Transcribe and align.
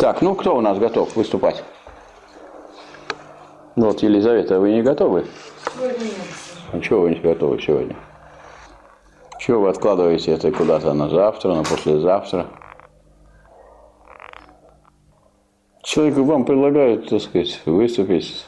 Так, 0.00 0.22
ну 0.22 0.34
кто 0.34 0.56
у 0.56 0.62
нас 0.62 0.78
готов 0.78 1.14
выступать? 1.14 1.62
Вот, 3.76 4.02
Елизавета, 4.02 4.58
вы 4.58 4.72
не 4.72 4.82
готовы? 4.82 5.26
А 6.72 6.80
чего 6.80 7.02
вы 7.02 7.10
не 7.10 7.16
готовы 7.16 7.60
сегодня? 7.60 7.94
Чего 9.38 9.60
вы 9.60 9.68
откладываете 9.68 10.32
это 10.32 10.50
куда-то 10.52 10.94
на 10.94 11.10
завтра, 11.10 11.52
на 11.52 11.64
послезавтра? 11.64 12.46
Человек 15.82 16.16
вам 16.16 16.46
предлагает, 16.46 17.10
так 17.10 17.20
сказать, 17.20 17.60
выступить, 17.66 18.46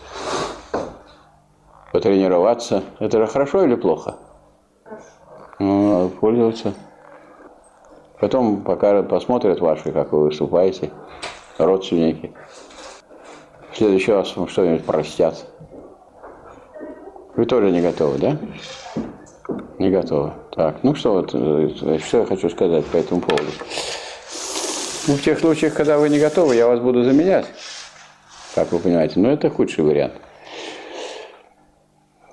потренироваться. 1.92 2.82
Это 2.98 3.18
же 3.18 3.26
хорошо 3.26 3.62
или 3.64 3.74
плохо? 3.74 4.16
Хорошо. 4.84 5.04
Ну, 5.58 5.92
надо 5.92 6.08
пользоваться. 6.16 6.72
Потом 8.18 8.62
пока 8.62 9.02
посмотрят 9.02 9.60
ваши, 9.60 9.92
как 9.92 10.12
вы 10.12 10.28
выступаете, 10.28 10.90
родственники. 11.58 12.32
В 13.72 13.76
следующий 13.76 14.12
раз 14.12 14.36
вам 14.36 14.48
что-нибудь 14.48 14.84
простят. 14.84 15.46
Вы 17.34 17.46
тоже 17.46 17.70
не 17.70 17.80
готовы, 17.80 18.18
да? 18.18 18.36
Не 19.78 19.90
готовы. 19.90 20.32
Так, 20.54 20.82
ну 20.82 20.94
что, 20.94 21.14
вот, 21.14 21.30
э, 21.34 21.98
что 22.04 22.18
я 22.18 22.26
хочу 22.26 22.50
сказать 22.50 22.84
по 22.86 22.98
этому 22.98 23.20
поводу. 23.22 23.50
Ну, 25.08 25.14
в 25.14 25.22
тех 25.22 25.40
случаях, 25.40 25.74
когда 25.74 25.98
вы 25.98 26.08
не 26.08 26.20
готовы, 26.20 26.54
я 26.54 26.68
вас 26.68 26.78
буду 26.78 27.02
заменять, 27.02 27.46
как 28.54 28.70
вы 28.70 28.78
понимаете. 28.78 29.18
Но 29.18 29.30
это 29.30 29.50
худший 29.50 29.82
вариант. 29.82 30.12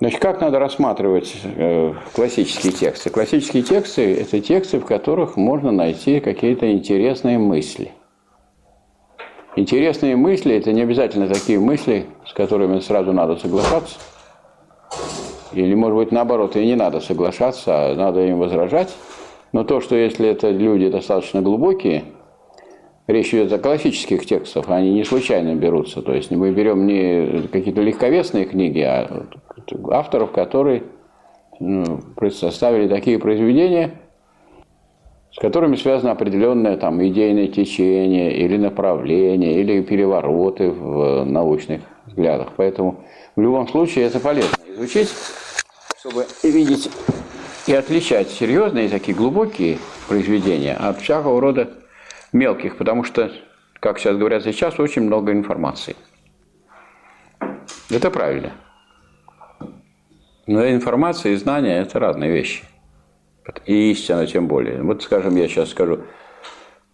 Значит, 0.00 0.20
как 0.20 0.40
надо 0.40 0.58
рассматривать 0.58 1.34
э, 1.44 1.92
классические 2.14 2.72
тексты? 2.72 3.10
Классические 3.10 3.62
тексты– 3.62 4.14
это 4.20 4.40
тексты, 4.40 4.78
в 4.78 4.86
которых 4.86 5.36
можно 5.36 5.72
найти 5.72 6.20
какие-то 6.20 6.70
интересные 6.72 7.38
мысли. 7.38 7.92
Интересные 9.56 10.14
мысли– 10.14 10.54
это 10.56 10.72
не 10.72 10.82
обязательно 10.82 11.26
такие 11.26 11.58
мысли, 11.58 12.06
с 12.26 12.32
которыми 12.32 12.78
сразу 12.78 13.12
надо 13.12 13.36
соглашаться. 13.36 13.98
Или, 15.52 15.74
может 15.74 15.96
быть, 15.96 16.12
наоборот, 16.12 16.54
и 16.54 16.64
не 16.64 16.76
надо 16.76 17.00
соглашаться, 17.00 17.72
а 17.74 17.94
надо 17.96 18.24
им 18.24 18.38
возражать. 18.38 18.94
Но 19.52 19.64
то, 19.64 19.80
что 19.80 19.96
если 19.96 20.28
это 20.28 20.50
люди 20.50 20.88
достаточно 20.88 21.42
глубокие, 21.42 22.04
речь 23.08 23.34
идет 23.34 23.52
о 23.52 23.58
классических 23.58 24.24
текстах, 24.24 24.66
они 24.68 24.92
не 24.92 25.02
случайно 25.02 25.56
берутся. 25.56 26.02
То 26.02 26.12
есть 26.14 26.30
мы 26.30 26.52
берем 26.52 26.86
не 26.86 27.48
какие-то 27.48 27.82
легковесные 27.82 28.44
книги, 28.44 28.80
а 28.80 29.26
авторов, 29.90 30.30
которые 30.30 30.84
ну, 31.58 32.00
составили 32.30 32.86
такие 32.86 33.18
произведения, 33.18 34.00
с 35.32 35.38
которыми 35.38 35.76
связано 35.76 36.12
определенное 36.12 36.76
там 36.76 37.04
идейное 37.06 37.48
течение 37.48 38.36
или 38.36 38.56
направление, 38.56 39.60
или 39.60 39.80
перевороты 39.82 40.70
в 40.70 41.24
научных 41.24 41.82
взглядах. 42.06 42.48
Поэтому 42.56 43.04
в 43.36 43.40
любом 43.40 43.68
случае 43.68 44.06
это 44.06 44.18
полезно 44.18 44.56
изучить, 44.74 45.08
чтобы 45.98 46.26
видеть 46.42 46.90
и 47.66 47.74
отличать 47.74 48.30
серьезные 48.30 48.88
такие 48.88 49.16
глубокие 49.16 49.78
произведения 50.08 50.74
от 50.74 50.98
всякого 51.00 51.40
рода 51.40 51.70
мелких, 52.32 52.76
потому 52.76 53.04
что, 53.04 53.30
как 53.78 53.98
сейчас 53.98 54.16
говорят 54.16 54.42
сейчас, 54.42 54.80
очень 54.80 55.02
много 55.02 55.32
информации. 55.32 55.94
Это 57.88 58.10
правильно. 58.10 58.52
Но 60.46 60.68
информация 60.68 61.32
и 61.32 61.36
знания– 61.36 61.78
это 61.82 62.00
разные 62.00 62.32
вещи. 62.32 62.64
И 63.66 63.92
истина 63.92 64.26
тем 64.26 64.46
более. 64.46 64.82
Вот, 64.82 65.02
скажем, 65.02 65.36
я 65.36 65.48
сейчас 65.48 65.70
скажу 65.70 66.00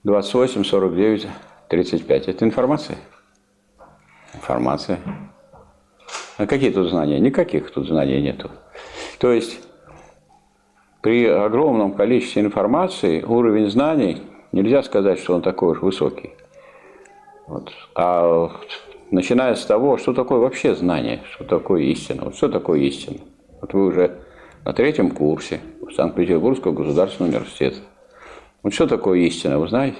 28, 0.04 0.64
49, 0.64 1.26
35. 1.68 2.28
Это 2.28 2.44
информация? 2.44 2.98
Информация. 4.34 4.98
А 6.38 6.46
какие 6.46 6.70
тут 6.70 6.90
знания? 6.90 7.18
Никаких 7.18 7.70
тут 7.70 7.86
знаний 7.86 8.20
нету. 8.20 8.50
То 9.18 9.32
есть 9.32 9.60
при 11.00 11.26
огромном 11.26 11.92
количестве 11.92 12.42
информации 12.42 13.22
уровень 13.22 13.70
знаний 13.70 14.22
нельзя 14.52 14.82
сказать, 14.82 15.18
что 15.18 15.34
он 15.34 15.42
такой 15.42 15.72
уж 15.72 15.82
высокий. 15.82 16.34
Вот. 17.46 17.72
А 17.94 18.50
начиная 19.10 19.54
с 19.54 19.64
того, 19.64 19.98
что 19.98 20.12
такое 20.12 20.40
вообще 20.40 20.74
знание, 20.74 21.22
что 21.30 21.44
такое 21.44 21.82
истина. 21.82 22.24
Вот 22.24 22.36
что 22.36 22.48
такое 22.48 22.80
истина? 22.80 23.18
Вот 23.60 23.72
вы 23.72 23.86
уже 23.86 24.18
на 24.66 24.72
третьем 24.72 25.12
курсе 25.12 25.60
Санкт-Петербургского 25.94 26.72
государственного 26.72 27.30
университета. 27.30 27.76
Вот 28.64 28.74
что 28.74 28.88
такое 28.88 29.20
истина, 29.20 29.60
вы 29.60 29.68
знаете? 29.68 29.98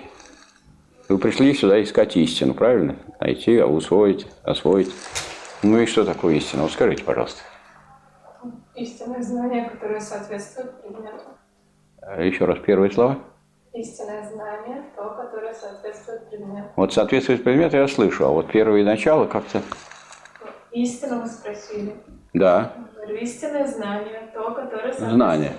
Вы 1.08 1.18
пришли 1.18 1.54
сюда 1.54 1.80
искать 1.80 2.16
истину, 2.16 2.52
правильно? 2.52 2.96
Найти, 3.20 3.62
усвоить, 3.62 4.26
освоить. 4.42 4.92
Ну 5.62 5.78
и 5.78 5.86
что 5.86 6.04
такое 6.04 6.34
истина? 6.34 6.62
Вот 6.62 6.72
скажите, 6.72 7.04
пожалуйста. 7.04 7.42
Истинное 8.74 9.22
знание, 9.22 9.70
которое 9.70 10.00
соответствует 10.00 10.82
предмету. 10.82 11.24
А 12.02 12.20
еще 12.20 12.44
раз 12.44 12.58
первые 12.58 12.90
слова. 12.90 13.18
Истинное 13.72 14.28
знание, 14.28 14.82
то, 14.96 15.10
которое 15.10 15.54
соответствует 15.54 16.28
предмету. 16.28 16.70
Вот 16.74 16.92
соответствует 16.92 17.44
предмету 17.44 17.76
я 17.76 17.86
слышу, 17.86 18.26
а 18.26 18.30
вот 18.30 18.50
первые 18.50 18.84
начала 18.84 19.26
как-то... 19.26 19.62
Истину 20.72 21.22
вы 21.22 21.28
спросили. 21.28 21.94
Да. 22.34 22.72
Истинное 23.08 23.66
знание, 23.66 24.30
то, 24.34 24.50
которое 24.50 24.92
соответствует. 24.92 25.12
Знание, 25.12 25.52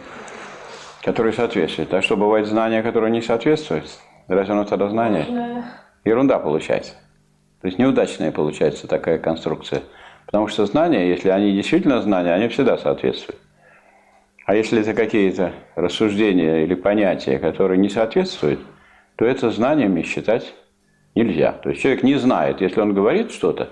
которое 1.04 1.32
соответствует. 1.32 1.94
А 1.94 2.02
что, 2.02 2.18
бывает 2.18 2.48
знание, 2.48 2.84
которое 2.84 3.12
не 3.12 3.22
соответствует? 3.22 3.86
Разве 4.28 4.54
оно 4.54 4.66
тогда 4.66 4.90
знание? 4.90 5.26
Можно... 5.28 5.66
Ерунда 6.04 6.40
получается. 6.40 6.94
То 7.62 7.68
есть 7.68 7.80
неудачная 7.80 8.32
получается 8.32 8.88
такая 8.88 9.18
конструкция. 9.18 9.82
Потому 10.26 10.48
что 10.48 10.66
знания, 10.66 11.10
если 11.10 11.30
они 11.30 11.54
действительно 11.54 12.02
знания, 12.02 12.34
они 12.34 12.50
всегда 12.50 12.78
соответствуют. 12.78 13.40
А 14.46 14.56
если 14.56 14.82
это 14.82 14.94
какие-то 14.94 15.54
рассуждения 15.76 16.64
или 16.64 16.76
понятия, 16.76 17.40
которые 17.40 17.78
не 17.78 17.90
соответствуют, 17.90 18.60
то 19.16 19.26
это 19.26 19.50
знаниями 19.52 20.04
считать 20.04 20.54
нельзя. 21.16 21.54
То 21.54 21.70
есть 21.70 21.82
человек 21.82 22.04
не 22.04 22.16
знает, 22.16 22.62
если 22.62 22.80
он 22.80 22.94
говорит 22.94 23.32
что-то, 23.32 23.70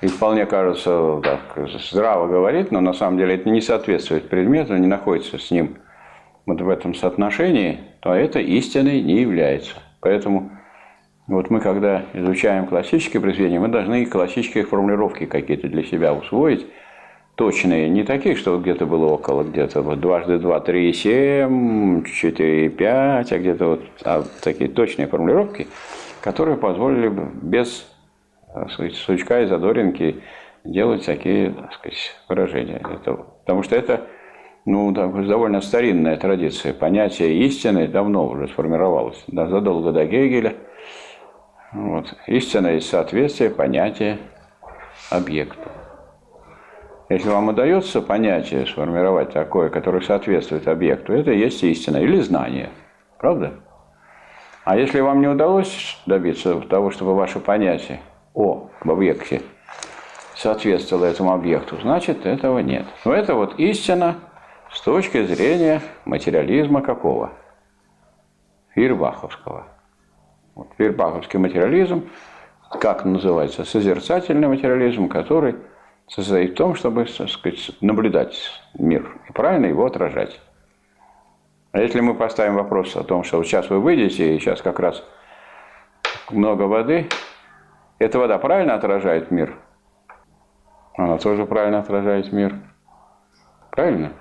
и 0.00 0.06
вполне 0.06 0.46
кажется, 0.46 1.20
так, 1.22 1.68
здраво 1.90 2.26
говорит, 2.26 2.70
но 2.70 2.80
на 2.80 2.92
самом 2.92 3.18
деле 3.18 3.34
это 3.34 3.48
не 3.50 3.60
соответствует 3.60 4.28
предмету, 4.28 4.76
не 4.76 4.86
находится 4.86 5.38
с 5.38 5.50
ним 5.50 5.76
вот 6.46 6.60
в 6.60 6.68
этом 6.68 6.94
соотношении, 6.94 7.80
то 8.00 8.14
это 8.14 8.40
истиной 8.40 9.02
не 9.02 9.20
является. 9.20 9.74
Поэтому 10.00 10.50
вот 11.26 11.50
мы, 11.50 11.60
когда 11.60 12.02
изучаем 12.14 12.66
классические 12.66 13.20
произведения, 13.20 13.60
мы 13.60 13.68
должны 13.68 14.06
классические 14.06 14.64
формулировки 14.64 15.26
какие-то 15.26 15.68
для 15.68 15.84
себя 15.84 16.14
усвоить, 16.14 16.66
точные, 17.34 17.88
не 17.88 18.02
такие, 18.02 18.34
что 18.36 18.58
где-то 18.58 18.86
было 18.86 19.06
около, 19.12 19.44
где-то 19.44 19.82
вот 19.82 20.00
дважды 20.00 20.38
два, 20.38 20.60
три, 20.60 20.92
семь, 20.92 22.04
четыре, 22.04 22.68
пять, 22.68 23.32
а 23.32 23.38
где-то 23.38 23.66
вот 23.66 23.82
а 24.04 24.24
такие 24.42 24.68
точные 24.68 25.06
формулировки, 25.06 25.68
которые 26.20 26.56
позволили 26.56 27.08
бы 27.08 27.28
без 27.42 27.86
сказать, 28.70 28.94
сучка 28.94 29.42
и 29.42 29.46
задоринки 29.46 30.22
делать 30.64 31.06
такие 31.06 31.50
так 31.52 31.72
сказать, 31.72 32.16
выражения. 32.28 32.80
Это, 32.82 33.14
потому 33.14 33.62
что 33.62 33.76
это 33.76 34.06
ну, 34.64 34.92
довольно 34.92 35.60
старинная 35.60 36.16
традиция. 36.16 36.74
Понятие 36.74 37.44
истины 37.46 37.88
давно 37.88 38.28
уже 38.28 38.48
сформировалось, 38.48 39.22
да, 39.28 39.48
задолго 39.48 39.92
до 39.92 40.04
Гегеля. 40.04 40.54
Вот. 41.72 42.14
Истина 42.26 42.68
есть 42.68 42.88
соответствие 42.88 43.50
понятия 43.50 44.18
объекту. 45.10 45.68
Если 47.08 47.28
вам 47.28 47.48
удается 47.48 48.00
понятие 48.00 48.66
сформировать 48.66 49.32
такое, 49.32 49.68
которое 49.68 50.00
соответствует 50.00 50.68
объекту, 50.68 51.12
это 51.12 51.32
и 51.32 51.38
есть 51.38 51.62
истина 51.64 51.96
или 51.96 52.20
знание. 52.20 52.70
Правда? 53.18 53.54
А 54.64 54.76
если 54.76 55.00
вам 55.00 55.20
не 55.20 55.26
удалось 55.26 56.00
добиться 56.06 56.60
того, 56.60 56.90
чтобы 56.90 57.16
ваше 57.16 57.40
понятие 57.40 58.00
о 58.40 58.70
объекте 58.80 59.42
соответствовало 60.34 61.04
этому 61.04 61.32
объекту, 61.32 61.76
значит 61.80 62.24
этого 62.24 62.60
нет. 62.60 62.86
Но 63.04 63.12
это 63.12 63.34
вот 63.34 63.58
истина 63.58 64.16
с 64.72 64.80
точки 64.80 65.24
зрения 65.24 65.82
материализма 66.06 66.80
какого? 66.80 67.32
Фирбаховского. 68.74 69.66
Вот, 70.54 70.68
Фирбаховский 70.78 71.38
материализм, 71.38 72.08
как 72.70 73.04
называется, 73.04 73.64
созерцательный 73.64 74.48
материализм, 74.48 75.08
который 75.08 75.56
состоит 76.08 76.52
в 76.52 76.54
том, 76.54 76.74
чтобы, 76.74 77.06
сказать, 77.06 77.72
наблюдать 77.80 78.36
мир 78.78 79.18
и 79.28 79.32
правильно 79.32 79.66
его 79.66 79.84
отражать. 79.84 80.40
А 81.72 81.80
если 81.80 82.00
мы 82.00 82.14
поставим 82.14 82.54
вопрос 82.54 82.96
о 82.96 83.04
том, 83.04 83.22
что 83.22 83.36
вот 83.36 83.46
сейчас 83.46 83.68
вы 83.70 83.80
выйдете, 83.80 84.34
и 84.34 84.38
сейчас 84.40 84.62
как 84.62 84.80
раз 84.80 85.04
много 86.30 86.62
воды, 86.62 87.08
эта 88.00 88.18
вода 88.18 88.38
правильно 88.38 88.74
отражает 88.74 89.30
мир? 89.30 89.56
Она 90.96 91.18
тоже 91.18 91.46
правильно 91.46 91.78
отражает 91.78 92.32
мир. 92.32 92.56
Правильно? 93.70 94.12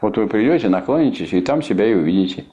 Вот 0.00 0.16
вы 0.16 0.26
придете, 0.26 0.68
наклонитесь, 0.68 1.32
и 1.32 1.40
там 1.40 1.62
себя 1.62 1.86
и 1.86 1.94
увидите. 1.94 2.44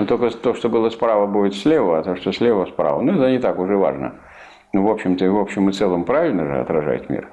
Но 0.00 0.06
только 0.06 0.30
то, 0.30 0.54
что 0.54 0.68
было 0.68 0.88
справа, 0.90 1.26
будет 1.26 1.54
слева, 1.54 1.98
а 1.98 2.02
то, 2.02 2.16
что 2.16 2.32
слева, 2.32 2.66
справа. 2.66 3.02
Ну, 3.02 3.12
это 3.12 3.30
не 3.30 3.38
так 3.38 3.58
уже 3.58 3.76
важно. 3.76 4.14
Ну, 4.72 4.86
в 4.86 4.90
общем-то, 4.90 5.28
в 5.30 5.38
общем 5.38 5.68
и 5.68 5.72
целом 5.72 6.04
правильно 6.04 6.44
же 6.46 6.60
отражает 6.60 7.10
мир. 7.10 7.28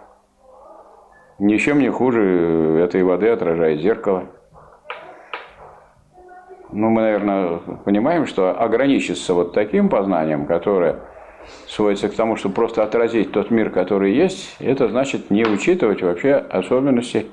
Ничем 1.38 1.80
не 1.80 1.90
хуже 1.90 2.80
этой 2.84 3.04
воды 3.04 3.30
отражает 3.30 3.82
зеркало. 3.82 4.26
Ну, 6.72 6.90
мы, 6.90 7.02
наверное, 7.02 7.60
понимаем, 7.86 8.26
что 8.26 8.60
ограничиться 8.60 9.34
вот 9.34 9.54
таким 9.54 9.90
познанием, 9.90 10.46
которое 10.46 11.02
сводится 11.68 12.10
к 12.10 12.14
тому, 12.14 12.36
чтобы 12.36 12.56
просто 12.56 12.84
отразить 12.84 13.32
тот 13.32 13.52
мир, 13.52 13.70
который 13.70 14.14
есть, 14.14 14.56
это 14.60 14.88
значит 14.88 15.30
не 15.30 15.46
учитывать 15.46 16.02
вообще 16.02 16.36
особенности 16.36 17.28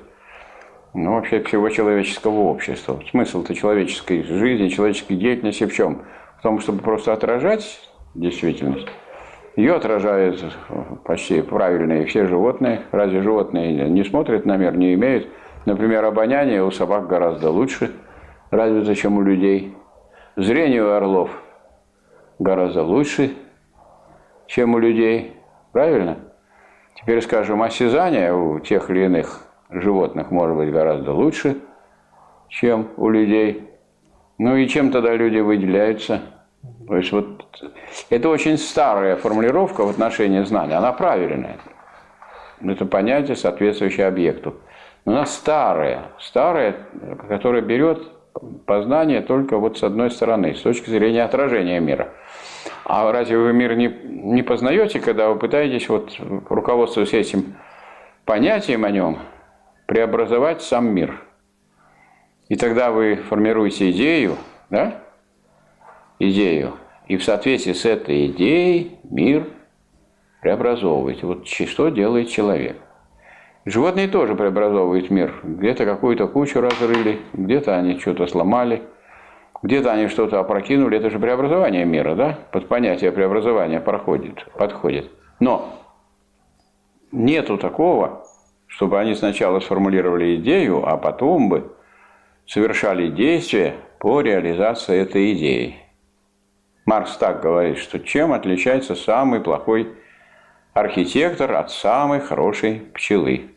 ну, 0.93 1.15
вообще 1.15 1.41
всего 1.41 1.69
человеческого 1.69 2.41
общества. 2.41 2.99
Смысл-то 3.09 3.55
человеческой 3.55 4.23
жизни, 4.23 4.67
человеческой 4.67 5.15
деятельности 5.15 5.65
в 5.65 5.73
чем? 5.73 6.03
В 6.37 6.43
том, 6.43 6.59
чтобы 6.59 6.83
просто 6.83 7.13
отражать 7.13 7.79
действительность. 8.13 8.87
Ее 9.55 9.75
отражают 9.75 10.43
почти 11.03 11.41
правильные 11.41 12.05
все 12.05 12.27
животные. 12.27 12.81
Разве 12.91 13.21
животные 13.21 13.89
не 13.89 14.03
смотрят 14.03 14.45
на 14.45 14.57
мир, 14.57 14.75
не 14.75 14.93
имеют? 14.93 15.27
Например, 15.65 16.05
обоняние 16.05 16.63
у 16.63 16.71
собак 16.71 17.07
гораздо 17.07 17.49
лучше 17.49 17.91
развито, 18.51 18.95
чем 18.95 19.17
у 19.17 19.21
людей. 19.21 19.75
Зрение 20.35 20.83
у 20.83 20.89
орлов 20.89 21.29
гораздо 22.39 22.83
лучше, 22.83 23.33
чем 24.53 24.75
у 24.75 24.77
людей. 24.77 25.35
Правильно? 25.71 26.19
Теперь 26.95 27.21
скажем, 27.21 27.63
осязание 27.63 28.33
у 28.33 28.59
тех 28.59 28.89
или 28.91 29.05
иных 29.05 29.41
животных 29.69 30.29
может 30.29 30.55
быть 30.55 30.71
гораздо 30.71 31.11
лучше, 31.11 31.57
чем 32.49 32.89
у 32.97 33.09
людей. 33.09 33.67
Ну 34.37 34.55
и 34.55 34.67
чем 34.67 34.91
тогда 34.91 35.15
люди 35.15 35.39
выделяются? 35.39 36.21
То 36.87 36.97
есть 36.97 37.11
вот 37.11 37.63
это 38.11 38.29
очень 38.29 38.57
старая 38.57 39.15
формулировка 39.15 39.83
в 39.85 39.89
отношении 39.89 40.43
знания, 40.43 40.75
она 40.75 40.93
правильная. 40.93 41.57
Это 42.61 42.85
понятие, 42.85 43.35
соответствующее 43.35 44.05
объекту. 44.05 44.55
Но 45.05 45.13
она 45.13 45.25
старая, 45.25 46.11
старая, 46.19 46.75
которая 47.27 47.61
берет 47.63 48.07
познание 48.65 49.21
только 49.21 49.57
вот 49.57 49.79
с 49.79 49.83
одной 49.83 50.11
стороны, 50.11 50.53
с 50.53 50.61
точки 50.61 50.91
зрения 50.91 51.23
отражения 51.23 51.79
мира. 51.79 52.13
А 52.85 53.11
разве 53.11 53.37
вы 53.37 53.53
мир 53.53 53.75
не, 53.75 53.87
не 53.87 54.43
познаете, 54.43 54.99
когда 54.99 55.29
вы 55.29 55.37
пытаетесь, 55.37 55.89
вот, 55.89 56.15
руководствуясь 56.49 57.13
этим 57.13 57.55
понятием 58.25 58.85
о 58.85 58.91
нем, 58.91 59.19
преобразовать 59.85 60.61
сам 60.61 60.93
мир? 60.93 61.21
И 62.49 62.55
тогда 62.55 62.91
вы 62.91 63.15
формируете 63.15 63.91
идею, 63.91 64.37
да? 64.69 65.01
Идею. 66.19 66.73
И 67.07 67.17
в 67.17 67.23
соответствии 67.23 67.73
с 67.73 67.85
этой 67.85 68.27
идеей 68.27 68.99
мир 69.03 69.47
преобразовываете. 70.41 71.25
Вот 71.25 71.47
что 71.47 71.89
делает 71.89 72.29
человек? 72.29 72.77
Животные 73.65 74.09
тоже 74.09 74.35
преобразовывают 74.35 75.09
мир. 75.09 75.33
Где-то 75.43 75.85
какую-то 75.85 76.27
кучу 76.27 76.59
разрыли, 76.59 77.21
где-то 77.33 77.77
они 77.77 77.97
что-то 77.97 78.27
сломали, 78.27 78.83
где-то 79.63 79.93
они 79.93 80.07
что-то 80.07 80.39
опрокинули. 80.39 80.97
Это 80.97 81.09
же 81.09 81.19
преобразование 81.19 81.85
мира, 81.85 82.15
да? 82.15 82.37
Под 82.51 82.67
понятие 82.67 83.11
преобразования 83.11 83.79
проходит, 83.79 84.45
подходит. 84.57 85.09
Но 85.39 85.79
нету 87.11 87.57
такого, 87.57 88.25
чтобы 88.67 88.99
они 88.99 89.15
сначала 89.15 89.61
сформулировали 89.61 90.35
идею, 90.35 90.85
а 90.87 90.97
потом 90.97 91.49
бы 91.49 91.73
совершали 92.45 93.07
действия 93.07 93.75
по 93.99 94.21
реализации 94.21 94.99
этой 94.99 95.33
идеи. 95.33 95.77
Маркс 96.85 97.15
так 97.15 97.41
говорит, 97.41 97.77
что 97.77 97.99
чем 97.99 98.33
отличается 98.33 98.93
самый 98.93 99.39
плохой 99.39 99.93
архитектор 100.73 101.53
от 101.53 101.71
самой 101.71 102.19
хорошей 102.19 102.81
пчелы 102.93 103.51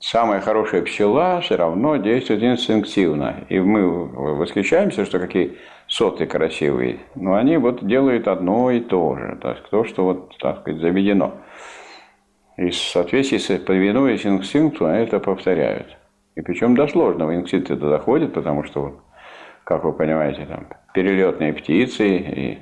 самая 0.00 0.40
хорошая 0.40 0.82
пчела 0.82 1.40
все 1.40 1.56
равно 1.56 1.96
действует 1.96 2.42
инстинктивно. 2.42 3.44
И 3.48 3.60
мы 3.60 4.06
восхищаемся, 4.36 5.04
что 5.04 5.18
какие 5.18 5.58
соты 5.86 6.26
красивые. 6.26 7.00
Но 7.14 7.34
они 7.34 7.56
вот 7.58 7.86
делают 7.86 8.26
одно 8.26 8.70
и 8.70 8.80
то 8.80 9.16
же. 9.16 9.38
То, 9.40 9.50
есть 9.50 9.70
то 9.70 9.84
что 9.84 10.04
вот, 10.04 10.36
так 10.38 10.60
сказать, 10.60 10.80
заведено. 10.80 11.34
И 12.56 12.70
в 12.70 12.76
соответствии 12.76 13.38
с 13.38 13.58
повинуясь 13.58 14.26
инстинкту, 14.26 14.86
они 14.86 15.04
это 15.04 15.20
повторяют. 15.20 15.96
И 16.34 16.42
причем 16.42 16.74
до 16.74 16.86
сложного 16.86 17.34
инстинкта 17.34 17.74
это 17.74 17.88
доходит, 17.90 18.32
потому 18.32 18.64
что, 18.64 18.82
вот, 18.82 19.00
как 19.64 19.84
вы 19.84 19.92
понимаете, 19.92 20.46
там 20.46 20.66
перелетные 20.94 21.52
птицы 21.52 22.16
и 22.16 22.58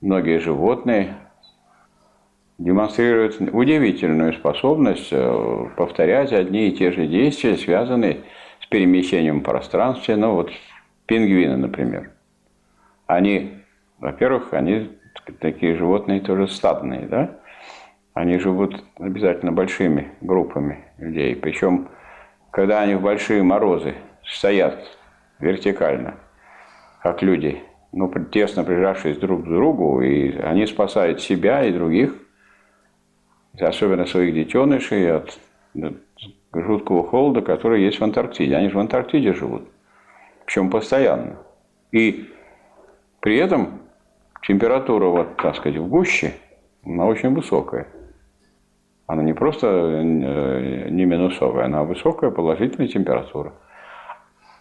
многие 0.00 0.38
животные 0.38 1.14
демонстрирует 2.58 3.40
удивительную 3.52 4.32
способность 4.32 5.08
э, 5.10 5.66
повторять 5.76 6.32
одни 6.32 6.68
и 6.68 6.72
те 6.72 6.92
же 6.92 7.06
действия, 7.06 7.56
связанные 7.56 8.20
с 8.60 8.66
перемещением 8.66 9.40
в 9.40 9.44
пространстве. 9.44 10.16
Ну 10.16 10.34
вот 10.34 10.50
пингвины, 11.06 11.56
например. 11.56 12.10
Они, 13.06 13.58
во-первых, 13.98 14.52
они 14.54 14.90
такие 15.40 15.76
животные 15.76 16.20
тоже 16.20 16.48
стадные, 16.48 17.06
да? 17.06 17.38
Они 18.14 18.38
живут 18.38 18.84
обязательно 18.98 19.50
большими 19.50 20.12
группами 20.20 20.84
людей. 20.98 21.34
Причем, 21.34 21.88
когда 22.52 22.80
они 22.80 22.94
в 22.94 23.02
большие 23.02 23.42
морозы 23.42 23.94
стоят 24.24 24.96
вертикально, 25.40 26.14
как 27.02 27.22
люди, 27.22 27.60
ну, 27.90 28.10
тесно 28.30 28.62
прижавшись 28.62 29.18
друг 29.18 29.42
к 29.42 29.48
другу, 29.48 30.00
и 30.00 30.38
они 30.38 30.66
спасают 30.66 31.20
себя 31.20 31.64
и 31.64 31.72
других 31.72 32.23
особенно 33.58 34.06
своих 34.06 34.34
детенышей 34.34 35.12
от 35.12 35.38
жуткого 36.52 37.06
холода, 37.06 37.42
который 37.42 37.82
есть 37.82 37.98
в 38.00 38.04
Антарктиде. 38.04 38.56
Они 38.56 38.68
же 38.68 38.76
в 38.76 38.80
Антарктиде 38.80 39.32
живут, 39.32 39.62
причем 40.44 40.70
постоянно. 40.70 41.36
И 41.92 42.30
при 43.20 43.36
этом 43.36 43.80
температура, 44.46 45.06
вот, 45.06 45.36
так 45.36 45.56
сказать, 45.56 45.78
в 45.78 45.88
гуще, 45.88 46.34
она 46.84 47.06
очень 47.06 47.34
высокая. 47.34 47.86
Она 49.06 49.22
не 49.22 49.34
просто 49.34 49.66
э, 49.66 50.88
не 50.90 51.04
минусовая, 51.04 51.66
она 51.66 51.84
высокая 51.84 52.30
положительная 52.30 52.88
температура. 52.88 53.52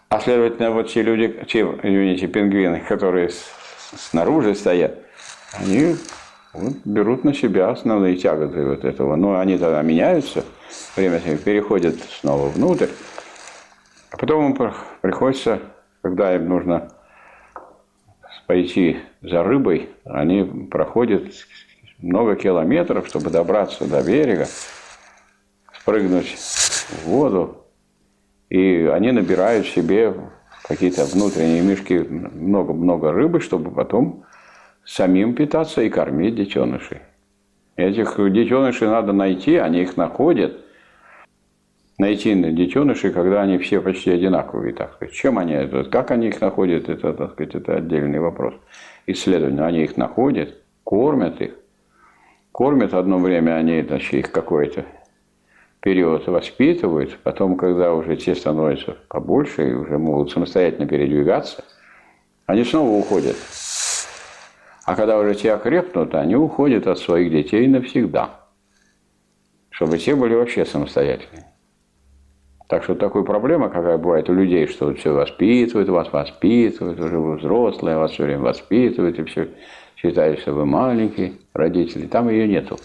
А 0.10 0.20
следовательно, 0.20 0.72
вот 0.72 0.90
те 0.90 1.02
люди, 1.02 1.28
те, 1.48 1.62
извините, 1.62 2.28
пингвины, 2.28 2.82
которые 2.82 3.30
снаружи 3.30 4.54
стоят, 4.54 5.00
они 5.54 5.96
вот, 6.54 6.74
берут 6.86 7.24
на 7.24 7.34
себя 7.34 7.70
основные 7.70 8.16
тяготы 8.16 8.66
вот 8.66 8.86
этого. 8.86 9.16
Но 9.16 9.40
они 9.40 9.58
тогда 9.58 9.82
меняются, 9.82 10.44
время 10.96 11.20
переходят 11.20 11.96
снова 12.20 12.48
внутрь. 12.50 12.88
А 14.12 14.18
потом 14.18 14.54
им 14.54 14.74
приходится, 15.02 15.60
когда 16.02 16.36
им 16.36 16.48
нужно 16.48 16.90
пойти 18.46 18.98
за 19.22 19.44
рыбой, 19.44 19.90
они 20.06 20.68
проходят 20.70 21.24
много 22.00 22.36
километров, 22.36 23.08
чтобы 23.08 23.30
добраться 23.30 23.86
до 23.86 24.04
берега, 24.04 24.48
спрыгнуть 25.80 26.36
в 26.36 27.06
воду, 27.06 27.66
и 28.50 28.90
они 28.94 29.12
набирают 29.12 29.66
себе 29.66 30.14
какие-то 30.68 31.06
внутренние 31.06 31.62
мешки 31.62 31.98
много-много 31.98 33.12
рыбы, 33.12 33.40
чтобы 33.40 33.72
потом 33.72 34.26
самим 34.86 35.34
питаться 35.34 35.82
и 35.82 35.90
кормить 35.90 36.36
детенышей. 36.36 37.00
Этих 37.76 38.16
детенышей 38.18 38.88
надо 38.88 39.14
найти, 39.14 39.56
они 39.56 39.82
их 39.82 39.98
находят. 39.98 40.60
Найти 41.98 42.34
детенышей, 42.34 43.12
когда 43.12 43.42
они 43.42 43.58
все 43.58 43.80
почти 43.80 44.12
одинаковые, 44.12 44.74
так 44.74 44.94
сказать. 44.94 45.14
Чем 45.14 45.38
они 45.38 45.54
это, 45.54 45.84
как 45.84 46.12
они 46.12 46.28
их 46.28 46.42
находят, 46.42 46.90
это, 46.90 47.14
так 47.14 47.34
сказать, 47.34 47.56
это 47.56 47.76
отдельный 47.76 48.20
вопрос. 48.20 48.56
Исследования, 49.08 49.64
они 49.64 49.84
их 49.84 49.98
находят, 49.98 50.58
кормят 50.84 51.40
их. 51.42 51.56
Кормят 52.52 52.94
одно 52.94 53.18
время, 53.18 53.56
они 53.56 53.82
значит, 53.82 54.14
их 54.14 54.32
какой-то 54.32 54.86
период 55.82 56.28
воспитывают, 56.28 57.18
потом, 57.24 57.58
когда 57.58 57.94
уже 57.94 58.16
те 58.16 58.36
становятся 58.36 58.98
побольше 59.10 59.70
и 59.70 59.74
уже 59.74 59.98
могут 59.98 60.32
самостоятельно 60.32 60.88
передвигаться, 60.88 61.64
они 62.46 62.64
снова 62.64 62.90
уходят 62.98 63.36
а 64.86 64.96
когда 64.96 65.18
уже 65.18 65.36
те 65.36 65.54
окрепнут, 65.54 66.14
они 66.16 66.36
уходят 66.36 66.88
от 66.88 67.00
своих 67.00 67.32
детей 67.32 67.68
навсегда. 67.68 68.42
Чтобы 69.70 69.98
те 69.98 70.16
были 70.16 70.36
вообще 70.36 70.66
самостоятельны. 70.66 71.46
Так 72.68 72.84
что 72.84 72.96
такая 72.96 73.24
проблема, 73.24 73.70
какая 73.70 73.98
бывает 73.98 74.30
у 74.30 74.34
людей, 74.34 74.68
что 74.68 74.88
вот 74.88 75.00
все 75.00 75.14
воспитывают, 75.14 75.90
вас 75.90 76.12
воспитывают, 76.12 77.00
уже 77.00 77.18
вы 77.18 77.38
взрослые, 77.38 77.98
вас 77.98 78.12
все 78.12 78.24
время 78.24 78.42
воспитывают, 78.42 79.20
и 79.20 79.24
все 79.24 79.50
считают, 79.96 80.40
что 80.40 80.54
вы 80.54 80.66
маленькие 80.66 81.34
родители. 81.54 82.08
Там 82.08 82.30
ее 82.30 82.48
нету. 82.48 82.78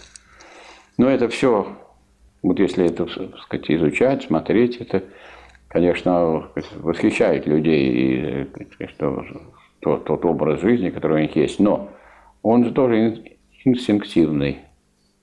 Но 0.97 1.09
это 1.09 1.27
все, 1.29 1.67
вот 2.43 2.59
если 2.59 2.85
это, 2.85 3.05
так 3.05 3.39
сказать, 3.39 3.71
изучать, 3.71 4.23
смотреть, 4.23 4.77
это 4.77 5.03
конечно, 5.69 6.49
восхищает 6.75 7.47
людей 7.47 8.47
и 8.47 8.87
что, 8.87 9.25
тот, 9.81 10.05
тот 10.05 10.25
образ 10.25 10.61
жизни, 10.61 10.89
который 10.89 11.17
у 11.17 11.21
них 11.21 11.35
есть, 11.35 11.59
но 11.59 11.89
он 12.41 12.65
же 12.65 12.71
тоже 12.71 13.23
инстинктивный. 13.63 14.59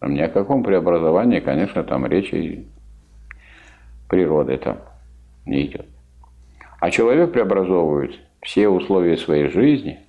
Там 0.00 0.14
ни 0.14 0.20
о 0.20 0.28
каком 0.28 0.62
преобразовании, 0.62 1.40
конечно, 1.40 1.82
там 1.84 2.06
речи 2.06 2.66
природы 4.08 4.56
там 4.58 4.78
не 5.46 5.66
идет. 5.66 5.86
А 6.80 6.90
человек 6.90 7.32
преобразовывает 7.32 8.18
все 8.42 8.68
условия 8.68 9.16
своей 9.16 9.48
жизни, 9.48 10.00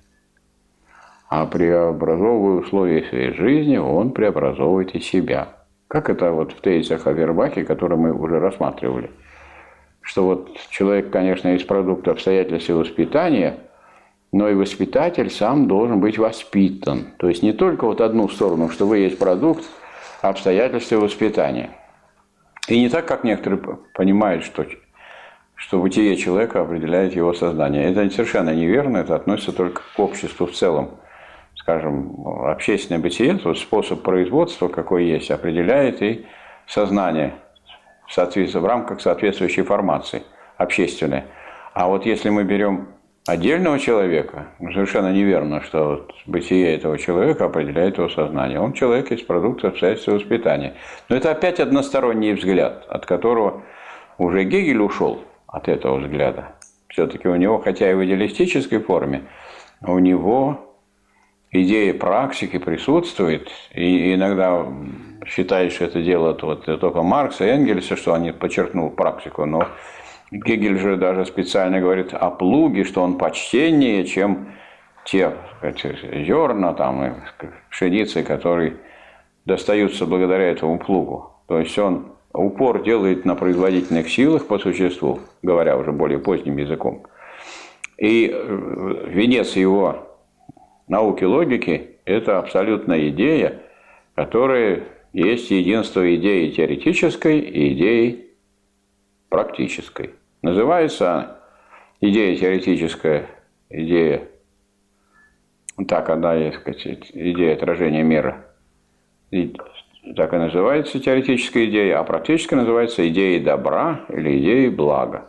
а 1.28 1.46
преобразовывая 1.46 2.60
условия 2.60 3.04
своей 3.04 3.32
жизни, 3.32 3.76
он 3.76 4.12
преобразовывает 4.12 4.94
и 4.94 5.00
себя. 5.00 5.48
Как 5.88 6.10
это 6.10 6.32
вот 6.32 6.52
в 6.52 6.60
тезисах 6.60 7.06
о 7.06 7.12
Вербахе, 7.12 7.64
который 7.64 7.96
мы 7.96 8.12
уже 8.12 8.38
рассматривали. 8.38 9.10
Что 10.00 10.24
вот 10.24 10.56
человек, 10.70 11.10
конечно, 11.10 11.54
из 11.54 11.62
продукта 11.64 12.12
обстоятельств 12.12 12.70
и 12.70 12.74
воспитания, 12.74 13.58
но 14.32 14.48
и 14.48 14.54
воспитатель 14.54 15.30
сам 15.30 15.68
должен 15.68 16.00
быть 16.00 16.18
воспитан. 16.18 17.08
То 17.18 17.28
есть 17.28 17.42
не 17.42 17.52
только 17.52 17.86
вот 17.86 18.00
одну 18.00 18.28
сторону, 18.28 18.68
что 18.68 18.86
вы 18.86 18.98
есть 18.98 19.18
продукт 19.18 19.64
обстоятельств 20.20 20.92
и 20.92 20.96
воспитания. 20.96 21.70
И 22.68 22.78
не 22.78 22.88
так, 22.88 23.06
как 23.06 23.24
некоторые 23.24 23.78
понимают, 23.94 24.44
что, 24.44 24.66
что 25.54 25.80
бытие 25.80 26.16
человека 26.16 26.60
определяет 26.60 27.14
его 27.14 27.32
сознание. 27.32 27.90
Это 27.90 28.10
совершенно 28.10 28.54
неверно, 28.54 28.98
это 28.98 29.16
относится 29.16 29.52
только 29.52 29.80
к 29.96 29.98
обществу 29.98 30.46
в 30.46 30.52
целом. 30.52 30.90
Скажем, 31.54 32.26
общественное 32.26 33.00
бытие, 33.00 33.34
тот 33.34 33.58
способ 33.58 34.02
производства, 34.02 34.68
какой 34.68 35.06
есть, 35.06 35.30
определяет 35.30 36.02
и 36.02 36.26
сознание 36.66 37.34
в, 38.06 38.16
в 38.16 38.66
рамках 38.66 39.00
соответствующей 39.00 39.62
формации 39.62 40.22
общественной. 40.56 41.24
А 41.72 41.88
вот 41.88 42.04
если 42.06 42.28
мы 42.28 42.44
берем 42.44 42.88
отдельного 43.28 43.78
человека, 43.78 44.46
совершенно 44.58 45.12
неверно, 45.12 45.62
что 45.62 45.88
вот 45.88 46.14
бытие 46.26 46.74
этого 46.74 46.96
человека 46.98 47.44
определяет 47.44 47.98
его 47.98 48.08
сознание. 48.08 48.58
Он 48.58 48.72
человек 48.72 49.12
из 49.12 49.20
продукта 49.22 49.68
обстоятельств 49.68 50.08
воспитания. 50.08 50.74
Но 51.10 51.16
это 51.16 51.30
опять 51.30 51.60
односторонний 51.60 52.32
взгляд, 52.32 52.86
от 52.88 53.04
которого 53.04 53.62
уже 54.16 54.44
Гегель 54.44 54.80
ушел 54.80 55.24
от 55.46 55.68
этого 55.68 55.98
взгляда. 55.98 56.52
Все-таки 56.88 57.28
у 57.28 57.36
него, 57.36 57.58
хотя 57.58 57.90
и 57.90 57.94
в 57.94 58.02
идеалистической 58.02 58.80
форме, 58.80 59.24
у 59.82 59.98
него 59.98 60.74
идея 61.50 61.92
практики 61.92 62.58
присутствует, 62.58 63.50
и 63.74 64.14
иногда 64.14 64.66
считает, 65.26 65.72
что 65.72 65.84
это 65.84 66.02
дело 66.02 66.36
вот, 66.40 66.64
только 66.64 67.02
Маркса 67.02 67.44
и 67.44 67.48
Энгельса, 67.48 67.94
что 67.96 68.14
они 68.14 68.32
подчеркнул 68.32 68.88
практику, 68.88 69.44
но 69.44 69.68
Гегель 70.30 70.78
же 70.78 70.96
даже 70.96 71.24
специально 71.24 71.80
говорит 71.80 72.12
о 72.12 72.30
плуге, 72.30 72.84
что 72.84 73.02
он 73.02 73.16
почтеннее, 73.16 74.04
чем 74.04 74.52
те 75.04 75.32
зерна 75.62 76.74
там, 76.74 77.04
и 77.04 77.12
пшеницы, 77.70 78.22
которые 78.22 78.76
достаются 79.46 80.04
благодаря 80.04 80.50
этому 80.50 80.78
плугу. 80.78 81.32
То 81.46 81.58
есть 81.58 81.78
он 81.78 82.12
упор 82.34 82.82
делает 82.82 83.24
на 83.24 83.34
производительных 83.34 84.10
силах 84.10 84.46
по 84.46 84.58
существу, 84.58 85.20
говоря 85.42 85.78
уже 85.78 85.92
более 85.92 86.18
поздним 86.18 86.58
языком. 86.58 87.06
И 87.96 88.30
э, 88.30 89.04
венец 89.08 89.56
его 89.56 90.08
науки 90.88 91.24
логики– 91.24 91.96
это 92.04 92.38
абсолютная 92.38 93.08
идея, 93.08 93.62
которая 94.14 94.84
есть 95.12 95.50
единство 95.50 96.14
идеи 96.16 96.50
теоретической 96.50 97.40
и 97.40 97.72
идеи 97.72 98.26
практической. 99.30 100.10
Называется 100.42 101.38
идея 102.00 102.36
теоретическая, 102.36 103.26
идея, 103.70 104.28
так 105.88 106.10
она 106.10 106.34
есть, 106.34 106.58
сказать, 106.58 107.10
идея 107.12 107.54
отражения 107.54 108.02
мира. 108.02 108.46
И 109.30 109.54
так 110.16 110.32
и 110.32 110.36
называется 110.36 111.00
теоретическая 111.00 111.66
идея, 111.66 111.98
а 111.98 112.04
практическая 112.04 112.56
называется 112.56 113.06
идеей 113.08 113.40
добра 113.40 114.02
или 114.08 114.38
идеей 114.38 114.68
блага. 114.70 115.28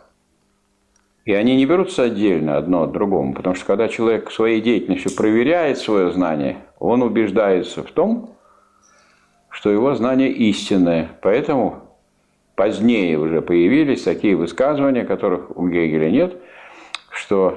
И 1.24 1.32
они 1.34 1.56
не 1.56 1.66
берутся 1.66 2.04
отдельно 2.04 2.56
одно 2.56 2.84
от 2.84 2.92
другого, 2.92 3.32
потому 3.32 3.54
что 3.54 3.66
когда 3.66 3.88
человек 3.88 4.30
своей 4.30 4.60
деятельностью 4.60 5.14
проверяет 5.14 5.78
свое 5.78 6.10
знание, 6.12 6.58
он 6.78 7.02
убеждается 7.02 7.82
в 7.82 7.90
том, 7.90 8.36
что 9.50 9.70
его 9.70 9.94
знание 9.94 10.30
истинное. 10.30 11.10
Поэтому 11.20 11.89
позднее 12.60 13.18
уже 13.18 13.40
появились 13.40 14.02
такие 14.02 14.36
высказывания, 14.36 15.04
которых 15.04 15.56
у 15.56 15.66
Гегеля 15.66 16.10
нет, 16.10 16.36
что 17.10 17.56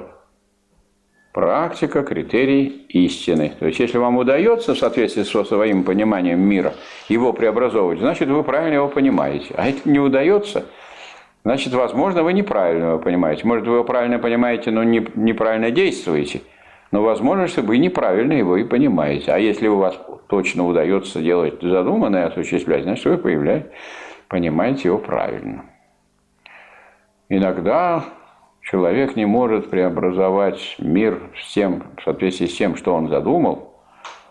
практика– 1.33 2.03
критерий 2.03 2.85
истины. 2.87 3.51
То 3.59 3.65
есть, 3.65 3.81
если 3.81 3.97
вам 3.97 4.15
удается 4.15 4.73
в 4.73 4.77
соответствии 4.77 5.23
со 5.23 5.43
своим 5.43 5.83
пониманием 5.83 6.39
мира 6.39 6.71
его 7.09 7.33
преобразовывать, 7.33 7.99
значит, 7.99 8.29
вы 8.29 8.45
правильно 8.45 8.75
его 8.75 8.87
понимаете. 8.87 9.53
А 9.57 9.67
это 9.67 9.89
не 9.89 9.99
удается, 9.99 10.67
значит, 11.43 11.73
возможно, 11.73 12.23
вы 12.23 12.31
неправильно 12.31 12.91
его 12.91 12.99
понимаете. 12.99 13.45
Может, 13.45 13.67
вы 13.67 13.73
его 13.73 13.83
правильно 13.83 14.19
понимаете, 14.19 14.71
но 14.71 14.85
не, 14.85 15.05
неправильно 15.15 15.69
действуете. 15.69 16.43
Но 16.91 17.03
возможно, 17.03 17.49
что 17.49 17.61
вы 17.61 17.77
неправильно 17.77 18.31
его 18.31 18.55
и 18.55 18.63
понимаете. 18.63 19.33
А 19.33 19.37
если 19.37 19.67
у 19.67 19.75
вас 19.75 19.99
точно 20.29 20.65
удается 20.65 21.19
делать 21.19 21.55
задуманное, 21.61 22.27
осуществлять, 22.27 22.83
значит, 22.83 23.03
вы 23.03 23.17
появляетесь 23.17 23.67
понимаете 24.33 24.87
его 24.87 24.97
правильно. 24.97 25.63
Иногда 27.29 28.03
человек 28.63 29.15
не 29.15 29.27
может 29.27 29.69
преобразовать 29.69 30.75
мир 30.79 31.19
в, 31.35 31.53
тем, 31.53 31.83
в 31.95 32.01
соответствии 32.01 32.47
с 32.47 32.57
тем, 32.57 32.75
что 32.75 32.95
он 32.95 33.09
задумал, 33.09 33.75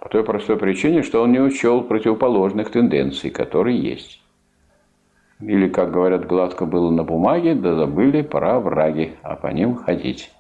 по 0.01 0.09
той 0.09 0.25
простой 0.25 0.57
причине, 0.57 1.05
что 1.05 1.23
он 1.23 1.31
не 1.31 1.39
учел 1.39 1.83
противоположных 1.83 2.73
тенденций, 2.73 3.31
которые 3.31 3.79
есть. 3.79 4.21
Или, 5.39 5.69
как 5.69 5.93
говорят, 5.93 6.27
гладко 6.27 6.67
было 6.67 6.91
на 6.91 7.05
бумаге, 7.05 7.55
да 7.55 7.77
забыли, 7.77 8.23
пора 8.23 8.59
враги, 8.59 9.13
а 9.23 9.37
по 9.37 9.47
ним 9.47 9.77
ходить. 9.77 10.33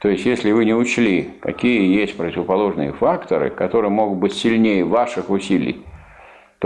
То 0.00 0.10
есть, 0.10 0.24
если 0.24 0.52
вы 0.52 0.64
не 0.64 0.74
учли, 0.74 1.30
какие 1.40 1.92
есть 1.92 2.16
противоположные 2.16 2.92
факторы, 2.92 3.50
которые 3.50 3.90
могут 3.90 4.18
быть 4.18 4.34
сильнее 4.34 4.84
ваших 4.84 5.28
усилий, 5.28 5.82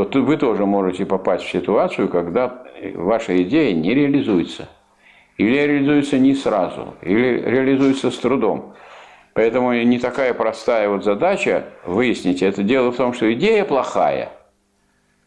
то 0.05 0.23
вы 0.23 0.37
тоже 0.37 0.67
можете 0.67 1.07
попасть 1.07 1.45
в 1.45 1.51
ситуацию, 1.51 2.09
когда 2.09 2.63
ваша 2.95 3.43
идея 3.43 3.75
не 3.75 3.95
реализуется. 3.95 4.69
Или 5.39 5.57
реализуется 5.57 6.19
не 6.19 6.35
сразу, 6.35 6.95
или 7.03 7.41
реализуется 7.41 8.11
с 8.11 8.19
трудом. 8.19 8.75
Поэтому 9.33 9.73
не 9.73 9.99
такая 9.99 10.35
простая 10.35 10.89
вот 10.89 11.05
задача 11.05 11.65
выяснить, 11.85 12.43
это 12.43 12.63
дело 12.63 12.91
в 12.91 12.97
том, 12.97 13.13
что 13.13 13.31
идея 13.33 13.65
плохая, 13.65 14.31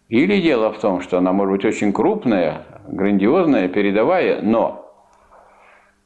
или 0.08 0.42
дело 0.42 0.72
в 0.72 0.80
том, 0.80 1.02
что 1.02 1.20
она 1.20 1.32
может 1.32 1.58
быть 1.58 1.66
очень 1.66 1.94
крупная, 1.94 2.64
грандиозная, 2.88 3.70
передовая, 3.70 4.42
но 4.42 4.92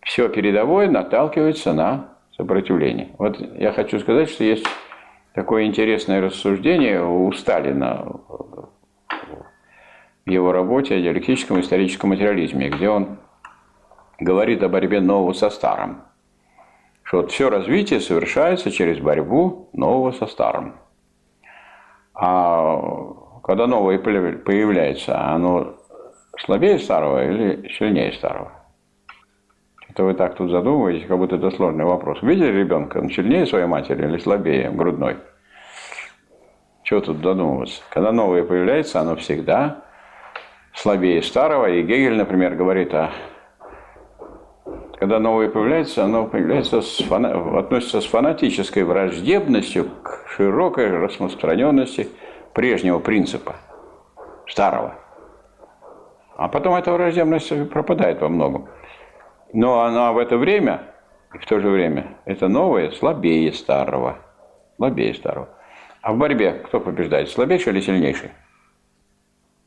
все 0.02 0.28
передовое 0.28 0.90
наталкивается 0.90 1.72
на 1.72 2.10
сопротивление. 2.36 3.10
Вот 3.18 3.40
я 3.58 3.72
хочу 3.72 4.00
сказать, 4.00 4.30
что 4.30 4.44
есть 4.44 4.66
такое 5.34 5.66
интересное 5.66 6.22
рассуждение 6.22 7.04
у 7.04 7.32
Сталина 7.34 8.20
в 10.26 10.30
его 10.30 10.52
работе 10.52 10.96
о 10.96 11.02
диалектическом 11.02 11.60
историческом 11.60 12.12
материализме, 12.12 12.70
где 12.70 12.90
он 12.90 13.18
говорит 14.20 14.64
о 14.64 14.70
борьбе 14.70 15.02
нового 15.02 15.34
со 15.34 15.50
старым. 15.50 16.04
Что 17.04 17.18
вот 17.18 17.32
все 17.32 17.50
развитие 17.50 18.00
совершается 18.00 18.72
через 18.72 19.00
борьбу 19.00 19.70
нового 19.74 20.12
со 20.12 20.26
старым. 20.28 20.76
А 22.14 22.80
когда 23.44 23.68
новое 23.68 24.00
появляется, 24.00 25.20
оно 25.20 25.76
слабее 26.40 26.80
старого 26.80 27.26
или 27.30 27.68
сильнее 27.78 28.14
старого? 28.14 28.63
Это 29.94 30.06
вы 30.06 30.16
так 30.16 30.34
тут 30.34 30.50
задумываетесь, 30.50 31.06
как 31.06 31.20
будто 31.20 31.36
это 31.36 31.52
сложный 31.52 31.86
вопрос. 31.86 32.18
Видели 32.24 32.52
ребенка, 32.52 32.98
он 32.98 33.12
сильнее 33.12 33.46
своей 33.46 33.68
матери 33.68 34.08
или 34.08 34.18
слабее, 34.18 34.72
грудной? 34.72 35.18
Чего 36.82 37.00
тут 37.00 37.18
задумываться? 37.18 37.84
Когда 37.92 38.12
новое 38.12 38.44
появляется, 38.44 39.00
оно 39.02 39.16
всегда 39.18 39.84
слабее 40.74 41.22
старого. 41.22 41.68
И 41.68 41.84
Гегель, 41.84 42.16
например, 42.16 42.56
говорит, 42.56 42.92
а 42.96 43.12
когда 44.98 45.20
новое 45.20 45.48
появляется, 45.48 46.04
оно 46.04 46.26
появляется 46.26 46.82
с 46.82 46.98
фана... 47.04 47.60
относится 47.60 48.02
с 48.02 48.06
фанатической 48.06 48.86
враждебностью 48.86 49.86
к 50.02 50.26
широкой 50.28 50.90
распространенности 50.90 52.10
прежнего 52.54 52.98
принципа, 52.98 53.58
старого. 54.48 54.96
А 56.36 56.48
потом 56.48 56.74
эта 56.74 56.92
враждебность 56.92 57.70
пропадает 57.70 58.22
во 58.22 58.30
многом. 58.30 58.70
Но 59.54 59.84
она 59.84 60.12
в 60.12 60.18
это 60.18 60.38
время, 60.38 60.84
и 61.34 61.38
в 61.38 61.46
то 61.46 61.60
же 61.60 61.70
время, 61.70 62.18
это 62.26 62.48
новое 62.48 62.92
слабее 62.92 63.54
старого. 63.54 64.18
Слабее 64.76 65.14
старого. 65.14 65.50
А 66.02 66.12
в 66.12 66.18
борьбе 66.18 66.64
кто 66.66 66.80
побеждает, 66.80 67.30
слабейший 67.30 67.72
или 67.72 67.80
сильнейший? 67.80 68.32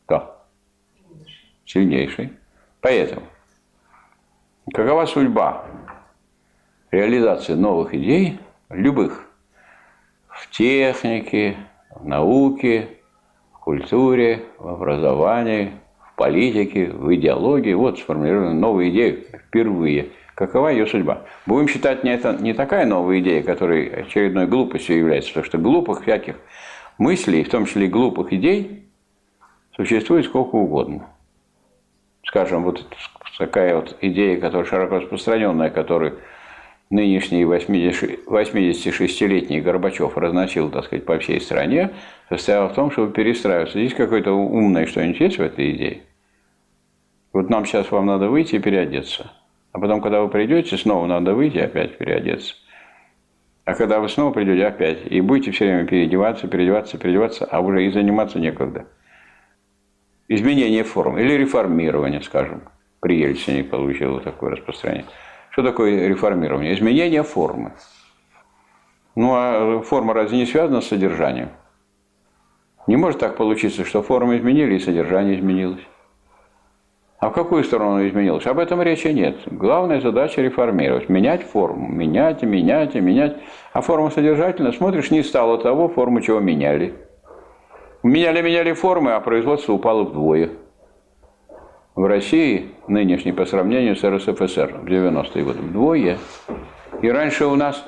Кто? 0.05 0.45
Сильнейший. 1.65 2.33
Поэтому 2.81 3.23
Какова 4.75 5.07
судьба 5.07 5.65
реализации 6.91 7.55
новых 7.55 7.95
идей, 7.95 8.41
любых, 8.69 9.31
в 10.29 10.51
технике, 10.51 11.57
в 11.91 12.05
науке, 12.05 12.89
в 13.53 13.61
культуре, 13.61 14.45
в 14.59 14.67
образовании, 14.67 15.73
политике, 16.17 16.87
в 16.87 17.15
идеологии. 17.15 17.75
Вот 17.75 17.99
сформулированы 17.99 18.55
новые 18.55 18.91
идеи 18.91 19.27
впервые. 19.47 20.11
Какова 20.35 20.69
ее 20.69 20.87
судьба? 20.87 21.23
Будем 21.47 21.69
считать 21.69 22.05
не, 22.05 22.13
это, 22.13 22.37
не 22.39 22.53
такая 22.53 22.85
новая 22.85 23.21
идея, 23.21 23.43
которая 23.43 24.03
очередной 24.03 24.47
глупостью 24.47 24.99
является, 24.99 25.31
потому 25.31 25.47
что 25.47 25.59
глупых 25.59 26.03
всяких 26.03 26.37
мыслей, 26.99 27.45
в 27.45 27.49
том 27.49 27.65
числе 27.65 27.87
и 27.87 27.89
глупых 27.89 28.33
идей, 28.33 28.85
существует 29.75 30.27
сколько 30.27 30.57
угодно. 30.57 31.07
Скажем, 32.25 32.65
вот 32.65 32.85
такая 33.39 33.77
вот 33.77 33.97
идея, 34.01 34.39
которая 34.41 34.67
широко 34.67 34.99
распространенная, 34.99 35.71
которую 35.71 36.19
нынешний 36.91 37.45
86-летний 37.45 39.61
Горбачев 39.61 40.17
разносил, 40.17 40.71
так 40.71 40.85
сказать, 40.85 41.05
по 41.05 41.19
всей 41.19 41.41
стране, 41.41 41.91
состояла 42.29 42.69
в 42.69 42.75
том, 42.75 42.91
чтобы 42.91 43.13
перестраиваться. 43.13 43.79
Здесь 43.79 43.95
какое-то 43.95 44.33
умное 44.33 44.87
что-нибудь 44.87 45.21
есть 45.21 45.39
в 45.39 45.43
этой 45.43 45.73
идее? 45.73 46.03
Вот 47.33 47.51
нам 47.51 47.67
сейчас 47.67 47.91
вам 47.91 48.07
надо 48.07 48.29
выйти 48.29 48.57
и 48.57 48.61
переодеться. 48.61 49.31
А 49.73 49.79
потом, 49.79 50.01
когда 50.01 50.23
вы 50.23 50.29
придете, 50.29 50.77
снова 50.77 51.07
надо 51.07 51.35
выйти 51.35 51.59
и 51.59 51.61
опять 51.61 51.99
переодеться. 51.99 52.55
А 53.67 53.75
когда 53.75 54.01
вы 54.01 54.09
снова 54.09 54.33
придете, 54.33 54.65
опять. 54.65 55.01
И 55.11 55.21
будете 55.21 55.51
все 55.51 55.67
время 55.67 55.87
переодеваться, 55.87 56.47
переодеваться, 56.47 56.99
переодеваться, 56.99 57.45
а 57.45 57.61
уже 57.61 57.85
и 57.85 57.91
заниматься 57.91 58.39
некогда. 58.39 58.87
Изменение 60.29 60.85
форм 60.85 61.19
или 61.19 61.35
реформирование, 61.35 62.23
скажем. 62.23 62.63
При 63.01 63.19
Ельцине 63.19 63.65
получило 63.65 64.21
такое 64.21 64.53
распространение. 64.53 65.07
Что 65.57 65.63
такое 65.63 66.07
реформирование? 66.07 66.75
Изменение 66.75 67.23
формы. 67.23 67.73
Ну, 69.15 69.33
а 69.33 69.81
форма 69.81 70.13
разве 70.13 70.37
не 70.37 70.45
связана 70.45 70.83
с 70.83 70.89
содержанием? 70.89 71.49
Не 72.87 72.97
может 72.97 73.21
так 73.21 73.39
получиться, 73.39 73.87
что 73.87 74.03
форму 74.03 74.37
изменили 74.37 74.75
и 74.75 74.79
содержание 74.79 75.39
изменилось. 75.39 75.81
А 77.21 77.31
в 77.31 77.33
какую 77.33 77.65
сторону 77.65 78.07
изменилось? 78.07 78.45
Об 78.45 78.59
этом 78.59 78.83
речи 78.83 79.07
нет. 79.07 79.39
Главная 79.47 80.03
задача 80.03 80.43
реформировать. 80.43 81.09
Менять 81.09 81.43
форму. 81.45 81.89
Менять, 81.89 82.43
менять, 82.43 82.95
менять. 82.95 83.39
А 83.73 83.81
форма 83.81 84.11
содержательная. 84.11 84.73
Смотришь, 84.73 85.11
не 85.11 85.23
стало 85.23 85.57
того, 85.57 85.89
форму 85.89 86.21
чего 86.21 86.39
меняли. 86.39 86.93
Меняли, 88.03 88.43
меняли 88.43 88.75
формы, 88.75 89.13
а 89.13 89.21
производство 89.21 89.73
упало 89.73 90.03
вдвое 90.03 90.51
в 91.97 92.05
России 92.05 92.75
нынешней 92.89 93.33
по 93.33 93.47
сравнению 93.47 93.97
с 93.97 94.05
РСФСР 94.05 94.81
в 94.83 94.85
90-е 94.85 95.45
годы 95.45 95.63
вдвое. 95.63 96.19
И 97.01 97.11
раньше 97.11 97.47
у 97.47 97.57
нас 97.57 97.83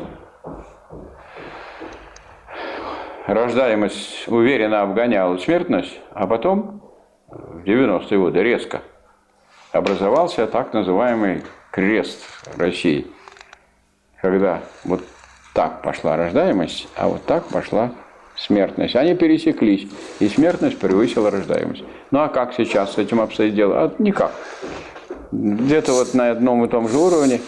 рождаемость 3.27 4.27
уверенно 4.29 4.81
обгоняла 4.81 5.37
смертность, 5.37 6.01
а 6.13 6.27
потом 6.27 6.81
в 7.29 7.63
90-е 7.65 8.19
годы 8.19 8.43
резко 8.43 8.81
образовался 9.73 10.47
так 10.47 10.73
называемый 10.73 11.43
крест 11.71 12.25
России, 12.57 13.07
когда 14.23 14.63
вот 14.85 15.03
так 15.53 15.83
пошла 15.83 16.17
рождаемость, 16.17 16.89
а 16.97 17.09
вот 17.09 17.25
так 17.27 17.47
пошла 17.49 17.93
смертность. 18.39 18.97
Они 18.97 19.15
пересеклись, 19.15 19.87
и 20.21 20.29
смертность 20.29 20.79
превысила 20.79 21.31
рождаемость. 21.31 21.83
Ну 22.11 22.21
а 22.21 22.29
как 22.29 22.55
сейчас 22.55 22.95
с 22.95 22.99
этим 22.99 23.21
обстоит 23.21 23.55
дело? 23.55 23.83
А 23.83 23.95
никак. 23.99 24.33
Где-то 25.33 25.93
вот 25.93 26.15
на 26.15 26.31
одном 26.31 26.65
и 26.65 26.69
том 26.69 26.89
же 26.89 26.97
уровне 26.97 27.41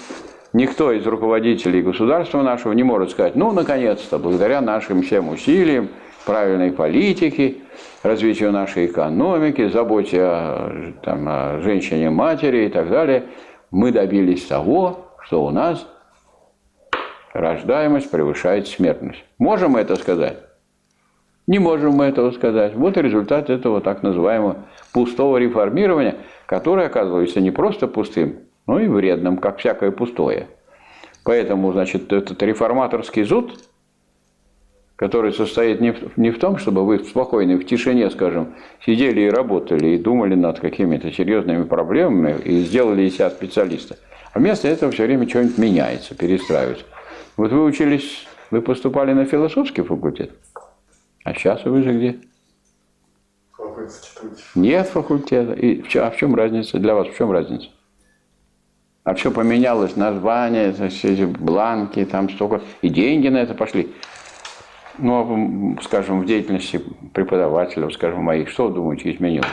никто 0.53 0.93
из 0.93 1.07
руководителей 1.07 1.83
государства 1.83 2.43
нашего 2.43 2.73
не 2.73 2.83
может 2.83 3.11
сказать, 3.11 3.37
ну, 3.37 3.53
наконец-то, 3.53 4.19
благодаря 4.19 4.61
нашим 4.61 5.03
всем 5.03 5.29
усилиям, 5.29 5.89
правильной 6.27 6.73
политике, 6.73 7.57
развитию 8.03 8.53
нашей 8.53 8.87
экономики, 8.87 9.69
заботе 9.69 10.23
о, 10.23 10.93
там, 11.03 11.27
о 11.29 11.61
женщине, 11.61 12.11
матери 12.11 12.67
и 12.67 12.69
так 12.69 12.91
далее, 12.91 13.25
мы 13.71 13.93
добились 13.93 14.45
того, 14.45 15.07
что 15.23 15.45
у 15.45 15.51
нас 15.51 15.87
рождаемость 17.33 18.11
превышает 18.11 18.69
смертность. 18.69 19.25
Можем 19.39 19.73
мы 19.73 19.81
это 19.81 19.97
сказать? 19.97 20.39
Не 21.51 21.59
можем 21.59 21.95
мы 21.95 22.05
этого 22.05 22.31
сказать. 22.31 22.77
Вот 22.77 22.97
результат 22.97 23.51
этого 23.51 23.81
так 23.81 24.05
называемого 24.05 24.59
пустого 24.93 25.37
реформирования, 25.37 26.19
которое 26.47 26.87
оказывается 26.87 27.41
не 27.41 27.51
просто 27.51 27.89
пустым, 27.89 28.37
но 28.69 28.79
и 28.79 28.87
вредным, 28.87 29.37
как 29.37 29.59
всякое 29.59 29.91
пустое. 29.91 30.47
Поэтому, 31.25 31.73
значит, 31.73 32.13
этот 32.13 32.41
реформаторский 32.41 33.25
зуд, 33.25 33.59
который 34.95 35.33
состоит 35.33 35.81
не 35.81 35.91
в, 35.91 36.17
не 36.17 36.31
в 36.31 36.39
том, 36.39 36.57
чтобы 36.57 36.87
вы 36.87 37.01
спокойно, 37.01 37.57
в 37.57 37.65
тишине, 37.65 38.11
скажем, 38.11 38.55
сидели 38.87 39.23
и 39.23 39.29
работали, 39.29 39.89
и 39.89 39.99
думали 39.99 40.37
над 40.37 40.61
какими-то 40.61 41.11
серьезными 41.11 41.65
проблемами, 41.65 42.41
и 42.45 42.61
сделали 42.61 43.03
из 43.03 43.17
себя 43.17 43.29
специалиста. 43.29 43.97
А 44.33 44.39
вместо 44.39 44.69
этого 44.69 44.93
все 44.93 45.05
время 45.05 45.29
что-нибудь 45.29 45.59
меняется, 45.59 46.15
перестраивается. 46.15 46.85
Вот 47.37 47.51
вы 47.51 47.65
учились, 47.65 48.29
вы 48.53 48.63
поступали 48.63 49.15
на 49.15 49.25
философский 49.25 49.83
факультет, 49.83 50.31
а 51.25 51.35
сейчас 51.35 51.65
вы 51.65 51.83
же 51.83 51.97
где? 51.97 52.21
Нет 54.55 54.87
факультета. 54.89 55.53
И, 55.53 55.83
а 55.99 56.11
в 56.11 56.17
чем 56.17 56.35
разница? 56.35 56.79
Для 56.79 56.95
вас 56.95 57.09
в 57.09 57.17
чем 57.17 57.31
разница? 57.31 57.69
А 59.05 59.15
все 59.15 59.31
поменялось, 59.31 59.97
название, 59.97 60.71
эти 60.71 61.25
бланки, 61.25 62.05
там 62.05 62.29
столько, 62.29 62.63
и 62.83 62.89
деньги 62.89 63.29
на 63.29 63.39
это 63.39 63.55
пошли. 63.55 63.93
Ну, 64.99 65.77
а, 65.79 65.83
скажем, 65.83 66.21
в 66.21 66.27
деятельности 66.27 66.83
преподавателя, 67.15 67.89
скажем, 67.91 68.23
моих, 68.23 68.51
что 68.51 68.69
вы 68.69 68.75
думаете, 68.75 69.11
изменилось? 69.11 69.49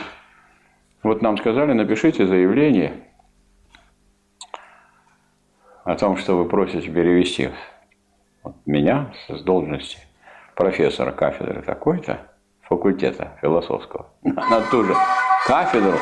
Вот 1.02 1.22
нам 1.22 1.38
сказали, 1.38 1.72
напишите 1.72 2.26
заявление 2.26 2.92
о 5.84 5.94
том, 5.96 6.18
что 6.18 6.36
вы 6.36 6.44
просите 6.44 6.90
перевести 6.90 7.48
вот 8.42 8.56
меня 8.66 9.14
с 9.28 9.40
должности 9.42 9.98
профессора 10.58 11.12
кафедры 11.12 11.62
такой-то, 11.62 12.18
факультета 12.62 13.38
философского, 13.40 14.08
на 14.24 14.60
ту 14.62 14.82
же 14.82 14.96
кафедру, 15.46 15.96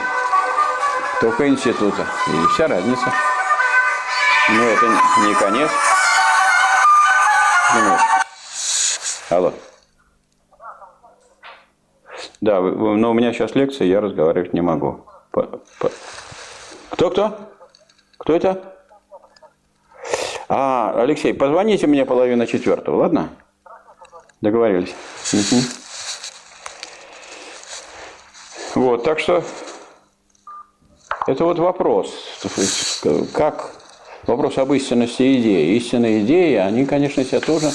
только 1.21 1.47
института. 1.47 2.07
И 2.27 2.47
вся 2.55 2.67
разница. 2.67 3.13
Но 4.49 4.63
это 4.63 4.87
не 5.27 5.35
конец. 5.35 5.71
Минуточку. 7.75 8.09
Алло. 9.29 9.53
Да, 12.41 12.61
но 12.61 13.11
у 13.11 13.15
меня 13.15 13.35
сейчас 13.35 13.55
лекция, 13.55 13.87
я 13.89 14.01
разговаривать 14.01 14.55
не 14.55 14.63
могу. 14.63 15.05
Кто-кто? 16.91 17.39
Кто 18.17 18.35
это? 18.35 18.73
А, 20.49 20.95
Алексей, 20.97 21.35
позвоните 21.35 21.87
мне 21.87 22.07
половина 22.07 22.47
четвертого, 22.47 22.97
ладно? 22.97 23.29
Договорились. 24.47 24.95
Вот, 28.77 29.03
так 29.03 29.19
что 29.19 29.43
это 31.27 31.45
вот 31.45 31.59
вопрос, 31.59 32.15
как 33.35 33.73
вопрос 34.25 34.57
об 34.59 34.73
истинности 34.73 35.41
идеи. 35.41 35.75
Истинные 35.75 36.23
идеи, 36.23 36.55
они, 36.59 36.87
конечно, 36.87 37.25
себя 37.25 37.41
тоже 37.41 37.71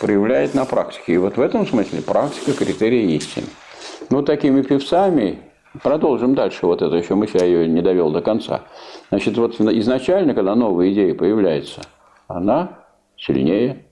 проявляют 0.00 0.54
на 0.54 0.64
практике. 0.64 1.12
И 1.12 1.18
вот 1.18 1.36
в 1.36 1.42
этом 1.42 1.66
смысле 1.66 2.00
практика– 2.00 2.52
критерия 2.58 3.06
истины. 3.18 3.48
Ну, 4.08 4.22
такими 4.22 4.62
певцами, 4.62 5.40
продолжим 5.82 6.34
дальше, 6.34 6.64
вот 6.64 6.80
это 6.80 6.96
еще 6.96 7.16
мы 7.16 7.28
себя 7.28 7.44
ее 7.44 7.68
не 7.68 7.82
довел 7.82 8.10
до 8.10 8.22
конца. 8.22 8.62
Значит, 9.10 9.36
вот 9.36 9.60
изначально, 9.60 10.32
когда 10.32 10.54
новая 10.54 10.90
идея 10.90 11.14
появляется, 11.14 11.82
она 12.28 12.78
сильнее 13.18 13.84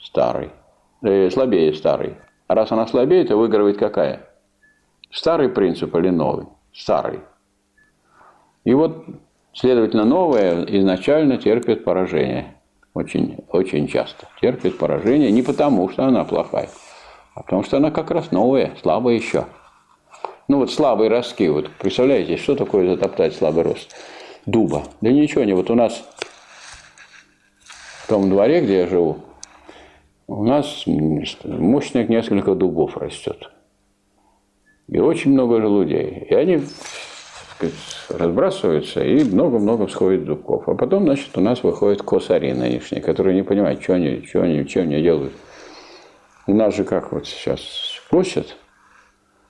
старой 0.00 0.46
э, 0.46 0.65
слабее 1.02 1.74
старый. 1.74 2.16
А 2.46 2.54
раз 2.54 2.72
она 2.72 2.86
слабее, 2.86 3.24
то 3.24 3.36
выигрывает 3.36 3.78
какая? 3.78 4.28
Старый 5.10 5.48
принцип 5.48 5.94
или 5.96 6.10
новый? 6.10 6.46
Старый. 6.72 7.20
И 8.64 8.74
вот, 8.74 9.04
следовательно, 9.52 10.04
новое 10.04 10.64
изначально 10.64 11.38
терпит 11.38 11.84
поражение. 11.84 12.56
Очень, 12.94 13.38
очень 13.50 13.88
часто 13.88 14.26
терпит 14.40 14.78
поражение 14.78 15.30
не 15.30 15.42
потому, 15.42 15.88
что 15.90 16.04
она 16.04 16.24
плохая, 16.24 16.70
а 17.34 17.42
потому 17.42 17.62
что 17.62 17.76
она 17.76 17.90
как 17.90 18.10
раз 18.10 18.30
новая, 18.30 18.72
слабая 18.80 19.14
еще. 19.14 19.46
Ну 20.48 20.58
вот 20.58 20.72
слабые 20.72 21.10
ростки, 21.10 21.48
вот 21.48 21.70
представляете, 21.78 22.36
что 22.36 22.54
такое 22.54 22.88
затоптать 22.88 23.34
слабый 23.34 23.64
рост? 23.64 23.94
Дуба. 24.46 24.84
Да 25.00 25.10
ничего 25.10 25.44
не, 25.44 25.52
вот 25.52 25.70
у 25.70 25.74
нас 25.74 26.04
в 28.04 28.08
том 28.08 28.30
дворе, 28.30 28.62
где 28.62 28.78
я 28.78 28.86
живу, 28.86 29.18
у 30.26 30.44
нас 30.44 30.84
мощных 30.86 32.08
несколько 32.08 32.54
дубов 32.54 32.96
растет. 32.96 33.50
И 34.88 34.98
очень 34.98 35.32
много 35.32 35.60
желудей. 35.60 36.26
И 36.28 36.34
они 36.34 36.60
разбрасываются, 38.08 39.02
и 39.02 39.24
много-много 39.24 39.86
всходит 39.86 40.24
дубков. 40.24 40.68
А 40.68 40.74
потом, 40.74 41.04
значит, 41.04 41.36
у 41.36 41.40
нас 41.40 41.62
выходит 41.62 42.02
косари 42.02 42.52
нынешние, 42.52 43.02
которые 43.02 43.34
не 43.34 43.42
понимают, 43.42 43.82
что 43.82 43.94
они, 43.94 44.24
что 44.26 44.42
они, 44.42 44.66
что 44.66 44.80
они 44.80 45.00
делают. 45.00 45.32
У 46.46 46.54
нас 46.54 46.76
же 46.76 46.84
как 46.84 47.12
вот 47.12 47.26
сейчас 47.26 47.60
косят, 48.10 48.56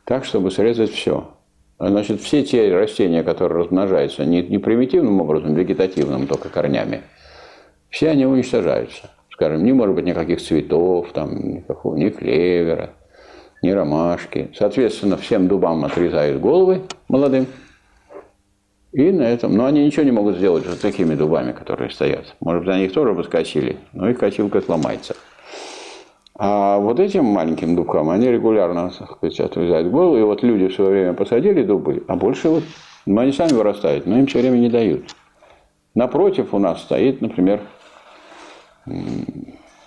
так, 0.05 0.25
чтобы 0.25 0.51
срезать 0.51 0.91
все. 0.91 1.31
А 1.79 1.89
значит, 1.89 2.23
все 2.23 2.43
те 2.43 2.75
растения, 2.75 3.23
которые 3.23 3.65
размножаются 3.65 4.25
не, 4.25 4.43
не 4.43 4.59
примитивным 4.59 5.21
образом, 5.21 5.55
вегетативным, 5.55 6.27
только 6.27 6.49
корнями, 6.49 7.03
все 7.91 8.11
они 8.11 8.25
уничтожаются. 8.25 9.11
Скажем, 9.37 9.65
не 9.65 9.75
может 9.75 9.95
быть 9.95 10.07
никаких 10.07 10.41
цветов, 10.41 11.13
там, 11.13 11.57
никакого, 11.57 11.95
ни 11.95 12.09
клевера, 12.09 12.95
ни 13.63 13.69
ромашки. 13.69 14.51
Соответственно, 14.57 15.19
всем 15.19 15.47
дубам 15.47 15.85
отрезают 15.85 16.41
головы 16.41 16.81
молодым. 17.09 17.47
И 18.93 19.13
на 19.13 19.25
этом, 19.25 19.55
но 19.55 19.67
они 19.67 19.85
ничего 19.85 20.05
не 20.05 20.11
могут 20.11 20.37
сделать 20.37 20.65
с 20.65 20.79
такими 20.79 21.15
дубами, 21.15 21.53
которые 21.53 21.91
стоят. 21.91 22.35
Может 22.41 22.65
быть, 22.65 22.75
они 22.75 22.87
их 22.87 22.95
тоже 22.95 23.13
бы 23.13 23.25
скосили, 23.25 23.77
но 23.93 24.09
их 24.09 24.19
косилка 24.19 24.63
сломается. 24.63 25.15
А 26.35 26.79
вот 26.79 26.99
этим 26.99 27.27
маленьким 27.27 27.77
дубкам 27.77 28.09
они 28.09 28.31
регулярно 28.31 28.91
так 28.99 29.19
сказать, 29.19 29.39
отрезают 29.39 29.91
голову. 29.91 30.17
И 30.17 30.23
вот 30.23 30.43
люди 30.43 30.69
в 30.69 30.75
свое 30.75 30.91
время 30.93 31.13
посадили 31.13 31.63
дубы, 31.63 32.05
а 32.09 32.17
больше 32.17 32.49
вот 32.49 32.65
ну, 33.05 33.21
они 33.21 33.33
сами 33.33 33.53
вырастают, 33.53 34.07
но 34.07 34.19
им 34.19 34.27
все 34.27 34.41
время 34.41 34.57
не 34.57 34.71
дают. 34.71 35.15
Напротив 35.95 36.55
у 36.55 36.59
нас 36.59 36.81
стоит, 36.81 37.21
например, 37.21 37.61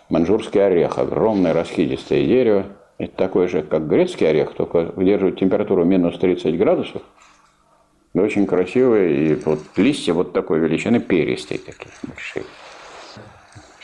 манжурский 0.09 0.65
орех, 0.65 0.97
огромное 0.97 1.53
расхидистое 1.53 2.25
дерево. 2.25 2.65
Это 2.97 3.15
такое 3.15 3.47
же, 3.47 3.61
как 3.61 3.87
грецкий 3.87 4.29
орех, 4.29 4.53
только 4.53 4.91
выдерживает 4.95 5.39
температуру 5.39 5.85
минус 5.85 6.17
30 6.17 6.57
градусов. 6.57 7.01
И 8.13 8.19
очень 8.19 8.45
красивые, 8.47 9.31
и 9.31 9.35
вот 9.35 9.59
листья 9.77 10.13
вот 10.13 10.33
такой 10.33 10.59
величины, 10.59 10.99
перистые 10.99 11.59
такие 11.59 11.91
большие. 12.03 12.43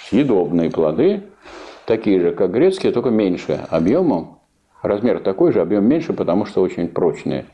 Съедобные 0.09 0.69
плоды, 0.71 1.23
такие 1.85 2.19
же, 2.19 2.31
как 2.31 2.51
грецкие, 2.51 2.91
только 2.91 3.09
меньше 3.09 3.65
объемом. 3.69 4.39
Размер 4.81 5.19
такой 5.19 5.51
же, 5.51 5.61
объем 5.61 5.85
меньше, 5.85 6.13
потому 6.13 6.45
что 6.45 6.61
очень 6.61 6.87
прочные. 6.87 7.45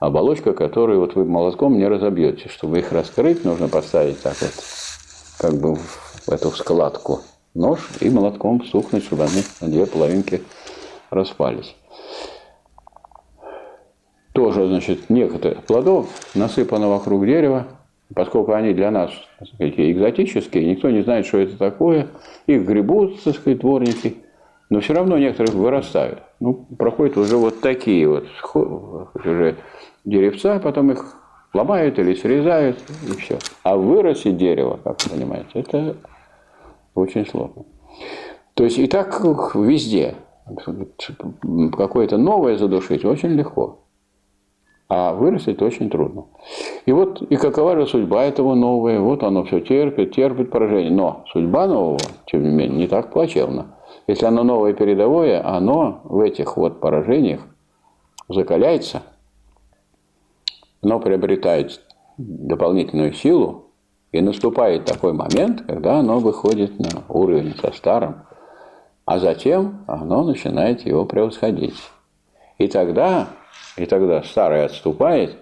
Оболочка, 0.00 0.52
которую 0.52 1.00
вот 1.00 1.14
вы 1.14 1.24
молотком 1.24 1.78
не 1.78 1.86
разобьете. 1.86 2.48
Чтобы 2.48 2.80
их 2.80 2.92
раскрыть, 2.92 3.44
нужно 3.44 3.68
поставить 3.68 4.20
так 4.22 4.36
вот, 4.40 4.52
как 5.38 5.54
бы 5.54 5.76
в 5.76 6.09
эту 6.32 6.50
складку 6.50 7.20
нож 7.54 7.80
и 8.00 8.10
молотком 8.10 8.64
сухнуть, 8.64 9.04
чтобы 9.04 9.24
они 9.24 9.42
на 9.60 9.68
две 9.68 9.86
половинки 9.86 10.42
распались. 11.10 11.74
Тоже, 14.32 14.66
значит, 14.68 15.10
некоторые 15.10 15.60
плодов 15.60 16.08
насыпано 16.34 16.88
вокруг 16.88 17.26
дерева, 17.26 17.66
поскольку 18.14 18.52
они 18.52 18.72
для 18.72 18.90
нас 18.90 19.10
так 19.38 19.48
сказать, 19.48 19.74
экзотические, 19.76 20.70
никто 20.70 20.90
не 20.90 21.02
знает, 21.02 21.26
что 21.26 21.38
это 21.38 21.56
такое, 21.56 22.08
их 22.46 22.64
гребут, 22.64 23.22
так 23.22 23.34
сказать, 23.34 23.58
дворники, 23.58 24.16
но 24.68 24.80
все 24.80 24.94
равно 24.94 25.18
некоторые 25.18 25.54
вырастают. 25.56 26.20
Ну, 26.38 26.54
проходят 26.78 27.16
уже 27.16 27.36
вот 27.36 27.60
такие 27.60 28.08
вот 28.08 28.26
уже 29.14 29.56
деревца, 30.04 30.60
потом 30.60 30.92
их 30.92 31.16
ломают 31.52 31.98
или 31.98 32.14
срезают, 32.14 32.78
и 33.08 33.12
все. 33.16 33.38
А 33.64 33.76
вырастить 33.76 34.36
дерево, 34.36 34.78
как 34.82 35.02
вы 35.02 35.10
понимаете, 35.10 35.48
это 35.54 35.96
очень 36.94 37.26
сложно. 37.26 37.64
То 38.54 38.64
есть 38.64 38.78
и 38.78 38.86
так 38.86 39.24
везде. 39.54 40.16
Какое-то 41.76 42.18
новое 42.18 42.56
задушить 42.56 43.04
очень 43.04 43.30
легко 43.30 43.80
а 44.90 45.12
вырастить 45.12 45.62
очень 45.62 45.88
трудно. 45.88 46.24
И 46.84 46.90
вот, 46.90 47.22
и 47.22 47.36
какова 47.36 47.76
же 47.76 47.86
судьба 47.86 48.24
этого 48.24 48.56
нового, 48.56 48.98
вот 48.98 49.22
оно 49.22 49.44
все 49.44 49.60
терпит, 49.60 50.12
терпит 50.12 50.50
поражение. 50.50 50.90
Но 50.90 51.24
судьба 51.32 51.68
нового, 51.68 52.00
тем 52.26 52.42
не 52.42 52.50
менее, 52.50 52.76
не 52.76 52.86
так 52.88 53.12
плачевна. 53.12 53.76
Если 54.08 54.26
оно 54.26 54.42
новое 54.42 54.72
передовое, 54.72 55.46
оно 55.46 56.00
в 56.02 56.18
этих 56.18 56.56
вот 56.56 56.80
поражениях 56.80 57.40
закаляется, 58.28 59.02
оно 60.82 60.98
приобретает 60.98 61.80
дополнительную 62.18 63.12
силу, 63.12 63.66
и 64.12 64.20
наступает 64.20 64.84
такой 64.84 65.12
момент, 65.12 65.62
когда 65.66 65.98
оно 65.98 66.18
выходит 66.18 66.78
на 66.78 67.02
уровень 67.08 67.54
со 67.56 67.72
старым, 67.72 68.22
а 69.04 69.18
затем 69.18 69.84
оно 69.86 70.24
начинает 70.24 70.86
его 70.86 71.04
превосходить. 71.04 71.76
И 72.58 72.68
тогда 72.68 73.28
и 73.76 73.86
тогда 73.86 74.22
старое 74.22 74.66
отступает, 74.66 75.36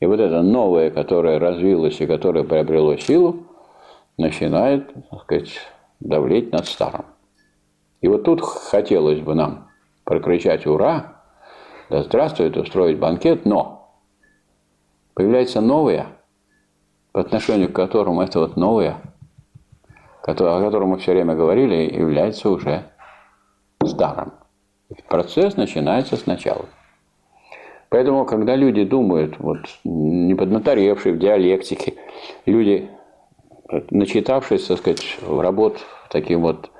и 0.00 0.06
вот 0.06 0.20
это 0.20 0.42
новое, 0.42 0.90
которое 0.90 1.38
развилось 1.38 2.00
и 2.00 2.06
которое 2.06 2.44
приобрело 2.44 2.96
силу, 2.96 3.46
начинает, 4.16 4.92
так 5.10 5.22
сказать, 5.22 5.60
давлеть 6.00 6.52
над 6.52 6.66
старым. 6.66 7.06
И 8.00 8.08
вот 8.08 8.24
тут 8.24 8.42
хотелось 8.42 9.20
бы 9.20 9.34
нам 9.34 9.68
прокричать 10.04 10.66
«Ура!», 10.66 11.22
да 11.90 12.02
здравствует, 12.02 12.56
устроить 12.56 12.98
банкет, 12.98 13.44
но 13.44 13.90
появляется 15.14 15.60
новое, 15.60 16.06
по 17.12 17.20
отношению 17.20 17.70
к 17.70 17.76
которому 17.76 18.22
это 18.22 18.40
вот 18.40 18.56
новое, 18.56 18.96
о 20.22 20.34
котором 20.34 20.90
мы 20.90 20.98
все 20.98 21.12
время 21.12 21.34
говорили, 21.34 21.94
является 21.94 22.50
уже 22.50 22.84
старым. 23.84 24.32
Процесс 25.08 25.56
начинается 25.56 26.16
сначала. 26.16 26.66
Поэтому, 27.90 28.26
когда 28.26 28.54
люди 28.54 28.84
думают, 28.84 29.38
вот, 29.38 29.58
не 29.84 30.34
поднаторевшие 30.34 31.14
в 31.14 31.18
диалектике, 31.18 31.94
люди, 32.44 32.90
начитавшись, 33.90 34.66
так 34.66 34.78
сказать, 34.78 35.18
работ 35.26 35.78
таким 36.10 36.42
вот 36.42 36.70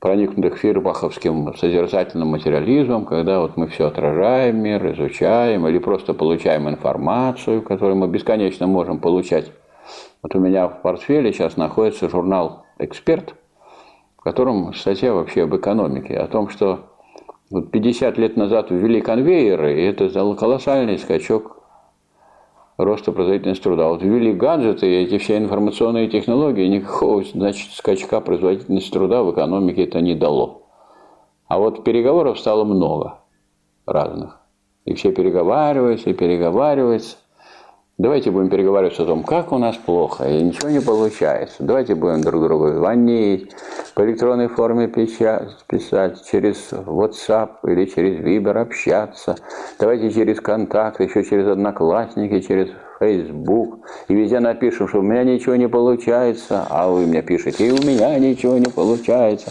проникнутых 0.00 0.56
фирбаховским 0.56 1.54
созерцательным 1.56 2.28
материализмом, 2.28 3.04
когда 3.04 3.40
вот 3.40 3.56
мы 3.56 3.68
все 3.68 3.86
отражаем 3.86 4.58
мир, 4.58 4.94
изучаем 4.94 5.68
или 5.68 5.78
просто 5.78 6.14
получаем 6.14 6.68
информацию, 6.68 7.62
которую 7.62 7.96
мы 7.96 8.08
бесконечно 8.08 8.66
можем 8.66 8.98
получать. 8.98 9.52
Вот 10.22 10.34
у 10.34 10.40
меня 10.40 10.68
в 10.68 10.80
портфеле 10.80 11.32
сейчас 11.32 11.56
находится 11.58 12.08
журнал 12.08 12.64
«Эксперт», 12.78 13.34
в 14.16 14.22
котором 14.22 14.72
статья 14.72 15.12
вообще 15.12 15.42
об 15.42 15.54
экономике, 15.54 16.16
о 16.16 16.26
том, 16.26 16.48
что 16.48 16.90
вот 17.50 17.70
50 17.70 18.16
лет 18.16 18.36
назад 18.36 18.70
ввели 18.70 19.02
конвейеры, 19.02 19.80
и 19.80 19.84
это 19.84 20.10
дало 20.10 20.34
колоссальный 20.34 20.98
скачок 20.98 21.59
роста 22.84 23.12
производительности 23.12 23.64
труда. 23.64 23.88
Вот 23.88 24.02
ввели 24.02 24.32
гаджеты, 24.32 24.86
и 24.86 25.04
эти 25.04 25.18
все 25.18 25.38
информационные 25.38 26.08
технологии, 26.08 26.66
никакого 26.66 27.22
значит, 27.24 27.72
скачка 27.72 28.20
производительности 28.20 28.90
труда 28.90 29.22
в 29.22 29.32
экономике 29.32 29.84
это 29.84 30.00
не 30.00 30.14
дало. 30.14 30.62
А 31.46 31.58
вот 31.58 31.84
переговоров 31.84 32.38
стало 32.38 32.64
много 32.64 33.18
разных. 33.86 34.40
И 34.84 34.94
все 34.94 35.12
переговариваются, 35.12 36.10
и 36.10 36.14
переговариваются. 36.14 37.16
Давайте 38.02 38.30
будем 38.30 38.48
переговариваться 38.48 39.02
о 39.02 39.06
том, 39.06 39.22
как 39.22 39.52
у 39.52 39.58
нас 39.58 39.76
плохо, 39.76 40.26
и 40.26 40.42
ничего 40.42 40.70
не 40.70 40.80
получается. 40.80 41.56
Давайте 41.58 41.94
будем 41.94 42.22
друг 42.22 42.42
другу 42.42 42.72
звонить, 42.72 43.50
по 43.94 44.00
электронной 44.06 44.48
форме 44.48 44.88
печать, 44.88 45.50
писать, 45.66 46.24
через 46.24 46.72
WhatsApp 46.72 47.56
или 47.64 47.84
через 47.84 48.18
Viber 48.20 48.56
общаться. 48.56 49.36
Давайте 49.78 50.10
через 50.10 50.40
контакт, 50.40 50.98
еще 51.00 51.22
через 51.22 51.46
Одноклассники, 51.46 52.40
через 52.40 52.70
Facebook. 52.98 53.80
И 54.08 54.14
везде 54.14 54.40
напишем, 54.40 54.88
что 54.88 55.00
у 55.00 55.02
меня 55.02 55.22
ничего 55.22 55.56
не 55.56 55.68
получается, 55.68 56.66
а 56.70 56.88
вы 56.88 57.04
мне 57.04 57.20
пишете, 57.20 57.66
и 57.66 57.70
у 57.70 57.82
меня 57.86 58.18
ничего 58.18 58.56
не 58.56 58.70
получается. 58.70 59.50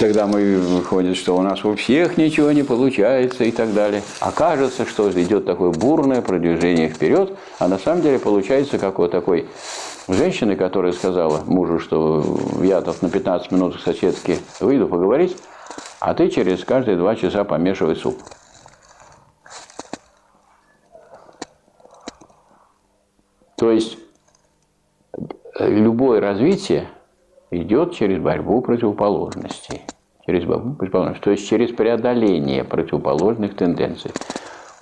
Тогда 0.00 0.26
мы 0.26 0.56
выходит, 0.56 1.14
что 1.14 1.36
у 1.36 1.42
нас 1.42 1.62
у 1.62 1.74
всех 1.74 2.16
ничего 2.16 2.52
не 2.52 2.62
получается 2.62 3.44
и 3.44 3.50
так 3.50 3.74
далее. 3.74 4.02
Окажется, 4.20 4.86
что 4.86 5.10
идет 5.10 5.44
такое 5.44 5.72
бурное 5.72 6.22
продвижение 6.22 6.88
вперед, 6.88 7.36
а 7.58 7.68
на 7.68 7.76
самом 7.76 8.00
деле 8.00 8.18
получается 8.18 8.78
как 8.78 8.98
вот 8.98 9.10
такой 9.10 9.46
женщины, 10.08 10.56
которая 10.56 10.92
сказала 10.92 11.42
мужу, 11.44 11.78
что 11.78 12.24
я 12.62 12.80
тут 12.80 13.02
на 13.02 13.10
15 13.10 13.52
минут 13.52 13.76
к 13.76 13.80
соседке 13.80 14.38
выйду 14.58 14.88
поговорить, 14.88 15.36
а 15.98 16.14
ты 16.14 16.30
через 16.30 16.64
каждые 16.64 16.96
два 16.96 17.14
часа 17.14 17.44
помешивай 17.44 17.94
суп. 17.94 18.18
То 23.58 23.70
есть 23.70 23.98
любое 25.58 26.22
развитие 26.22 26.88
идет 27.50 27.94
через 27.94 28.20
борьбу 28.20 28.60
противоположностей. 28.60 29.82
Через 30.26 30.44
борьбу 30.44 30.74
противоположностей, 30.74 31.24
то 31.24 31.30
есть 31.30 31.48
через 31.48 31.70
преодоление 31.70 32.64
противоположных 32.64 33.56
тенденций. 33.56 34.12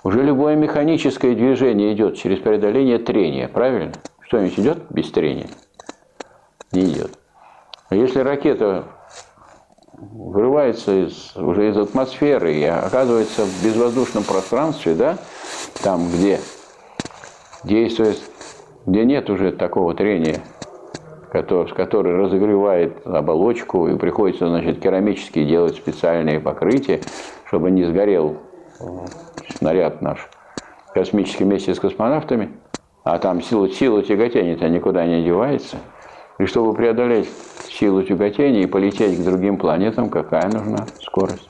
Уже 0.03 0.23
любое 0.23 0.55
механическое 0.55 1.35
движение 1.35 1.93
идет 1.93 2.15
через 2.15 2.39
преодоление 2.39 2.99
трения, 2.99 3.47
правильно? 3.47 3.91
Что-нибудь 4.21 4.59
идет 4.59 4.77
без 4.89 5.11
трения? 5.11 5.47
Не 6.71 6.85
идет. 6.85 7.17
А 7.89 7.95
если 7.95 8.19
ракета 8.19 8.85
вырывается 9.93 11.05
из, 11.05 11.35
уже 11.35 11.69
из 11.69 11.77
атмосферы 11.77 12.55
и 12.55 12.63
оказывается 12.63 13.43
в 13.43 13.63
безвоздушном 13.63 14.23
пространстве, 14.23 14.93
да, 14.93 15.17
там, 15.83 16.09
где 16.09 16.39
действует, 17.63 18.21
где 18.85 19.03
нет 19.03 19.29
уже 19.29 19.51
такого 19.51 19.93
трения, 19.95 20.41
который, 21.31 21.73
который 21.73 22.15
разогревает 22.15 23.05
оболочку, 23.05 23.87
и 23.87 23.97
приходится, 23.97 24.47
значит, 24.47 24.79
керамически 24.79 25.45
делать 25.45 25.75
специальные 25.75 26.39
покрытия, 26.39 27.01
чтобы 27.45 27.71
не 27.71 27.83
сгорел 27.85 28.37
э, 28.79 28.83
снаряд 29.57 30.01
наш 30.01 30.27
космический 30.93 31.43
вместе 31.43 31.73
с 31.73 31.79
космонавтами, 31.79 32.51
а 33.03 33.17
там 33.19 33.41
сила, 33.41 33.69
сила 33.69 34.03
тяготения-то 34.03 34.67
никуда 34.69 35.05
не 35.05 35.23
девается. 35.23 35.77
И 36.39 36.45
чтобы 36.45 36.73
преодолеть 36.73 37.29
силу 37.67 38.01
тяготения 38.03 38.63
и 38.63 38.65
полететь 38.65 39.19
к 39.19 39.23
другим 39.23 39.57
планетам, 39.57 40.09
какая 40.09 40.47
нужна 40.49 40.85
скорость? 41.01 41.49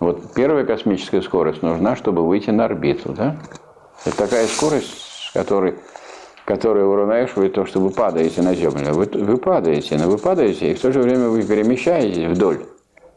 Вот 0.00 0.32
первая 0.34 0.64
космическая 0.64 1.20
скорость 1.20 1.62
нужна, 1.62 1.94
чтобы 1.94 2.26
выйти 2.26 2.50
на 2.50 2.64
орбиту, 2.64 3.12
да? 3.12 3.36
Это 4.06 4.16
такая 4.16 4.46
скорость, 4.46 5.28
с 5.28 5.32
которой, 5.32 5.74
которая 6.50 6.84
уравновешивает 6.84 7.52
то, 7.52 7.64
что 7.64 7.78
вы 7.78 7.90
падаете 7.90 8.42
на 8.42 8.56
Землю. 8.56 8.92
Вы, 8.92 9.04
вы 9.04 9.36
падаете, 9.36 9.96
но 9.96 10.10
вы 10.10 10.18
падаете, 10.18 10.72
и 10.72 10.74
в 10.74 10.80
то 10.80 10.90
же 10.90 11.00
время 11.00 11.28
вы 11.28 11.44
перемещаетесь 11.44 12.24
вдоль 12.24 12.64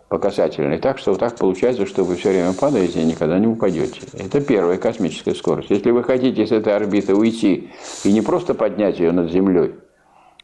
по 0.08 0.20
касательной, 0.20 0.78
так 0.78 1.00
что 1.00 1.14
вот 1.14 1.20
так 1.20 1.36
получается, 1.36 1.88
что 1.88 2.04
вы 2.04 2.16
все 2.16 2.30
время 2.30 2.54
падаете 2.54 3.02
и 3.02 3.06
никогда 3.06 3.40
не 3.40 3.48
упадете. 3.48 4.02
Это 4.14 4.40
первая 4.40 4.78
космическая 4.78 5.34
скорость. 5.34 5.72
Если 5.72 5.90
вы 5.90 6.04
хотите 6.04 6.46
с 6.46 6.52
этой 6.52 6.76
орбиты 6.76 7.16
уйти 7.16 7.72
и 8.04 8.12
не 8.12 8.22
просто 8.22 8.54
поднять 8.54 9.00
ее 9.00 9.12
над 9.12 9.32
Землей, 9.32 9.74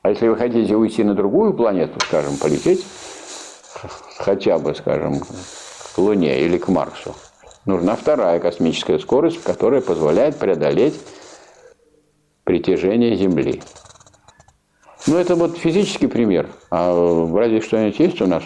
а 0.02 0.10
если 0.10 0.28
вы 0.28 0.36
хотите 0.36 0.76
уйти 0.76 1.04
на 1.04 1.14
другую 1.14 1.54
планету, 1.54 2.00
скажем, 2.00 2.38
полететь, 2.38 2.84
хотя 4.18 4.58
бы, 4.58 4.74
скажем, 4.74 5.20
к 5.20 5.98
Луне 6.00 6.42
или 6.44 6.58
к 6.58 6.68
Марсу, 6.70 7.14
нужна 7.68 7.96
вторая 7.96 8.40
космическая 8.40 8.98
скорость, 8.98 9.44
которая 9.44 9.82
позволяет 9.82 10.38
преодолеть 10.38 10.96
притяжение 12.50 13.16
Земли. 13.16 13.62
Ну, 15.06 15.18
это 15.18 15.36
вот 15.36 15.60
физический 15.60 16.08
пример. 16.08 16.50
А 16.72 17.30
разве 17.32 17.62
что-нибудь 17.62 18.00
есть 18.00 18.22
у 18.22 18.26
нас 18.26 18.42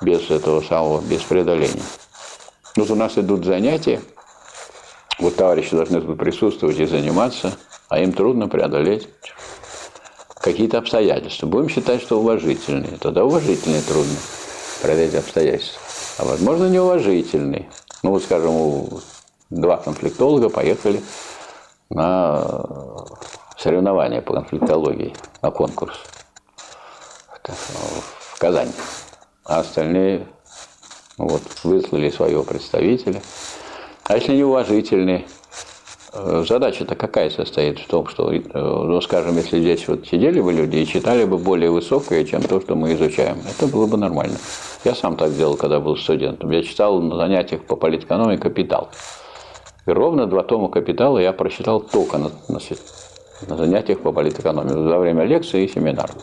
без 0.00 0.28
этого 0.28 0.60
самого, 0.60 1.00
без 1.02 1.22
преодоления? 1.22 1.84
Вот 2.74 2.90
у 2.90 2.96
нас 2.96 3.16
идут 3.16 3.44
занятия, 3.44 4.00
вот 5.20 5.36
товарищи 5.36 5.76
должны 5.76 6.00
тут 6.00 6.18
присутствовать 6.18 6.80
и 6.80 6.84
заниматься, 6.84 7.52
а 7.88 8.00
им 8.00 8.12
трудно 8.12 8.48
преодолеть 8.48 9.08
какие-то 10.40 10.78
обстоятельства. 10.78 11.46
Будем 11.46 11.68
считать, 11.68 12.02
что 12.02 12.18
уважительные. 12.18 12.98
Тогда 12.98 13.24
уважительные 13.24 13.82
трудно 13.82 14.16
преодолеть 14.82 15.14
обстоятельства. 15.14 15.80
А 16.18 16.24
возможно, 16.24 16.68
неуважительные. 16.68 17.68
Ну 18.02 18.10
вот, 18.10 18.24
скажем, 18.24 18.88
два 19.48 19.76
конфликтолога 19.76 20.48
поехали 20.48 21.00
на 21.94 22.42
соревнования 23.56 24.22
по 24.22 24.34
конфликтологии, 24.34 25.14
на 25.42 25.50
конкурс 25.50 25.94
в 27.44 28.38
Казань. 28.38 28.72
А 29.44 29.60
остальные 29.60 30.26
ну 31.18 31.28
вот, 31.28 31.42
выслали 31.64 32.10
своего 32.10 32.42
представителя. 32.42 33.20
А 34.04 34.16
если 34.16 34.34
неуважительные, 34.34 35.26
э, 36.12 36.44
задача-то 36.48 36.94
какая 36.94 37.30
состоит 37.30 37.78
в 37.78 37.86
том, 37.86 38.06
что, 38.08 38.32
э, 38.32 38.40
ну, 38.54 39.00
скажем, 39.00 39.36
если 39.36 39.60
здесь 39.60 39.86
вот 39.88 40.06
сидели 40.06 40.40
бы 40.40 40.52
люди 40.52 40.76
и 40.78 40.86
читали 40.86 41.24
бы 41.24 41.38
более 41.38 41.70
высокое, 41.70 42.24
чем 42.24 42.42
то, 42.42 42.60
что 42.60 42.74
мы 42.74 42.94
изучаем, 42.94 43.38
это 43.48 43.66
было 43.66 43.86
бы 43.86 43.96
нормально. 43.96 44.38
Я 44.84 44.94
сам 44.94 45.16
так 45.16 45.34
делал, 45.36 45.56
когда 45.56 45.80
был 45.80 45.96
студентом. 45.96 46.50
Я 46.50 46.62
читал 46.62 47.00
на 47.00 47.16
занятиях 47.16 47.62
по 47.62 47.76
политэкономии 47.76 48.36
«Капитал». 48.36 48.88
И 49.86 49.90
ровно 49.90 50.26
два 50.26 50.42
тома 50.42 50.68
«Капитала» 50.68 51.18
я 51.18 51.32
прочитал 51.32 51.80
только 51.80 52.18
на, 52.18 52.30
на, 52.48 52.58
на 53.48 53.56
занятиях 53.56 54.00
по 54.00 54.12
политэкономии, 54.12 54.72
во 54.72 54.98
время 54.98 55.24
лекции 55.24 55.64
и 55.64 55.68
семинаров. 55.68 56.16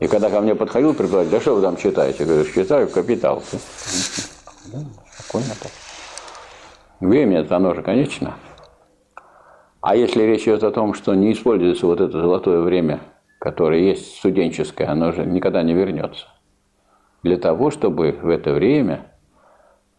И 0.00 0.06
когда 0.06 0.30
ко 0.30 0.40
мне 0.40 0.54
подходил 0.54 0.94
преподаватель, 0.94 1.30
да 1.30 1.40
что 1.40 1.54
вы 1.54 1.62
там 1.62 1.76
читаете? 1.76 2.18
Я 2.20 2.26
говорю, 2.26 2.44
читаю 2.44 2.88
«Капитал». 2.88 3.42
Да, 4.72 4.78
спокойно. 5.18 5.54
Время-то 7.00 7.56
оно 7.56 7.74
же 7.74 7.82
конечно. 7.82 8.34
А 9.80 9.96
если 9.96 10.22
речь 10.22 10.42
идет 10.42 10.62
о 10.62 10.70
том, 10.70 10.94
что 10.94 11.14
не 11.14 11.32
используется 11.32 11.86
вот 11.86 12.00
это 12.00 12.20
золотое 12.20 12.60
время, 12.60 13.00
которое 13.38 13.80
есть 13.80 14.18
студенческое, 14.18 14.88
оно 14.88 15.12
же 15.12 15.24
никогда 15.24 15.62
не 15.62 15.72
вернется 15.72 16.26
для 17.22 17.36
того, 17.36 17.70
чтобы 17.70 18.12
в 18.12 18.28
это 18.28 18.52
время 18.52 19.09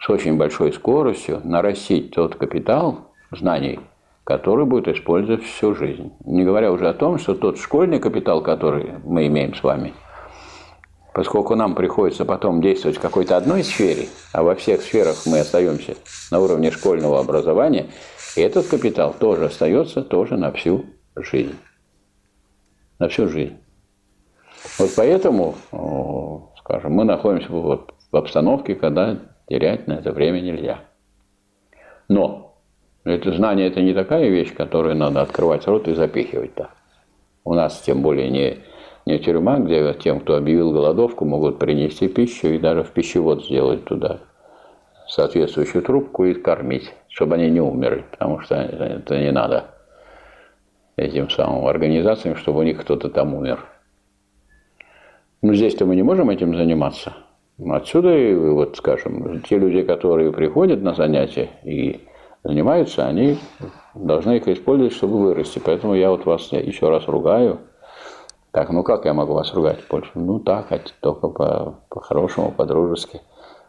с 0.02 0.10
очень 0.10 0.38
большой 0.38 0.74
скоростью 0.74 1.42
нарастить 1.44 2.12
тот 2.12 2.36
капитал 2.36 3.12
знаний, 3.32 3.80
который 4.24 4.66
будет 4.66 4.88
использовать 4.88 5.44
всю 5.44 5.76
жизнь. 5.76 6.12
Не 6.26 6.44
говоря 6.44 6.72
уже 6.72 6.90
о 6.90 6.94
том, 6.94 7.20
что 7.20 7.36
тот 7.36 7.60
школьный 7.60 8.00
капитал, 8.00 8.42
который 8.42 8.94
мы 9.04 9.28
имеем 9.28 9.54
с 9.54 9.62
вами, 9.62 9.94
поскольку 11.14 11.56
нам 11.56 11.76
приходится 11.76 12.26
потом 12.26 12.62
действовать 12.62 12.98
в 12.98 13.02
какой-то 13.02 13.38
одной 13.38 13.64
сфере, 13.64 14.08
а 14.34 14.44
во 14.44 14.56
всех 14.56 14.82
сферах 14.82 15.18
мы 15.26 15.40
остаемся 15.40 15.96
на 16.32 16.40
уровне 16.40 16.72
школьного 16.72 17.20
образования, 17.20 17.88
этот 18.36 18.68
капитал 18.68 19.14
тоже 19.18 19.46
остается 19.46 20.02
тоже 20.02 20.36
на 20.36 20.52
всю 20.52 20.86
жизнь. 21.16 21.56
На 22.98 23.08
всю 23.08 23.28
жизнь. 23.28 23.58
Вот 24.80 24.92
поэтому 24.96 25.56
скажем, 26.58 26.94
мы 26.94 27.04
находимся 27.04 27.52
вот 27.52 27.94
в 28.12 28.16
обстановке, 28.16 28.76
когда 28.76 29.20
терять 29.52 29.86
на 29.86 29.94
это 29.94 30.14
время 30.14 30.40
нельзя. 30.40 30.80
Но 32.08 32.56
это 33.04 33.34
знание 33.34 33.68
это 33.68 33.82
не 33.82 33.94
такая 33.94 34.30
вещь, 34.30 34.54
которую 34.54 34.96
надо 34.96 35.22
открывать 35.22 35.68
рот 35.68 35.90
и 35.90 35.94
запихивать 35.94 36.56
так. 36.56 36.72
У 37.44 37.54
нас 37.54 37.82
тем 37.82 38.02
более 38.02 38.30
не, 38.30 38.60
не 39.06 39.20
тюрьма, 39.20 39.58
где 39.58 39.94
тем, 39.96 40.22
кто 40.22 40.36
объявил 40.38 40.72
голодовку, 40.72 41.26
могут 41.26 41.60
принести 41.60 42.08
пищу 42.08 42.48
и 42.48 42.60
даже 42.60 42.84
в 42.84 42.92
пищевод 42.92 43.44
сделать 43.44 43.84
туда 43.84 44.20
соответствующую 45.08 45.84
трубку 45.84 46.24
и 46.24 46.34
кормить, 46.34 46.94
чтобы 47.10 47.36
они 47.36 47.50
не 47.50 47.60
умерли, 47.60 48.06
потому 48.12 48.40
что 48.40 48.56
это 48.56 49.20
не 49.20 49.32
надо 49.32 49.66
этим 50.96 51.30
самым 51.30 51.68
организациям, 51.68 52.38
чтобы 52.38 52.60
у 52.60 52.64
них 52.64 52.80
кто-то 52.80 53.10
там 53.10 53.34
умер. 53.34 53.66
Но 55.42 55.54
здесь-то 55.54 55.86
мы 55.86 55.98
не 55.98 56.04
можем 56.04 56.30
этим 56.30 56.56
заниматься. 56.56 57.14
Отсюда, 57.69 58.17
и 58.17 58.34
вот, 58.34 58.78
скажем, 58.78 59.41
те 59.41 59.58
люди, 59.58 59.84
которые 59.84 60.32
приходят 60.32 60.82
на 60.82 60.95
занятия 60.95 61.50
и 61.63 62.02
занимаются, 62.43 63.06
они 63.06 63.38
должны 63.93 64.38
их 64.38 64.47
использовать, 64.47 64.93
чтобы 64.93 65.19
вырасти. 65.19 65.62
Поэтому 65.63 65.93
я 65.93 66.10
вот 66.10 66.26
вас 66.26 66.52
еще 66.52 66.89
раз 66.89 67.08
ругаю. 67.08 67.60
Так, 68.52 68.69
ну 68.71 68.84
как 68.84 69.06
я 69.06 69.13
могу 69.13 69.34
вас 69.34 69.54
ругать 69.54 69.80
больше? 69.89 70.12
Ну 70.15 70.39
так, 70.39 70.67
только 71.02 71.28
по, 71.28 71.76
по-хорошему, 71.89 72.52
по-дружески. 72.52 73.21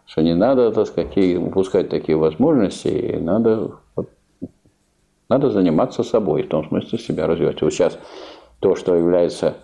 Что 0.07 0.23
не 0.23 0.35
надо, 0.35 0.73
так 0.73 0.87
сказать, 0.87 1.17
упускать 1.37 1.89
такие 1.89 2.17
возможности, 2.17 2.89
и 2.89 3.17
надо, 3.19 3.73
вот, 3.95 4.09
надо 5.29 5.51
заниматься 5.51 6.03
собой, 6.03 6.43
в 6.43 6.49
том 6.49 6.67
смысле 6.67 6.99
себя 6.99 7.27
развивать. 7.27 7.63
Вот 7.63 7.73
сейчас 7.73 7.99
то, 8.61 8.75
что 8.75 8.95
является 8.95 9.55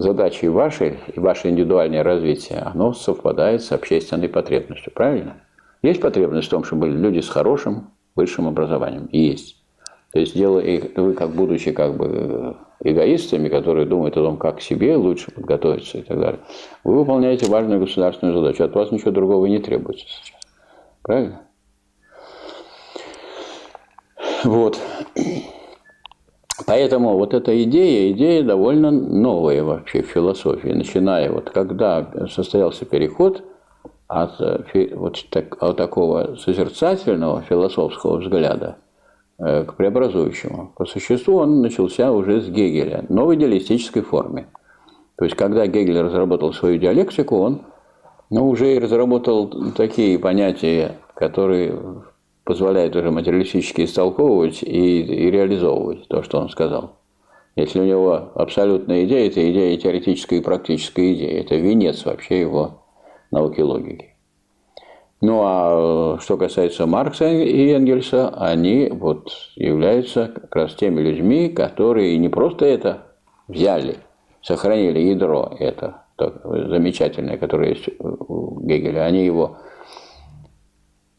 задачей 0.00 0.48
вашей 0.48 0.98
и 1.14 1.20
ваше 1.20 1.50
индивидуальное 1.50 2.02
развитие, 2.02 2.60
оно 2.60 2.92
совпадает 2.92 3.62
с 3.62 3.72
общественной 3.72 4.28
потребностью, 4.28 4.92
правильно? 4.92 5.36
Есть 5.82 6.00
потребность 6.00 6.48
в 6.48 6.50
том, 6.50 6.64
чтобы 6.64 6.82
были 6.82 6.96
люди 6.96 7.20
с 7.20 7.28
хорошим 7.28 7.90
высшим 8.14 8.46
образованием? 8.46 9.08
Есть. 9.12 9.56
То 10.12 10.18
есть 10.18 10.34
дело, 10.34 10.60
вы 10.60 11.14
как 11.14 11.30
будучи 11.30 11.70
как 11.70 11.96
бы 11.96 12.56
эгоистами, 12.82 13.48
которые 13.48 13.86
думают 13.86 14.16
о 14.16 14.24
том, 14.24 14.36
как 14.36 14.60
себе 14.60 14.96
лучше 14.96 15.30
подготовиться 15.30 15.98
и 15.98 16.02
так 16.02 16.18
далее, 16.18 16.40
вы 16.82 16.98
выполняете 16.98 17.50
важную 17.50 17.80
государственную 17.80 18.36
задачу. 18.36 18.64
От 18.64 18.74
вас 18.74 18.90
ничего 18.90 19.12
другого 19.12 19.46
не 19.46 19.58
требуется 19.58 20.06
сейчас. 20.06 20.40
Правильно? 21.02 21.42
Вот. 24.44 24.80
Поэтому 26.66 27.16
вот 27.16 27.34
эта 27.34 27.62
идея, 27.64 28.12
идея 28.12 28.42
довольно 28.42 28.90
новая 28.90 29.62
вообще 29.62 30.02
в 30.02 30.06
философии, 30.06 30.68
начиная 30.68 31.30
вот 31.30 31.50
когда 31.50 32.26
состоялся 32.28 32.84
переход 32.84 33.42
от 34.08 34.40
э, 34.40 34.94
вот, 34.94 35.24
так, 35.30 35.62
от 35.62 35.76
такого 35.76 36.36
созерцательного 36.36 37.42
философского 37.42 38.18
взгляда 38.18 38.78
э, 39.38 39.64
к 39.64 39.74
преобразующему. 39.74 40.72
По 40.76 40.84
существу 40.84 41.36
он 41.36 41.62
начался 41.62 42.10
уже 42.10 42.40
с 42.40 42.48
Гегеля, 42.48 43.04
но 43.08 43.26
в 43.26 43.34
идеалистической 43.34 44.02
форме. 44.02 44.48
То 45.16 45.24
есть, 45.24 45.36
когда 45.36 45.66
Гегель 45.66 46.00
разработал 46.00 46.52
свою 46.52 46.78
диалектику, 46.78 47.36
он 47.36 47.62
ну, 48.30 48.48
уже 48.48 48.74
и 48.74 48.78
разработал 48.78 49.72
такие 49.76 50.18
понятия, 50.18 50.96
которые 51.14 51.78
позволяет 52.44 52.96
уже 52.96 53.10
материалистически 53.10 53.84
истолковывать 53.84 54.62
и, 54.62 55.02
и 55.02 55.30
реализовывать 55.30 56.08
то, 56.08 56.22
что 56.22 56.38
он 56.38 56.48
сказал. 56.48 56.96
Если 57.56 57.80
у 57.80 57.84
него 57.84 58.30
абсолютная 58.34 59.04
идея, 59.04 59.28
это 59.28 59.50
идея 59.50 59.76
теоретическая 59.76 60.36
и 60.36 60.42
практическая 60.42 61.12
идея. 61.14 61.40
Это 61.40 61.56
венец 61.56 62.04
вообще 62.04 62.40
его 62.40 62.84
науки 63.30 63.60
логики. 63.60 64.14
Ну 65.20 65.42
а 65.44 66.18
что 66.20 66.38
касается 66.38 66.86
Маркса 66.86 67.28
и 67.28 67.70
Энгельса, 67.72 68.30
они 68.30 68.88
вот 68.90 69.28
являются 69.54 70.28
как 70.28 70.54
раз 70.56 70.74
теми 70.74 71.00
людьми, 71.00 71.50
которые 71.50 72.16
не 72.16 72.30
просто 72.30 72.64
это 72.64 73.08
взяли, 73.46 73.98
сохранили 74.40 74.98
ядро 74.98 75.54
это, 75.58 76.04
замечательное, 76.18 77.36
которое 77.36 77.70
есть 77.70 77.88
у 77.98 78.60
Гегеля, 78.60 79.04
они 79.04 79.24
его 79.24 79.58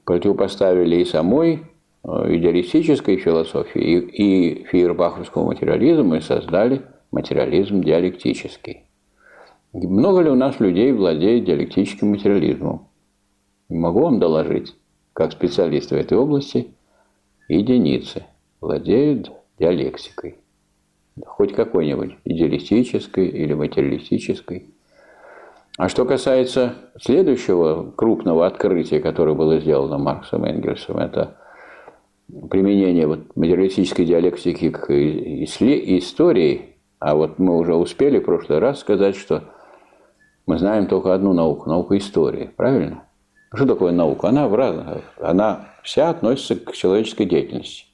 противопоставили 0.06 0.98
и 0.98 1.06
самой 1.06 1.64
э, 2.04 2.08
идеалистической 2.36 3.18
философии, 3.18 3.82
и, 3.82 3.98
и 4.00 4.64
фейербаховскому 4.66 5.48
материализму, 5.48 6.16
и 6.16 6.22
создали 6.22 6.84
материализм 7.12 7.82
диалектический. 7.82 8.86
Много 9.74 10.22
ли 10.22 10.30
у 10.30 10.36
нас 10.36 10.60
людей 10.60 10.92
владеет 10.92 11.46
диалектическим 11.46 12.10
материализмом? 12.10 12.88
Могу 13.70 14.02
вам 14.02 14.20
доложить, 14.20 14.76
как 15.14 15.32
специалист 15.32 15.92
в 15.92 15.96
этой 15.96 16.18
области, 16.18 16.74
единицы 17.48 18.26
владеют 18.60 19.32
диалектикой. 19.60 20.38
Хоть 21.26 21.54
какой-нибудь 21.54 22.18
идеалистической 22.26 23.28
или 23.28 23.54
материалистической. 23.54 24.74
А 25.78 25.90
что 25.90 26.06
касается 26.06 26.76
следующего 27.00 27.92
крупного 27.92 28.46
открытия, 28.46 29.00
которое 29.00 29.36
было 29.36 29.60
сделано 29.60 29.98
Марксом 29.98 30.46
и 30.46 30.50
Энгельсом, 30.50 30.98
это 30.98 31.38
применение 32.50 33.08
вот 33.08 33.36
материалистической 33.36 34.06
диалектики 34.06 34.70
к 34.70 34.92
истории, 34.92 36.76
а 37.00 37.16
вот 37.16 37.40
мы 37.40 37.58
уже 37.58 37.76
успели 37.76 38.20
в 38.20 38.26
прошлый 38.26 38.60
раз 38.60 38.80
сказать, 38.80 39.16
что 39.16 39.44
мы 40.46 40.58
знаем 40.58 40.88
только 40.88 41.14
одну 41.14 41.34
науку, 41.34 41.70
науку 41.70 41.96
истории, 41.98 42.52
правильно? 42.56 43.06
Что 43.54 43.66
такое 43.66 43.92
наука? 43.92 44.30
Она, 44.30 44.48
в 44.48 44.56
раз... 44.56 44.76
она 45.20 45.70
вся 45.84 46.10
относится 46.10 46.56
к 46.56 46.74
человеческой 46.74 47.26
деятельности. 47.26 47.86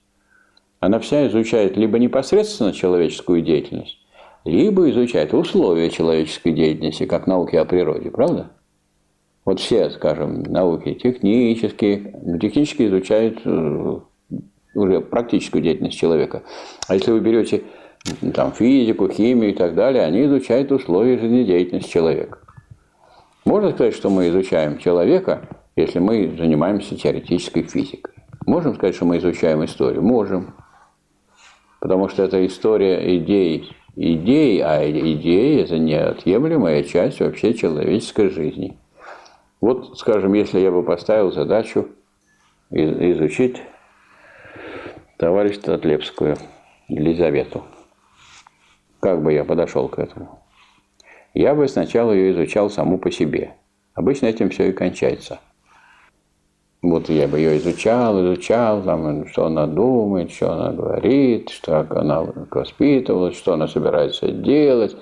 Она 0.79 0.99
вся 0.99 1.27
изучает 1.27 1.77
либо 1.77 1.97
непосредственно 1.97 2.73
человеческую 2.73 3.41
деятельность, 3.41 3.97
либо 4.47 4.89
изучает 4.89 5.33
условия 5.33 5.89
человеческой 5.89 6.53
деятельности, 6.53 7.05
как 7.05 7.27
науки 7.27 7.55
о 7.55 7.65
природе, 7.65 8.09
правда? 8.09 8.51
Вот 9.45 9.59
все, 9.59 9.89
скажем, 9.89 10.43
науки 10.43 10.93
технические, 10.93 12.13
технически 12.41 12.87
изучают 12.87 13.39
э, 13.45 13.99
уже 14.73 15.01
практическую 15.01 15.61
деятельность 15.61 15.97
человека. 15.97 16.43
А 16.87 16.95
если 16.95 17.11
вы 17.11 17.19
берете 17.19 17.63
там, 18.33 18.51
физику, 18.51 19.09
химию 19.09 19.51
и 19.51 19.55
так 19.55 19.75
далее, 19.75 20.03
они 20.03 20.25
изучают 20.25 20.71
условия 20.71 21.17
жизнедеятельности 21.17 21.89
человека. 21.89 22.39
Можно 23.45 23.71
сказать, 23.71 23.95
что 23.95 24.09
мы 24.09 24.27
изучаем 24.29 24.77
человека, 24.77 25.47
если 25.75 25.99
мы 25.99 26.35
занимаемся 26.37 26.95
теоретической 26.95 27.63
физикой. 27.63 28.13
Можем 28.45 28.75
сказать, 28.75 28.95
что 28.95 29.05
мы 29.05 29.17
изучаем 29.17 29.63
историю? 29.63 30.01
Можем. 30.01 30.53
Потому 31.79 32.09
что 32.09 32.23
это 32.23 32.45
история 32.45 33.17
идей 33.17 33.71
идей, 33.97 34.61
а 34.63 34.89
идеи– 34.89 35.61
это 35.63 35.77
неотъемлемая 35.79 36.83
часть 36.83 37.19
вообще 37.19 37.53
человеческой 37.53 38.29
жизни. 38.29 38.77
Вот, 39.59 39.97
скажем, 39.97 40.33
если 40.33 40.59
я 40.59 40.71
бы 40.71 40.83
поставил 40.83 41.31
задачу 41.31 41.89
изучить 42.69 43.61
товарищ 45.17 45.57
Татлепскую, 45.57 46.37
Елизавету, 46.87 47.63
как 48.99 49.23
бы 49.23 49.33
я 49.33 49.43
подошел 49.43 49.89
к 49.89 49.97
этому? 49.97 50.43
Я 51.33 51.55
бы 51.55 51.67
сначала 51.67 52.11
ее 52.11 52.31
изучал 52.31 52.69
саму 52.69 52.99
по 52.99 53.11
себе. 53.11 53.55
Обычно 53.95 54.27
этим 54.27 54.49
все 54.49 54.69
и 54.69 54.73
кончается– 54.73 55.39
вот 56.89 57.09
я 57.09 57.27
бы 57.27 57.37
ее 57.37 57.57
изучал, 57.57 58.19
изучал, 58.21 58.81
там, 58.81 59.27
что 59.27 59.45
она 59.45 59.67
думает, 59.67 60.31
что 60.31 60.51
она 60.51 60.71
говорит, 60.71 61.49
что 61.49 61.85
она 61.89 62.25
воспитывалась, 62.51 63.37
что 63.37 63.53
она 63.53 63.67
собирается 63.67 64.27
делать 64.29 64.95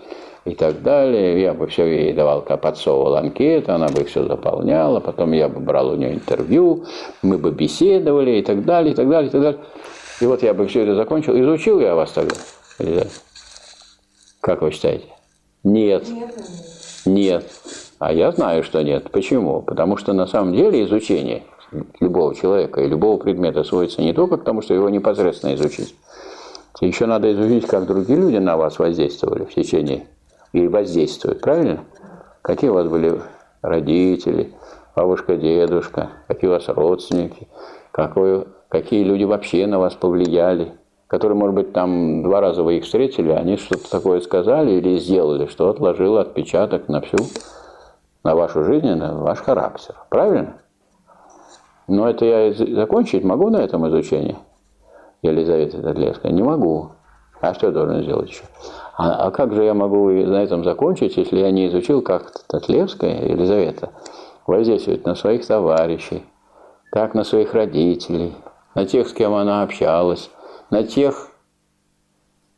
и 0.45 0.56
так 0.56 0.82
далее. 0.82 1.41
Я 1.41 1.54
бы 1.54 1.67
все 1.67 1.86
ей 1.86 2.13
давал, 2.13 2.41
подсовывал 2.41 3.17
анкеты, 3.17 3.71
она 3.71 3.88
бы 3.88 4.04
все 4.06 4.26
заполняла, 4.26 5.00
потом 5.00 5.34
я 5.34 5.48
бы 5.48 5.60
брал 5.60 5.89
у 5.89 5.95
нее 5.95 6.13
интервью, 6.13 6.86
мы 7.21 7.38
бы 7.38 7.52
беседовали 7.52 8.38
и 8.38 8.41
так 8.41 8.63
далее, 8.65 8.93
и 8.93 8.95
так 8.95 9.10
далее, 9.10 9.30
и 9.30 9.32
так 9.32 9.41
далее. 9.41 9.60
И 10.21 10.26
вот 10.26 10.43
я 10.43 10.54
бы 10.54 10.67
все 10.67 10.84
это 10.84 10.95
закончил. 10.95 11.39
Изучил 11.39 11.80
я 11.80 11.93
вас 11.93 12.12
тогда? 12.12 12.36
Как 14.39 14.62
вы 14.62 14.71
считаете? 14.71 15.06
Нет. 15.63 16.08
Нет. 17.06 17.45
А 18.00 18.13
я 18.13 18.32
знаю, 18.32 18.63
что 18.63 18.82
нет. 18.82 19.12
Почему? 19.12 19.62
Потому 19.62 19.98
что 19.98 20.13
на 20.13 20.26
самом 20.26 20.54
деле 20.54 20.84
изучение– 20.84 21.43
любого 21.99 22.36
человека 22.36 22.82
и 22.82 22.88
любого 22.88 23.17
предмета 23.17 23.63
сводится 23.63 24.01
не 24.01 24.13
только 24.13 24.38
к 24.38 24.43
тому, 24.43 24.62
что 24.62 24.73
его 24.73 24.89
непосредственно 24.89 25.56
изучить. 25.56 25.95
Еще 26.82 27.06
надо 27.06 27.32
изучить, 27.32 27.67
как 27.67 27.86
другие 27.86 28.19
люди 28.19 28.38
на 28.38 28.58
вас 28.58 28.80
воздействовали 28.80 29.45
в 29.45 29.54
течение 29.54 30.08
или 30.51 30.67
воздействуют, 30.67 31.41
правильно? 31.41 31.86
Какие 32.41 32.69
у 32.69 32.73
вас 32.73 32.88
были 32.88 33.21
родители, 33.62 34.54
бабушка, 34.95 35.36
дедушка, 35.38 36.10
какие 36.28 36.49
у 36.49 36.54
вас 36.54 36.67
родственники, 36.67 37.47
какой, 37.91 38.45
какие 38.69 39.04
люди 39.04 39.23
вообще 39.23 39.67
на 39.67 39.80
вас 39.80 39.93
повлияли, 39.93 40.73
которые, 41.08 41.38
может 41.38 41.56
быть, 41.56 41.73
там 41.73 42.23
два 42.23 42.41
раза 42.41 42.63
вы 42.63 42.78
их 42.78 42.84
встретили, 42.84 43.32
они 43.32 43.58
что-то 43.58 43.89
такое 43.89 44.21
сказали 44.21 44.71
или 44.71 44.97
сделали, 44.97 45.47
что 45.47 45.69
отложило 45.69 46.21
отпечаток 46.21 46.88
на 46.89 47.01
всю, 47.01 47.17
на 48.23 48.36
вашу 48.36 48.63
жизнь, 48.63 48.88
на 48.88 49.15
ваш 49.17 49.39
характер. 49.39 49.95
Правильно? 50.10 50.58
Но 51.88 52.10
это 52.10 52.26
я 52.26 52.54
закончить 52.54 53.24
могу 53.24 53.50
на 53.50 53.58
этом 53.58 53.88
изучении? 53.88 54.38
Елизавета 55.21 55.82
Татлевская? 55.82 56.32
Не 56.32 56.43
могу. 56.43 56.91
А 57.41 57.54
что 57.54 57.67
я 57.67 57.71
должен 57.71 58.04
сделать 58.04 58.30
еще? 58.30 58.43
А, 58.98 59.28
а 59.28 59.32
как 59.32 59.54
же 59.54 59.63
я 59.63 59.74
могу 59.74 60.10
на 60.10 60.41
этом 60.41 60.63
закончить, 60.63 61.17
если 61.17 61.39
я 61.39 61.52
не 61.52 61.67
изучил, 61.67 62.02
как 62.02 62.32
Татлевская, 62.48 63.28
Елизавета, 63.28 63.89
воздействует 64.48 65.06
на 65.06 65.15
своих 65.15 65.45
товарищей, 65.45 66.24
как 66.91 67.13
на 67.13 67.24
своих 67.24 67.54
родителей, 67.54 68.34
на 68.74 68.86
тех, 68.86 69.08
с 69.08 69.13
кем 69.13 69.34
она 69.34 69.63
общалась, 69.63 70.30
на 70.69 70.84
тех, 70.84 71.30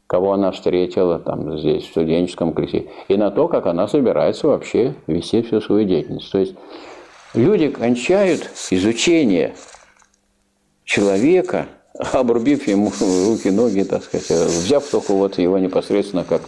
кого 0.06 0.34
она 0.34 0.52
встретила 0.52 1.20
там 1.20 1.58
здесь, 1.58 1.86
в 1.86 1.92
студенческом 1.92 2.54
коллективе, 2.54 2.90
и 3.08 3.18
на 3.18 3.32
то, 3.32 3.48
как 3.48 3.66
она 3.66 3.88
собирается 3.88 4.48
вообще 4.48 4.96
вести 5.08 5.42
всю 5.42 5.60
свою 5.60 5.86
деятельность. 5.86 6.32
То 6.32 6.38
есть 6.38 6.56
Люди 7.34 7.70
кончают 7.70 8.50
изучение 8.72 9.54
человека, 10.86 11.68
обрубив 12.14 12.68
ему 12.68 12.92
руки, 13.00 13.50
ноги, 13.50 13.84
так 13.84 14.04
сказать, 14.04 14.30
взяв 14.30 14.86
только 14.86 15.12
вот 15.14 15.38
его 15.38 15.58
непосредственно 15.58 16.24
как 16.24 16.44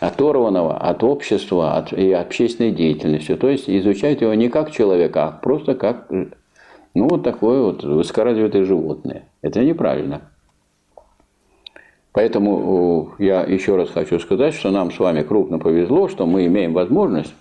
оторванного 0.00 0.78
от 0.78 1.04
общества 1.04 1.76
от, 1.76 1.92
и 1.92 2.12
общественной 2.12 2.72
деятельности. 2.72 3.36
То 3.36 3.48
есть 3.48 3.68
изучают 3.68 4.22
его 4.22 4.32
не 4.34 4.48
как 4.48 4.70
человека, 4.70 5.26
а 5.26 5.30
просто 5.30 5.74
как 5.74 6.08
ну, 6.10 7.08
вот 7.08 7.22
такое 7.22 7.60
вот 7.62 7.84
высокоразвитое 7.84 8.64
животное. 8.64 9.28
Это 9.42 9.62
неправильно. 9.62 10.22
Поэтому 12.12 13.14
я 13.18 13.42
еще 13.42 13.76
раз 13.76 13.90
хочу 13.90 14.18
сказать, 14.18 14.54
что 14.54 14.70
нам 14.70 14.90
с 14.90 14.98
вами 14.98 15.22
крупно 15.22 15.58
повезло, 15.58 16.08
что 16.08 16.26
мы 16.26 16.46
имеем 16.46 16.72
возможность 16.72 17.32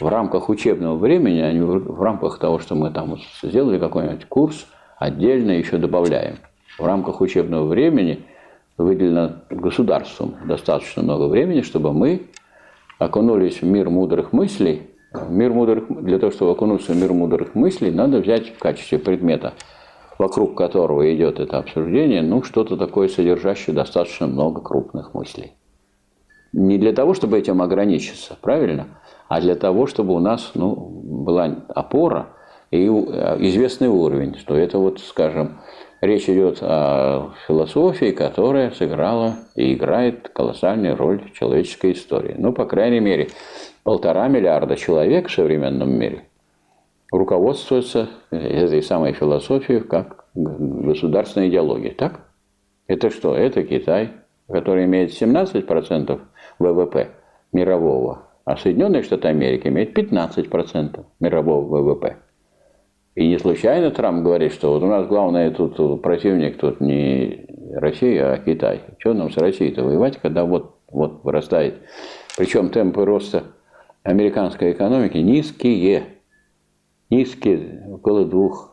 в 0.00 0.08
рамках 0.08 0.48
учебного 0.48 0.96
времени, 0.96 1.40
а 1.40 1.52
не 1.52 1.60
в 1.60 2.02
рамках 2.02 2.38
того, 2.38 2.58
что 2.58 2.74
мы 2.74 2.90
там 2.90 3.18
сделали 3.42 3.78
какой-нибудь 3.78 4.26
курс, 4.26 4.66
отдельно 4.98 5.52
еще 5.52 5.78
добавляем. 5.78 6.36
В 6.78 6.84
рамках 6.84 7.20
учебного 7.20 7.66
времени 7.66 8.24
выделено 8.76 9.36
государством 9.50 10.34
достаточно 10.46 11.02
много 11.02 11.28
времени, 11.28 11.60
чтобы 11.60 11.92
мы 11.92 12.22
окунулись 12.98 13.62
в 13.62 13.66
мир 13.66 13.90
мудрых 13.90 14.32
мыслей. 14.32 14.90
Мир 15.28 15.52
мудрых, 15.52 15.84
для 16.02 16.18
того, 16.18 16.32
чтобы 16.32 16.52
окунуться 16.52 16.92
в 16.92 16.96
мир 16.96 17.12
мудрых 17.12 17.54
мыслей, 17.54 17.92
надо 17.92 18.18
взять 18.18 18.48
в 18.48 18.58
качестве 18.58 18.98
предмета, 18.98 19.54
вокруг 20.18 20.56
которого 20.56 21.14
идет 21.14 21.38
это 21.38 21.58
обсуждение, 21.58 22.22
ну, 22.22 22.42
что-то 22.42 22.76
такое, 22.76 23.06
содержащее 23.06 23.76
достаточно 23.76 24.26
много 24.26 24.60
крупных 24.60 25.14
мыслей. 25.14 25.52
Не 26.52 26.78
для 26.78 26.92
того, 26.92 27.14
чтобы 27.14 27.38
этим 27.38 27.62
ограничиться, 27.62 28.36
правильно? 28.40 28.86
А 29.34 29.40
для 29.40 29.56
того, 29.56 29.88
чтобы 29.88 30.14
у 30.14 30.20
нас 30.20 30.52
ну, 30.54 30.76
была 30.76 31.56
опора 31.74 32.28
и 32.70 32.86
э, 32.86 33.36
известный 33.40 33.88
уровень, 33.88 34.36
что 34.36 34.56
это 34.56 34.78
вот, 34.78 35.00
скажем, 35.00 35.58
речь 36.00 36.28
идет 36.28 36.58
о 36.62 37.32
философии, 37.48 38.12
которая 38.12 38.70
сыграла 38.70 39.34
и 39.56 39.74
играет 39.74 40.28
колоссальную 40.28 40.94
роль 40.96 41.20
в 41.20 41.32
человеческой 41.32 41.94
истории. 41.94 42.36
Ну, 42.38 42.52
по 42.52 42.64
крайней 42.64 43.00
мере, 43.00 43.30
полтора 43.82 44.28
миллиарда 44.28 44.76
человек 44.76 45.26
в 45.26 45.34
современном 45.34 45.90
мире 45.90 46.28
руководствуются 47.10 48.10
этой 48.30 48.84
самой 48.84 49.14
философией 49.14 49.80
как 49.80 50.26
государственной 50.34 51.48
идеологией. 51.48 51.94
Так? 51.94 52.20
Это 52.86 53.10
что? 53.10 53.34
Это 53.34 53.64
Китай, 53.64 54.12
который 54.48 54.84
имеет 54.84 55.10
17% 55.10 56.20
ВВП 56.60 57.08
мирового, 57.52 58.28
а 58.44 58.56
Соединенные 58.56 59.02
Штаты 59.02 59.28
Америки 59.28 59.68
имеют 59.68 59.96
15% 59.96 61.04
мирового 61.20 61.64
ВВП. 61.64 62.16
И 63.14 63.28
не 63.28 63.38
случайно 63.38 63.90
Трамп 63.90 64.24
говорит, 64.24 64.52
что 64.52 64.72
вот 64.72 64.82
у 64.82 64.86
нас 64.86 65.06
главный 65.06 65.50
тут 65.50 66.02
противник 66.02 66.58
тут 66.58 66.80
не 66.80 67.46
Россия, 67.72 68.32
а 68.32 68.38
Китай. 68.38 68.82
Что 68.98 69.14
нам 69.14 69.30
с 69.30 69.36
Россией-то 69.36 69.84
воевать, 69.84 70.18
когда 70.18 70.44
вот, 70.44 70.76
вот 70.90 71.22
вырастает. 71.22 71.76
Причем 72.36 72.70
темпы 72.70 73.04
роста 73.04 73.44
американской 74.02 74.72
экономики 74.72 75.18
низкие. 75.18 76.04
Низкие, 77.08 77.86
около 77.88 78.24
двух. 78.24 78.70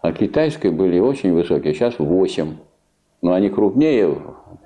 А 0.00 0.12
китайской 0.12 0.70
были 0.70 0.98
очень 0.98 1.32
высокие, 1.32 1.74
сейчас 1.74 1.98
8. 1.98 2.56
Но 3.20 3.34
они 3.34 3.50
крупнее, 3.50 4.16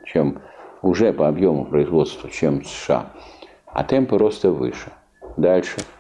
чем 0.07 0.41
уже 0.83 1.12
по 1.12 1.29
объему 1.29 1.64
производства, 1.64 2.31
чем 2.31 2.64
США. 2.64 3.11
А 3.77 3.85
темпы 3.85 4.16
роста 4.16 4.51
выше. 4.51 4.91
Дальше– 5.37 5.77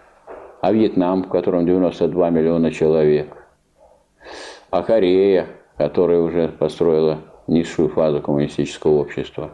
а 0.66 0.72
Вьетнам, 0.72 1.22
в 1.22 1.28
котором 1.28 1.64
92 1.64 2.30
миллиона 2.30 2.72
человек, 2.72 3.28
а 4.70 4.82
Корея, 4.82 5.46
которая 5.76 6.20
уже 6.20 6.48
построила 6.48 7.18
низшую 7.46 7.88
фазу 7.88 8.20
коммунистического 8.20 8.98
общества, 8.98 9.50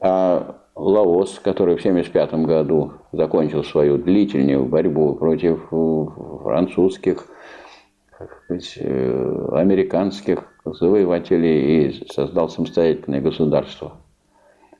а 0.00 0.56
Лаос, 0.74 1.38
который 1.38 1.76
в 1.76 1.80
1975 1.80 2.46
году 2.46 2.92
закончил 3.12 3.64
свою 3.64 3.96
длительную 3.96 4.66
борьбу 4.66 5.14
против 5.14 5.68
французских, 6.42 7.26
э, 8.50 9.48
американских 9.52 10.44
завоевателей 10.66 11.88
и 11.88 12.06
создал 12.12 12.50
самостоятельное 12.50 13.22
государство. 13.22 13.92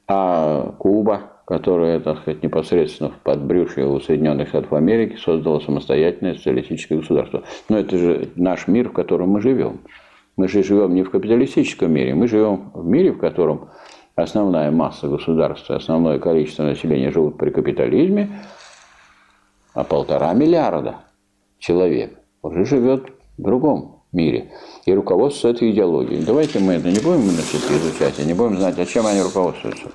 А 0.07 0.75
Куба, 0.79 1.32
которая, 1.53 2.01
так 2.01 2.21
сказать, 2.23 2.43
непосредственно 2.43 3.11
в 3.11 3.19
подбрюшье 3.19 3.87
у 3.87 4.01
Соединенных 4.01 4.49
Штатов 4.49 4.73
Америки 4.73 5.17
создала 5.17 5.61
самостоятельное 5.61 6.35
социалистическое 6.35 6.97
государство. 6.97 7.43
Но 7.69 7.77
это 7.77 7.99
же 7.99 8.31
наш 8.37 8.69
мир, 8.69 8.89
в 8.89 8.95
котором 8.95 9.29
мы 9.29 9.43
живем. 9.43 9.81
Мы 10.39 10.49
же 10.49 10.63
живем 10.63 10.95
не 10.95 11.03
в 11.03 11.11
капиталистическом 11.11 11.93
мире, 11.93 12.15
мы 12.15 12.27
живем 12.27 12.71
в 12.73 12.87
мире, 12.87 13.13
в 13.13 13.19
котором 13.19 13.69
основная 14.15 14.71
масса 14.71 15.09
государства, 15.09 15.77
основное 15.77 16.19
количество 16.19 16.63
населения 16.63 17.11
живут 17.11 17.37
при 17.37 17.51
капитализме, 17.51 18.31
а 19.75 19.85
полтора 19.85 20.33
миллиарда 20.33 21.01
человек 21.59 22.19
уже 22.41 22.65
живет 22.65 23.13
в 23.37 23.43
другом 23.43 24.05
мире 24.11 24.53
и 24.87 24.95
руководствуется 24.95 25.59
этой 25.59 25.71
идеологией. 25.73 26.25
Давайте 26.25 26.61
мы 26.61 26.73
это 26.73 26.89
не 26.89 27.01
будем 27.01 27.25
значит, 27.25 27.61
изучать, 27.71 28.19
и 28.21 28.25
не 28.25 28.33
будем 28.33 28.57
знать, 28.57 28.79
а 28.79 28.87
чем 28.87 29.07
они 29.07 29.21
руководствуются. 29.21 29.91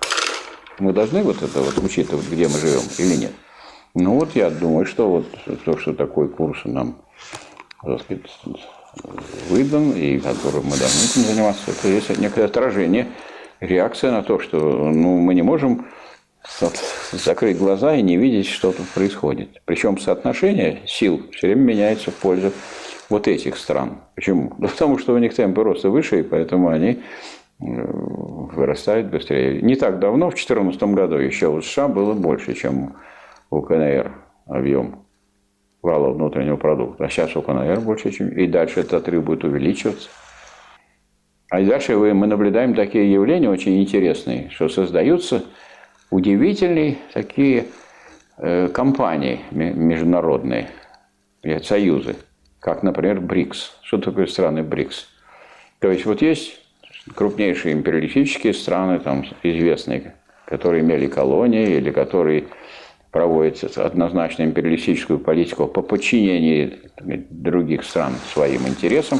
Мы 0.79 0.93
должны 0.93 1.23
вот 1.23 1.41
это 1.41 1.61
вот 1.61 1.77
учитывать, 1.79 2.29
где 2.29 2.47
мы 2.47 2.57
живем 2.57 2.81
или 2.97 3.15
нет. 3.15 3.31
Ну 3.93 4.19
вот 4.19 4.35
я 4.35 4.49
думаю, 4.49 4.85
что 4.85 5.09
вот 5.09 5.25
то, 5.65 5.77
что 5.77 5.93
такой 5.93 6.29
курс 6.29 6.59
нам 6.65 6.97
выдан, 9.49 9.91
и 9.91 10.19
которым 10.19 10.65
мы 10.65 10.77
должны 10.77 11.05
этим 11.05 11.21
заниматься, 11.21 11.71
это 11.71 11.87
есть 11.87 12.17
некое 12.17 12.45
отражение, 12.45 13.07
реакция 13.59 14.11
на 14.11 14.23
то, 14.23 14.39
что 14.39 14.57
ну, 14.59 15.17
мы 15.17 15.33
не 15.33 15.41
можем 15.41 15.87
закрыть 17.11 17.57
глаза 17.57 17.95
и 17.95 18.01
не 18.01 18.17
видеть, 18.17 18.47
что 18.47 18.71
тут 18.71 18.87
происходит. 18.89 19.61
Причем 19.65 19.97
соотношение 19.97 20.81
сил 20.85 21.23
все 21.35 21.47
время 21.47 21.61
меняется 21.61 22.11
в 22.11 22.15
пользу 22.15 22.51
вот 23.09 23.27
этих 23.27 23.57
стран. 23.57 23.97
Почему? 24.15 24.53
Да 24.57 24.67
потому 24.67 24.97
что 24.97 25.13
у 25.13 25.17
них 25.17 25.33
темпы 25.33 25.63
роста 25.63 25.89
выше, 25.89 26.19
и 26.19 26.23
поэтому 26.23 26.69
они 26.69 27.01
вырастает 27.59 29.09
быстрее. 29.09 29.61
Не 29.61 29.75
так 29.75 29.99
давно, 29.99 30.29
в 30.29 30.35
2014 30.35 30.83
году, 30.83 31.17
еще 31.17 31.47
у 31.47 31.61
США 31.61 31.87
было 31.87 32.13
больше, 32.13 32.53
чем 32.53 32.95
у 33.49 33.61
КНР 33.61 34.11
объем 34.45 35.03
вала 35.81 36.11
внутреннего 36.11 36.57
продукта. 36.57 37.05
А 37.05 37.09
сейчас 37.09 37.35
у 37.35 37.41
КНР 37.41 37.79
больше, 37.81 38.11
чем... 38.11 38.29
И 38.29 38.47
дальше 38.47 38.81
этот 38.81 38.93
отрыв 38.93 39.23
будет 39.23 39.43
увеличиваться. 39.43 40.09
А 41.49 41.61
дальше 41.61 41.95
мы 41.95 42.27
наблюдаем 42.27 42.75
такие 42.75 43.11
явления 43.11 43.49
очень 43.49 43.81
интересные, 43.81 44.49
что 44.49 44.67
создаются 44.67 45.45
удивительные 46.09 46.97
такие 47.13 47.67
э, 48.37 48.67
компании 48.67 49.39
международные, 49.51 50.69
союзы, 51.63 52.17
как, 52.59 52.83
например, 52.83 53.21
БРИКС. 53.21 53.79
Что 53.81 53.97
такое 53.99 54.25
страны 54.25 54.63
БРИКС? 54.63 55.07
То 55.79 55.89
есть 55.89 56.05
вот 56.05 56.21
есть 56.21 56.59
крупнейшие 57.15 57.73
империалистические 57.73 58.53
страны, 58.53 58.99
там, 58.99 59.25
известные, 59.43 60.15
которые 60.45 60.81
имели 60.81 61.07
колонии 61.07 61.75
или 61.75 61.91
которые 61.91 62.45
проводят 63.11 63.77
однозначно 63.77 64.43
империалистическую 64.43 65.19
политику 65.19 65.67
по 65.67 65.81
подчинению 65.81 66.77
других 67.29 67.83
стран 67.83 68.13
своим 68.33 68.67
интересам. 68.67 69.19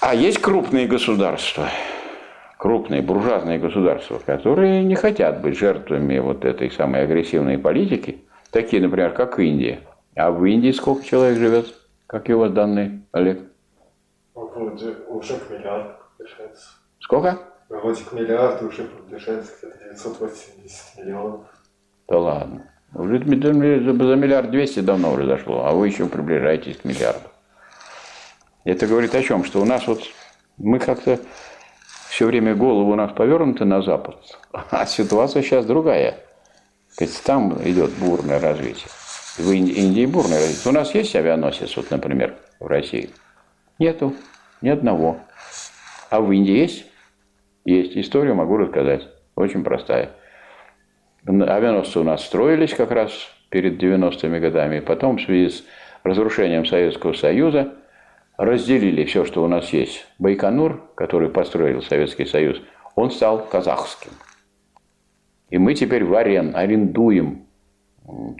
А 0.00 0.14
есть 0.14 0.38
крупные 0.38 0.86
государства, 0.86 1.70
крупные 2.58 3.02
буржуазные 3.02 3.58
государства, 3.58 4.20
которые 4.24 4.84
не 4.84 4.94
хотят 4.94 5.40
быть 5.40 5.58
жертвами 5.58 6.18
вот 6.18 6.44
этой 6.44 6.70
самой 6.70 7.02
агрессивной 7.02 7.58
политики, 7.58 8.18
такие, 8.50 8.82
например, 8.82 9.12
как 9.12 9.38
Индия. 9.38 9.80
А 10.14 10.30
в 10.30 10.44
Индии 10.44 10.70
сколько 10.70 11.04
человек 11.04 11.38
живет? 11.38 11.74
Как 12.06 12.28
его 12.28 12.48
данные, 12.48 13.02
Олег? 13.12 13.40
Вроде 14.36 14.90
уже 15.08 15.38
к 15.38 15.50
миллиарду 15.50 15.94
приближается. 16.18 16.68
Сколько? 17.00 17.38
Вроде 17.70 18.04
к 18.04 18.12
миллиарду 18.12 18.68
уже 18.68 18.84
приближается 18.84 19.50
где-то 19.62 19.94
980 19.94 20.98
миллионов. 20.98 21.40
Да 22.06 22.18
ладно. 22.18 22.70
Уже 22.94 23.18
за 23.18 23.24
миллиард 23.24 24.50
двести 24.50 24.80
давно 24.80 25.12
уже 25.12 25.26
дошло, 25.26 25.64
а 25.64 25.72
вы 25.72 25.88
еще 25.88 26.06
приближаетесь 26.06 26.76
к 26.76 26.84
миллиарду. 26.84 27.28
Это 28.64 28.86
говорит 28.86 29.14
о 29.14 29.22
чем? 29.22 29.42
Что 29.42 29.62
у 29.62 29.64
нас 29.64 29.86
вот 29.86 30.02
мы 30.58 30.80
как-то 30.80 31.18
все 32.10 32.26
время 32.26 32.54
голову 32.54 32.92
у 32.92 32.94
нас 32.94 33.12
повернуты 33.12 33.64
на 33.64 33.80
запад, 33.80 34.16
а 34.52 34.84
ситуация 34.84 35.42
сейчас 35.42 35.64
другая. 35.64 36.18
Там 37.24 37.58
идет 37.64 37.90
бурное 37.92 38.38
развитие. 38.38 38.88
В 39.38 39.50
Индии 39.50 40.04
бурное 40.04 40.38
развитие. 40.40 40.70
У 40.70 40.74
нас 40.74 40.94
есть 40.94 41.16
авианосец, 41.16 41.74
вот, 41.76 41.90
например, 41.90 42.36
в 42.60 42.66
России– 42.66 43.10
Нету. 43.78 44.14
Ни 44.62 44.70
одного. 44.70 45.18
А 46.08 46.20
в 46.20 46.32
Индии 46.32 46.56
есть? 46.56 46.86
Есть. 47.64 47.96
Историю 47.96 48.34
могу 48.34 48.56
рассказать. 48.56 49.06
Очень 49.34 49.64
простая. 49.64 50.12
Авианосцы 51.26 52.00
у 52.00 52.04
нас 52.04 52.24
строились 52.24 52.72
как 52.72 52.90
раз 52.90 53.12
перед 53.50 53.82
90-ми 53.82 54.40
годами. 54.40 54.80
Потом 54.80 55.18
в 55.18 55.22
связи 55.22 55.50
с 55.50 55.64
разрушением 56.04 56.64
Советского 56.64 57.12
Союза 57.12 57.74
разделили 58.38 59.04
все, 59.04 59.24
что 59.24 59.44
у 59.44 59.48
нас 59.48 59.72
есть. 59.72 60.06
Байконур, 60.18 60.82
который 60.94 61.28
построил 61.28 61.82
Советский 61.82 62.24
Союз, 62.24 62.62
он 62.94 63.10
стал 63.10 63.44
казахским. 63.44 64.12
И 65.50 65.58
мы 65.58 65.74
теперь 65.74 66.04
в 66.04 66.14
арен, 66.14 66.56
арендуем 66.56 67.46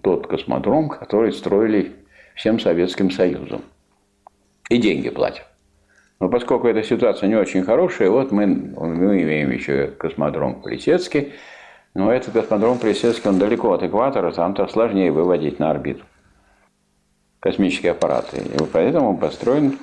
тот 0.02 0.28
космодром, 0.28 0.88
который 0.88 1.32
строили 1.32 1.92
всем 2.34 2.58
Советским 2.58 3.10
Союзом 3.10 3.62
и 4.68 4.78
деньги 4.78 5.10
платят. 5.10 5.46
Но 6.18 6.28
поскольку 6.28 6.66
эта 6.66 6.82
ситуация 6.82 7.28
не 7.28 7.34
очень 7.34 7.62
хорошая, 7.62 8.10
вот 8.10 8.32
мы, 8.32 8.46
мы 8.46 9.22
имеем 9.22 9.50
еще 9.50 9.88
космодром 9.88 10.62
Плесецкий, 10.62 11.34
но 11.94 12.12
этот 12.12 12.32
космодром 12.32 12.78
Плесецкий, 12.78 13.28
он 13.28 13.38
далеко 13.38 13.72
от 13.72 13.82
экватора, 13.82 14.32
там-то 14.32 14.66
сложнее 14.68 15.12
выводить 15.12 15.58
на 15.58 15.70
орбиту 15.70 16.04
космические 17.40 17.92
аппараты. 17.92 18.38
И 18.38 18.58
поэтому 18.72 19.16
построен 19.16 19.78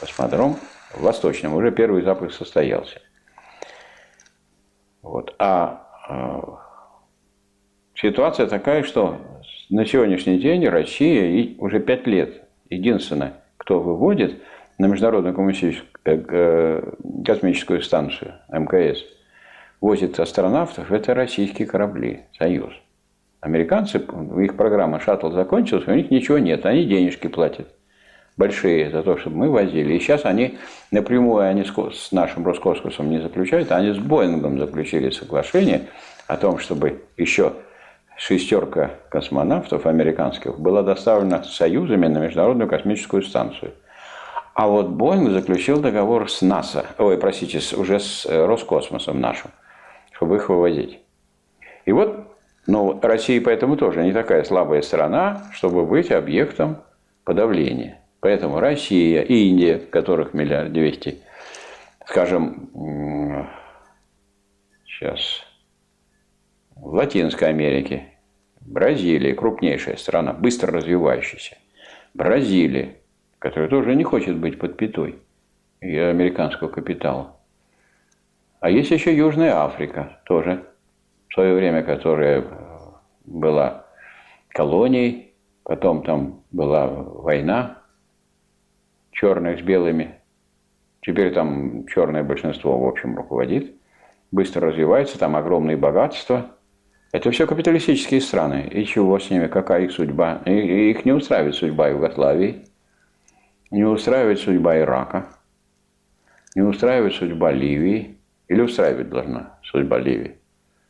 космодром 0.00 0.56
в 0.94 1.02
Восточном. 1.02 1.54
Уже 1.54 1.70
первый 1.70 2.02
запуск 2.02 2.36
состоялся. 2.36 3.02
Вот. 5.02 5.34
А 5.38 5.86
э, 6.08 6.40
ситуация 7.96 8.46
такая, 8.46 8.82
что 8.82 9.18
на 9.68 9.84
сегодняшний 9.84 10.38
день 10.38 10.66
Россия 10.66 11.54
уже 11.58 11.80
пять 11.80 12.06
лет 12.06 12.48
единственная 12.70 13.34
кто 13.66 13.80
выводит 13.80 14.40
на 14.78 14.86
Международную 14.86 15.34
э, 16.04 16.92
космическую 17.26 17.82
станцию 17.82 18.34
МКС, 18.48 19.00
возит 19.80 20.20
астронавтов, 20.20 20.92
это 20.92 21.14
российские 21.14 21.66
корабли, 21.66 22.20
Союз. 22.38 22.72
Американцы, 23.40 23.98
их 24.38 24.56
программа 24.56 25.00
«Шаттл» 25.00 25.32
закончилась, 25.32 25.88
у 25.88 25.94
них 25.94 26.12
ничего 26.12 26.38
нет, 26.38 26.64
они 26.64 26.84
денежки 26.84 27.26
платят 27.26 27.66
большие 28.36 28.90
за 28.90 29.02
то, 29.02 29.16
чтобы 29.16 29.36
мы 29.36 29.50
возили. 29.50 29.94
И 29.94 29.98
сейчас 29.98 30.24
они 30.24 30.58
напрямую 30.92 31.42
они 31.48 31.64
с 31.64 32.12
нашим 32.12 32.46
Роскосмосом 32.46 33.10
не 33.10 33.20
заключают, 33.20 33.72
они 33.72 33.92
с 33.92 33.98
Боингом 33.98 34.60
заключили 34.60 35.10
соглашение 35.10 35.86
о 36.28 36.36
том, 36.36 36.58
чтобы 36.58 37.02
еще 37.16 37.54
шестерка 38.16 38.92
космонавтов 39.10 39.86
американских 39.86 40.58
была 40.58 40.82
доставлена 40.82 41.42
союзами 41.44 42.06
на 42.06 42.18
Международную 42.18 42.68
космическую 42.68 43.22
станцию. 43.22 43.72
А 44.54 44.68
вот 44.68 44.88
Боинг 44.88 45.30
заключил 45.30 45.80
договор 45.80 46.30
с 46.30 46.40
НАСА, 46.40 46.86
ой, 46.98 47.18
простите, 47.18 47.60
уже 47.76 48.00
с 48.00 48.24
э, 48.24 48.46
Роскосмосом 48.46 49.20
нашим, 49.20 49.50
чтобы 50.12 50.36
их 50.36 50.48
вывозить. 50.48 50.98
И 51.84 51.92
вот, 51.92 52.34
ну, 52.66 52.98
Россия 53.02 53.40
поэтому 53.42 53.76
тоже 53.76 54.02
не 54.02 54.12
такая 54.12 54.44
слабая 54.44 54.80
страна, 54.80 55.42
чтобы 55.52 55.84
быть 55.84 56.10
объектом 56.10 56.78
подавления. 57.24 58.00
Поэтому 58.20 58.58
Россия, 58.58 59.20
Индия, 59.22 59.78
которых 59.78 60.32
миллиард 60.32 60.72
двести, 60.72 61.20
скажем, 62.06 63.46
сейчас, 64.86 65.45
в 66.76 66.94
Латинской 66.94 67.48
Америке, 67.48 68.04
Бразилия, 68.60 69.34
крупнейшая 69.34 69.96
страна, 69.96 70.32
быстро 70.32 70.72
развивающаяся. 70.72 71.56
Бразилия, 72.14 72.96
которая 73.38 73.68
тоже 73.68 73.94
не 73.94 74.04
хочет 74.04 74.36
быть 74.36 74.58
под 74.58 74.76
пятой 74.76 75.16
и 75.80 75.96
американского 75.96 76.68
капитала. 76.68 77.36
А 78.60 78.70
есть 78.70 78.90
еще 78.90 79.16
Южная 79.16 79.56
Африка, 79.56 80.20
тоже 80.24 80.64
в 81.28 81.34
свое 81.34 81.54
время, 81.54 81.82
которая 81.82 82.44
была 83.24 83.86
колонией, 84.48 85.34
потом 85.62 86.02
там 86.02 86.42
была 86.50 86.86
война 86.86 87.82
черных 89.12 89.60
с 89.60 89.62
белыми. 89.62 90.16
Теперь 91.00 91.32
там 91.32 91.86
черное 91.86 92.22
большинство, 92.22 92.78
в 92.78 92.86
общем, 92.86 93.16
руководит. 93.16 93.74
Быстро 94.32 94.68
развивается, 94.68 95.18
там 95.18 95.36
огромные 95.36 95.76
богатства. 95.76 96.55
Это 97.16 97.30
все 97.30 97.46
капиталистические 97.46 98.20
страны. 98.20 98.68
И 98.70 98.84
чего 98.84 99.18
с 99.18 99.30
ними, 99.30 99.46
какая 99.46 99.84
их 99.84 99.92
судьба? 99.92 100.42
И 100.44 100.90
их 100.90 101.06
не 101.06 101.12
устраивает 101.12 101.54
судьба 101.54 101.88
Югославии, 101.88 102.66
не 103.70 103.84
устраивает 103.84 104.38
судьба 104.38 104.78
Ирака, 104.80 105.24
не 106.54 106.60
устраивает 106.60 107.14
судьба 107.14 107.52
Ливии. 107.52 108.18
Или 108.48 108.60
устраивать 108.60 109.08
должна 109.08 109.58
судьба 109.62 109.98
Ливии. 109.98 110.36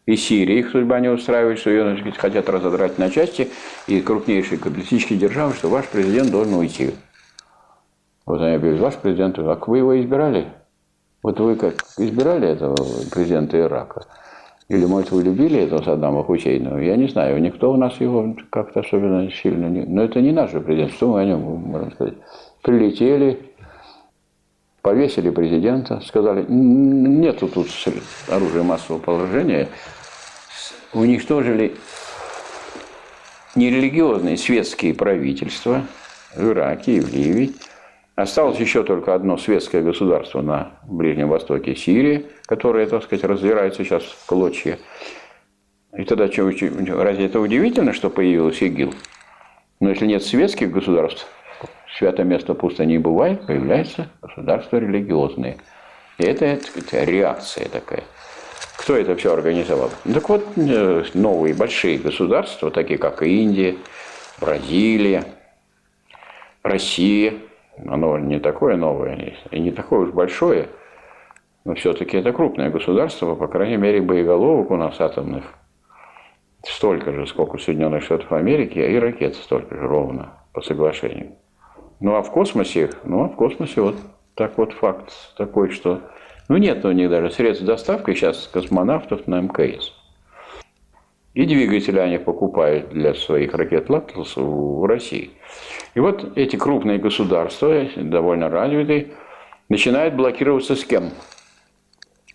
И 0.06 0.16
Сирия 0.16 0.58
их 0.58 0.70
судьба 0.70 0.98
не 0.98 1.08
устраивает, 1.08 1.60
что 1.60 1.70
ее 1.70 1.96
сказать, 1.96 2.16
хотят 2.16 2.48
разодрать 2.48 2.98
на 2.98 3.08
части, 3.08 3.48
и 3.86 4.00
крупнейшие 4.00 4.58
капиталистические 4.58 5.20
державы, 5.20 5.54
что 5.54 5.68
ваш 5.68 5.86
президент 5.86 6.32
должен 6.32 6.54
уйти. 6.54 6.90
Вот 8.26 8.40
они 8.40 8.58
говорят, 8.58 8.80
ваш 8.80 8.96
президент, 8.96 9.38
а 9.38 9.56
вы 9.64 9.78
его 9.78 9.96
избирали? 10.00 10.48
Вот 11.22 11.38
вы 11.38 11.54
как 11.54 11.84
избирали 11.98 12.48
этого 12.48 12.74
президента 13.12 13.60
Ирака? 13.60 14.06
Или, 14.68 14.84
может, 14.84 15.12
вы 15.12 15.22
любили 15.22 15.60
этого 15.60 15.82
Саддама 15.82 16.24
Хусейна? 16.24 16.78
Я 16.78 16.96
не 16.96 17.06
знаю, 17.06 17.40
никто 17.40 17.72
у 17.72 17.76
нас 17.76 18.00
его 18.00 18.34
как-то 18.50 18.80
особенно 18.80 19.30
сильно 19.30 19.66
не... 19.66 19.82
Но 19.82 20.02
это 20.02 20.20
не 20.20 20.32
наш 20.32 20.50
президент, 20.50 20.92
что 20.92 21.12
мы 21.12 21.20
о 21.20 21.24
нем 21.24 21.40
можем 21.40 21.92
сказать? 21.92 22.14
Прилетели, 22.62 23.38
повесили 24.82 25.30
президента, 25.30 26.00
сказали, 26.00 26.44
нету 26.48 27.46
тут 27.46 27.68
оружия 28.28 28.64
массового 28.64 29.00
положения, 29.00 29.68
уничтожили 30.92 31.74
нерелигиозные 33.54 34.36
светские 34.36 34.94
правительства 34.94 35.82
в 36.34 36.44
Ираке 36.44 36.96
и 36.96 37.00
в 37.00 37.12
Ливии, 37.12 37.52
Осталось 38.16 38.58
еще 38.58 38.82
только 38.82 39.14
одно 39.14 39.36
светское 39.36 39.82
государство 39.82 40.40
на 40.40 40.70
Ближнем 40.84 41.28
Востоке, 41.28 41.76
Сирия, 41.76 42.24
которое, 42.46 42.86
так 42.86 43.04
сказать, 43.04 43.26
разбирается 43.26 43.84
сейчас 43.84 44.04
в 44.04 44.24
клочья. 44.24 44.78
И 45.94 46.02
тогда 46.04 46.26
что, 46.26 46.48
разве 46.48 47.26
это 47.26 47.40
удивительно, 47.40 47.92
что 47.92 48.08
появилась 48.08 48.62
ИГИЛ? 48.62 48.94
Но 49.80 49.90
если 49.90 50.06
нет 50.06 50.22
светских 50.22 50.72
государств, 50.72 51.26
свято 51.98 52.24
место 52.24 52.54
пусто 52.54 52.86
не 52.86 52.96
бывает, 52.96 53.46
появляются 53.46 54.08
государства 54.22 54.78
религиозные. 54.78 55.58
И 56.16 56.24
это, 56.24 56.46
сказать, 56.56 57.04
реакция 57.04 57.68
такая. 57.68 58.04
Кто 58.78 58.96
это 58.96 59.14
все 59.16 59.34
организовал? 59.34 59.90
Так 60.10 60.26
вот, 60.30 60.42
э, 60.56 61.04
новые 61.12 61.52
большие 61.52 61.98
государства, 61.98 62.70
такие 62.70 62.98
как 62.98 63.20
Индия, 63.20 63.76
Бразилия, 64.40 65.24
Россия– 66.62 67.34
оно 67.84 68.18
не 68.18 68.38
такое 68.38 68.76
новое 68.76 69.34
и 69.50 69.60
не 69.60 69.70
такое 69.70 70.00
уж 70.00 70.10
большое, 70.10 70.68
но 71.64 71.74
все-таки 71.74 72.16
это 72.16 72.32
крупное 72.32 72.70
государство, 72.70 73.34
по 73.34 73.48
крайней 73.48 73.76
мере, 73.76 74.00
боеголовок 74.00 74.70
у 74.70 74.76
нас 74.76 75.00
атомных 75.00 75.44
столько 76.64 77.12
же, 77.12 77.26
сколько 77.26 77.56
у 77.56 77.58
Соединенных 77.58 78.02
Штатов 78.02 78.32
Америки, 78.32 78.78
и 78.78 78.98
ракет 78.98 79.34
столько 79.34 79.74
же 79.74 79.86
ровно 79.86 80.32
по 80.52 80.62
соглашению. 80.62 81.32
Ну 82.00 82.14
а 82.14 82.22
в 82.22 82.30
космосе, 82.30 82.90
ну 83.04 83.24
а 83.24 83.28
в 83.28 83.36
космосе 83.36 83.80
вот 83.80 83.96
так 84.34 84.58
вот 84.58 84.72
факт 84.74 85.12
такой, 85.36 85.70
что 85.70 86.02
ну 86.48 86.56
нет 86.56 86.84
у 86.84 86.92
них 86.92 87.10
даже 87.10 87.30
средств 87.30 87.64
доставки 87.64 88.12
сейчас 88.14 88.48
космонавтов 88.48 89.26
на 89.26 89.40
МКС. 89.40 89.95
И 91.36 91.44
двигатели 91.44 91.98
они 91.98 92.16
покупают 92.16 92.88
для 92.88 93.12
своих 93.12 93.52
ракет 93.52 93.90
«Латлас» 93.90 94.36
в 94.36 94.86
России. 94.86 95.32
И 95.94 96.00
вот 96.00 96.32
эти 96.34 96.56
крупные 96.56 96.96
государства, 96.96 97.86
довольно 97.94 98.48
развитые, 98.48 99.08
начинают 99.68 100.14
блокироваться 100.14 100.74
с 100.74 100.82
кем? 100.82 101.10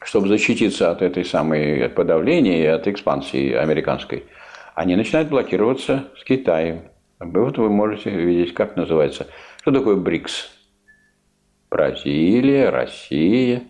Чтобы 0.04 0.28
защититься 0.28 0.91
от 0.91 1.02
этой 1.02 1.26
самой 1.26 1.89
подавления 1.89 2.62
и 2.62 2.68
от 2.68 2.88
экспансии 2.88 3.54
американской. 3.54 4.26
Они 4.76 4.95
начинают 4.95 5.30
блокироваться 5.30 6.10
с 6.16 6.24
Китаем. 6.24 6.84
Вот 7.20 7.58
вы 7.58 7.72
можете 7.72 8.12
видеть, 8.12 8.54
как 8.54 8.76
называется. 8.76 9.26
Что 9.62 9.72
такое 9.72 9.95
БРИКС? 9.95 10.47
Бразилия, 11.72 12.70
Россия, 12.70 13.64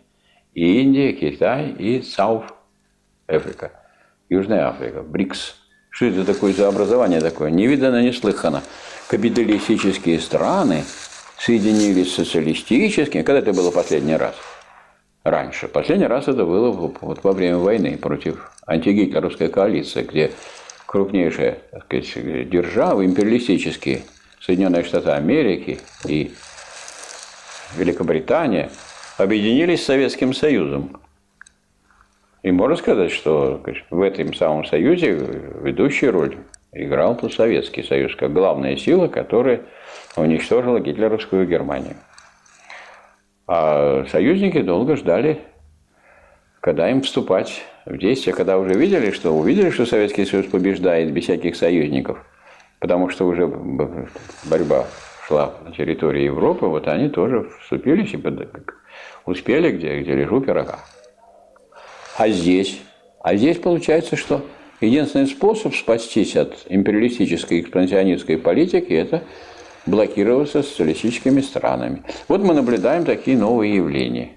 Индия, 0.54 1.14
Китай 1.14 1.70
и 1.70 2.02
Сауф 2.02 2.54
Африка. 3.30 3.81
Южная 4.32 4.70
Африка, 4.70 5.02
БРИКС. 5.02 5.56
Что 5.90 6.06
это 6.06 6.24
такое 6.24 6.54
за 6.54 6.70
образование 6.70 7.20
такое? 7.20 7.52
Не 7.52 7.68
видано, 7.68 8.02
не 8.02 8.14
слыхано. 8.14 8.64
Капиталистические 9.10 10.22
страны 10.22 10.86
соединились 11.38 12.14
с 12.14 12.16
социалистическими. 12.16 13.24
Когда 13.24 13.40
это 13.40 13.52
было 13.52 13.72
последний 13.72 14.16
раз? 14.16 14.36
Раньше. 15.26 15.68
Последний 15.68 16.06
раз 16.06 16.30
это 16.30 16.46
было 16.46 16.72
вот 16.72 17.24
во 17.24 17.34
время 17.34 17.58
войны 17.58 17.98
против 17.98 18.54
антигитлеровской 18.66 19.50
коалиции, 19.50 20.02
где 20.02 20.32
крупнейшие 20.86 21.58
так 21.70 21.84
сказать, 21.84 22.50
державы, 22.50 23.04
империалистические, 23.04 24.04
Соединенные 24.40 24.86
Штаты 24.86 25.10
Америки 25.10 25.82
и 26.06 26.32
Великобритания, 27.76 28.72
объединились 29.18 29.84
с 29.84 29.88
Советским 29.88 30.34
Союзом. 30.34 31.02
И 32.44 32.52
можно 32.52 32.76
сказать, 32.76 33.12
что 33.12 33.62
в 33.90 34.02
этом 34.02 34.34
самом 34.34 34.66
союзе 34.66 35.12
ведущую 35.12 36.12
роль 36.12 36.38
играл 36.72 37.20
Советский 37.30 37.84
Союз, 37.84 38.16
как 38.16 38.34
главная 38.34 38.78
сила, 38.78 39.08
которая 39.08 39.62
уничтожила 40.16 40.80
гитлеровскую 40.80 41.48
Германию. 41.48 41.96
А 43.48 44.06
союзники 44.10 44.62
долго 44.62 44.96
ждали, 44.96 45.40
когда 46.62 46.90
им 46.90 47.02
вступать 47.02 47.64
в 47.86 47.98
действие, 47.98 48.36
когда 48.36 48.58
уже 48.58 48.74
видели, 48.74 49.12
что 49.12 49.32
увидели, 49.32 49.70
что 49.70 49.86
Советский 49.86 50.26
Союз 50.26 50.48
побеждает 50.48 51.12
без 51.12 51.24
всяких 51.24 51.56
союзников, 51.56 52.26
потому 52.80 53.10
что 53.10 53.28
уже 53.28 53.48
борьба 54.46 54.86
шла 55.28 55.54
на 55.64 55.72
территории 55.74 56.24
Европы, 56.24 56.66
вот 56.66 56.88
они 56.88 57.10
тоже 57.10 57.50
вступились 57.62 58.14
и 58.14 58.24
успели, 59.26 59.72
где, 59.72 60.00
где 60.00 60.16
лежу 60.16 60.42
пирога. 60.42 60.80
А 62.22 62.30
здесь? 62.30 62.80
А 63.24 63.36
здесь 63.36 63.58
получается, 63.58 64.16
что 64.16 64.46
единственный 64.80 65.26
способ 65.26 65.74
спастись 65.74 66.36
от 66.36 66.68
империалистической 66.70 67.62
экспансионистской 67.62 68.38
политики– 68.38 68.90
это 68.94 69.24
блокироваться 69.88 70.62
социалистическими 70.62 71.42
странами. 71.42 72.04
Вот 72.28 72.44
мы 72.44 72.54
наблюдаем 72.54 73.06
такие 73.06 73.36
новые 73.36 73.76
явления, 73.76 74.34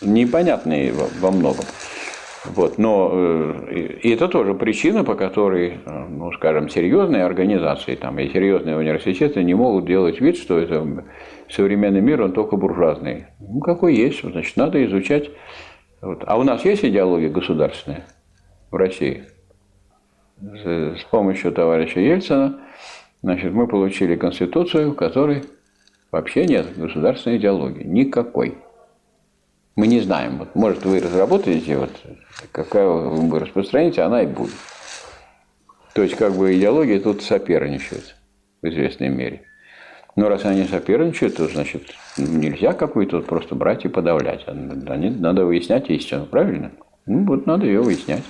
непонятные 0.00 0.94
во 1.20 1.30
многом. 1.30 1.66
Вот, 2.46 2.78
но 2.78 3.10
э, 3.12 3.98
и 4.02 4.10
это 4.12 4.28
тоже 4.28 4.54
причина, 4.54 5.04
по 5.04 5.16
которой, 5.16 5.80
э, 5.84 6.06
ну, 6.08 6.32
скажем, 6.32 6.70
серьезные 6.70 7.24
организации 7.24 7.94
там, 7.96 8.18
и 8.20 8.32
серьезные 8.32 8.78
университеты 8.78 9.42
не 9.42 9.52
могут 9.52 9.84
делать 9.84 10.20
вид, 10.22 10.38
что 10.38 10.58
это 10.58 11.04
современный 11.50 12.00
мир, 12.00 12.22
он 12.22 12.32
только 12.32 12.56
буржуазный. 12.56 13.26
Ну, 13.38 13.60
какой 13.60 13.96
есть, 13.96 14.22
значит, 14.22 14.56
надо 14.56 14.82
изучать 14.86 15.28
вот. 16.00 16.24
А 16.26 16.38
у 16.38 16.42
нас 16.42 16.64
есть 16.64 16.84
идеология 16.84 17.28
государственная 17.30 18.04
в 18.70 18.76
России? 18.76 19.24
С 20.40 21.02
помощью 21.10 21.52
товарища 21.52 22.00
Ельцина 22.00 22.60
значит, 23.22 23.52
мы 23.52 23.66
получили 23.66 24.16
конституцию, 24.16 24.90
в 24.90 24.94
которой 24.94 25.44
вообще 26.12 26.44
нет 26.44 26.78
государственной 26.78 27.38
идеологии. 27.38 27.84
Никакой. 27.84 28.58
Мы 29.74 29.86
не 29.86 30.00
знаем. 30.00 30.38
Вот, 30.38 30.54
может, 30.54 30.84
вы 30.84 31.00
разработаете, 31.00 31.76
вот, 31.76 31.90
какая 32.52 32.86
вы 32.86 33.38
распространите, 33.38 34.02
она 34.02 34.22
и 34.22 34.26
будет. 34.26 34.54
То 35.94 36.02
есть, 36.02 36.16
как 36.16 36.34
бы 36.34 36.56
идеология 36.56 37.00
тут 37.00 37.22
соперничает 37.22 38.16
в 38.62 38.68
известной 38.68 39.08
мере. 39.08 39.42
Но 40.16 40.30
раз 40.30 40.46
они 40.46 40.64
соперничают, 40.64 41.36
то 41.36 41.46
значит 41.46 41.94
нельзя 42.16 42.72
какую-то 42.72 43.20
просто 43.20 43.54
брать 43.54 43.84
и 43.84 43.88
подавлять. 43.88 44.44
Они, 44.48 45.10
надо 45.10 45.44
выяснять 45.44 45.90
истину, 45.90 46.24
правильно? 46.24 46.72
Ну 47.04 47.24
вот 47.26 47.46
надо 47.46 47.66
ее 47.66 47.82
выяснять. 47.82 48.24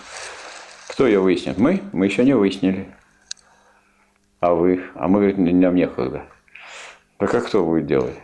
Кто 0.88 1.06
ее 1.06 1.20
выяснит? 1.20 1.58
Мы? 1.58 1.80
Мы 1.92 2.06
еще 2.06 2.24
не 2.24 2.34
выяснили. 2.34 2.88
А 4.40 4.52
вы? 4.52 4.82
А 4.94 5.06
мы, 5.06 5.20
говорит, 5.20 5.38
нам 5.38 5.76
некогда. 5.76 6.24
Так 7.18 7.34
а 7.34 7.40
кто 7.40 7.64
будет 7.64 7.86
делать? 7.86 8.16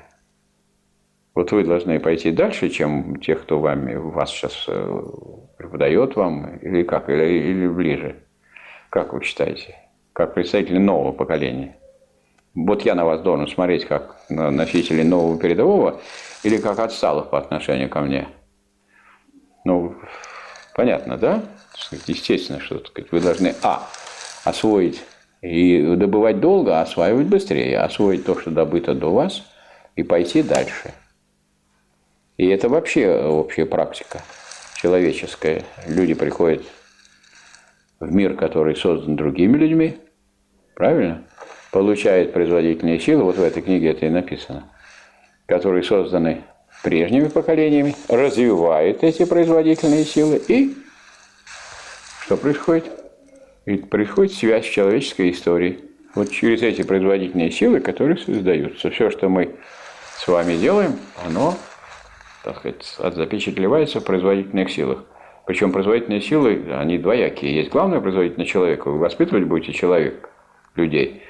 Вот 1.35 1.53
вы 1.53 1.65
должны 1.65 1.99
пойти 2.01 2.31
дальше, 2.31 2.69
чем 2.69 3.17
те, 3.17 3.37
кто 3.37 3.59
вами, 3.59 3.95
вас 3.95 4.31
сейчас 4.31 4.67
э, 4.69 5.03
преподает 5.57 6.15
вам, 6.15 6.57
или 6.57 6.83
как, 6.83 7.09
или, 7.09 7.25
или 7.25 7.67
ближе. 7.69 8.17
Как 8.91 9.15
вы 9.15 9.23
считаете? 9.23 9.77
Как 10.13 10.35
представители 10.35 10.77
нового 10.77 11.13
поколения? 11.13 11.77
Вот 12.55 12.83
я 12.83 12.95
на 12.95 13.05
вас 13.05 13.21
должен 13.23 13.49
смотреть 13.49 13.87
как 13.87 14.17
на 14.29 14.51
носителей 14.51 15.05
нового 15.05 15.39
передового 15.39 16.01
или 16.43 16.59
как 16.59 16.79
отсталых 16.79 17.31
по 17.31 17.39
отношению 17.39 17.89
ко 17.89 18.01
мне? 18.01 18.29
Ну, 19.65 19.95
понятно, 20.75 21.17
да? 21.17 21.43
Естественно, 22.07 22.61
что 22.61 22.83
вы 23.11 23.21
должны, 23.21 23.55
а, 23.63 23.89
освоить 24.45 25.03
и 25.41 25.95
добывать 25.97 26.41
долго, 26.41 26.79
а 26.79 26.83
осваивать 26.83 27.27
быстрее, 27.27 27.79
освоить 27.79 28.27
то, 28.27 28.39
что 28.39 28.51
добыто 28.51 28.95
до 28.95 29.13
вас, 29.13 29.43
и 29.97 30.03
пойти 30.03 30.43
дальше. 30.43 30.93
И 32.37 32.47
это 32.47 32.69
вообще 32.69 33.25
общая 33.25 33.67
практика 33.67 34.23
человеческая. 34.77 35.65
Люди 35.87 36.15
приходят 36.15 36.63
в 38.01 38.13
мир, 38.13 38.35
который 38.35 38.75
создан 38.75 39.17
другими 39.17 39.57
людьми, 39.57 39.99
правильно? 40.75 41.25
Получают 41.73 42.35
производительные 42.35 43.01
силы, 43.01 43.25
вот 43.25 43.39
в 43.39 43.43
этой 43.43 43.63
книге 43.63 43.93
это 43.93 44.05
и 44.05 44.11
написано, 44.11 44.69
которые 45.47 45.83
созданы 45.83 46.43
прежними 46.83 47.29
поколениями, 47.29 47.97
развивают 48.09 49.03
эти 49.03 49.25
производительные 49.25 50.05
силы 50.05 50.41
и 50.49 50.77
что 52.25 52.37
происходит? 52.37 52.91
И 53.65 53.77
происходит 53.77 54.35
связь 54.35 54.67
человеческой 54.67 55.31
истории. 55.31 55.81
Вот 56.15 56.31
через 56.31 56.63
эти 56.63 56.83
производительные 56.83 57.51
силы, 57.51 57.81
которые 57.81 58.19
создаются. 58.19 58.91
Все, 58.91 59.11
что 59.11 59.31
мы 59.31 59.55
с 60.19 60.29
вами 60.29 60.57
делаем, 60.57 60.99
оно, 61.25 61.55
так 62.45 62.59
сказать, 62.59 62.85
запечатлевается 63.17 64.01
в 64.01 64.05
производительных 64.05 64.71
силах. 64.71 65.05
Причем 65.47 65.73
производительные 65.73 66.21
силы, 66.21 66.65
они 66.73 66.99
двоякие. 66.99 67.57
Есть 67.57 67.71
главное 67.71 68.01
производительное 68.01 68.47
человека. 68.47 68.91
Вы 68.91 68.99
воспитывать 68.99 69.45
будете 69.45 69.73
человек, 69.73 70.29
людей. 70.75 71.23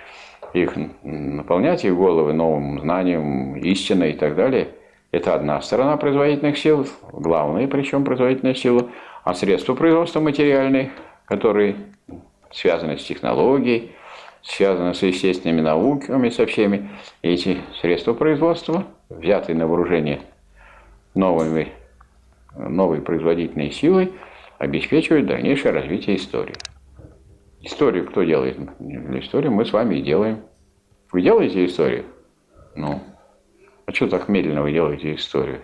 Их 0.53 0.75
наполнять 1.03 1.85
их 1.85 1.97
головы 1.97 2.33
новым 2.33 2.81
знанием, 2.81 3.57
истиной 3.57 4.11
и 4.11 4.17
так 4.17 4.37
далее. 4.37 4.69
Это 5.11 5.35
одна 5.35 5.61
сторона 5.61 5.97
производительных 5.97 6.59
сил, 6.59 6.87
главная 7.13 7.69
причем 7.69 8.05
производительная 8.05 8.55
сила. 8.55 8.89
А 9.25 9.35
средства 9.35 9.75
производства 9.75 10.21
материальные, 10.21 10.91
которые 11.27 11.77
связаны 12.51 12.99
с 12.99 13.05
технологией, 13.05 13.93
связаны 14.43 14.95
с 14.95 15.03
естественными 15.03 15.61
науками, 15.61 16.29
со 16.29 16.47
всеми. 16.47 16.91
Эти 17.23 17.59
средства 17.81 18.13
производства, 18.13 18.85
взятые 19.09 19.57
на 19.57 19.67
вооружение 19.67 20.21
новыми, 21.15 21.69
новой 22.57 23.01
производительной 23.01 23.71
силой, 23.71 24.13
обеспечивают 24.59 25.27
дальнейшее 25.27 25.73
развитие 25.73 26.17
истории. 26.17 26.55
Историю 27.63 28.07
кто 28.07 28.25
делает? 28.25 28.59
Историю 28.81 29.53
мы 29.53 29.65
с 29.65 29.73
вами 29.73 29.97
и 29.97 30.03
делаем. 30.03 30.43
Вы 31.13 31.23
делаете 31.23 31.65
историю? 31.65 32.05
Ну, 32.75 33.01
а 33.87 33.93
что 33.93 34.09
так 34.09 34.29
медленно 34.29 34.63
вы 34.63 34.73
делаете 34.73 35.15
историю? 35.15 35.61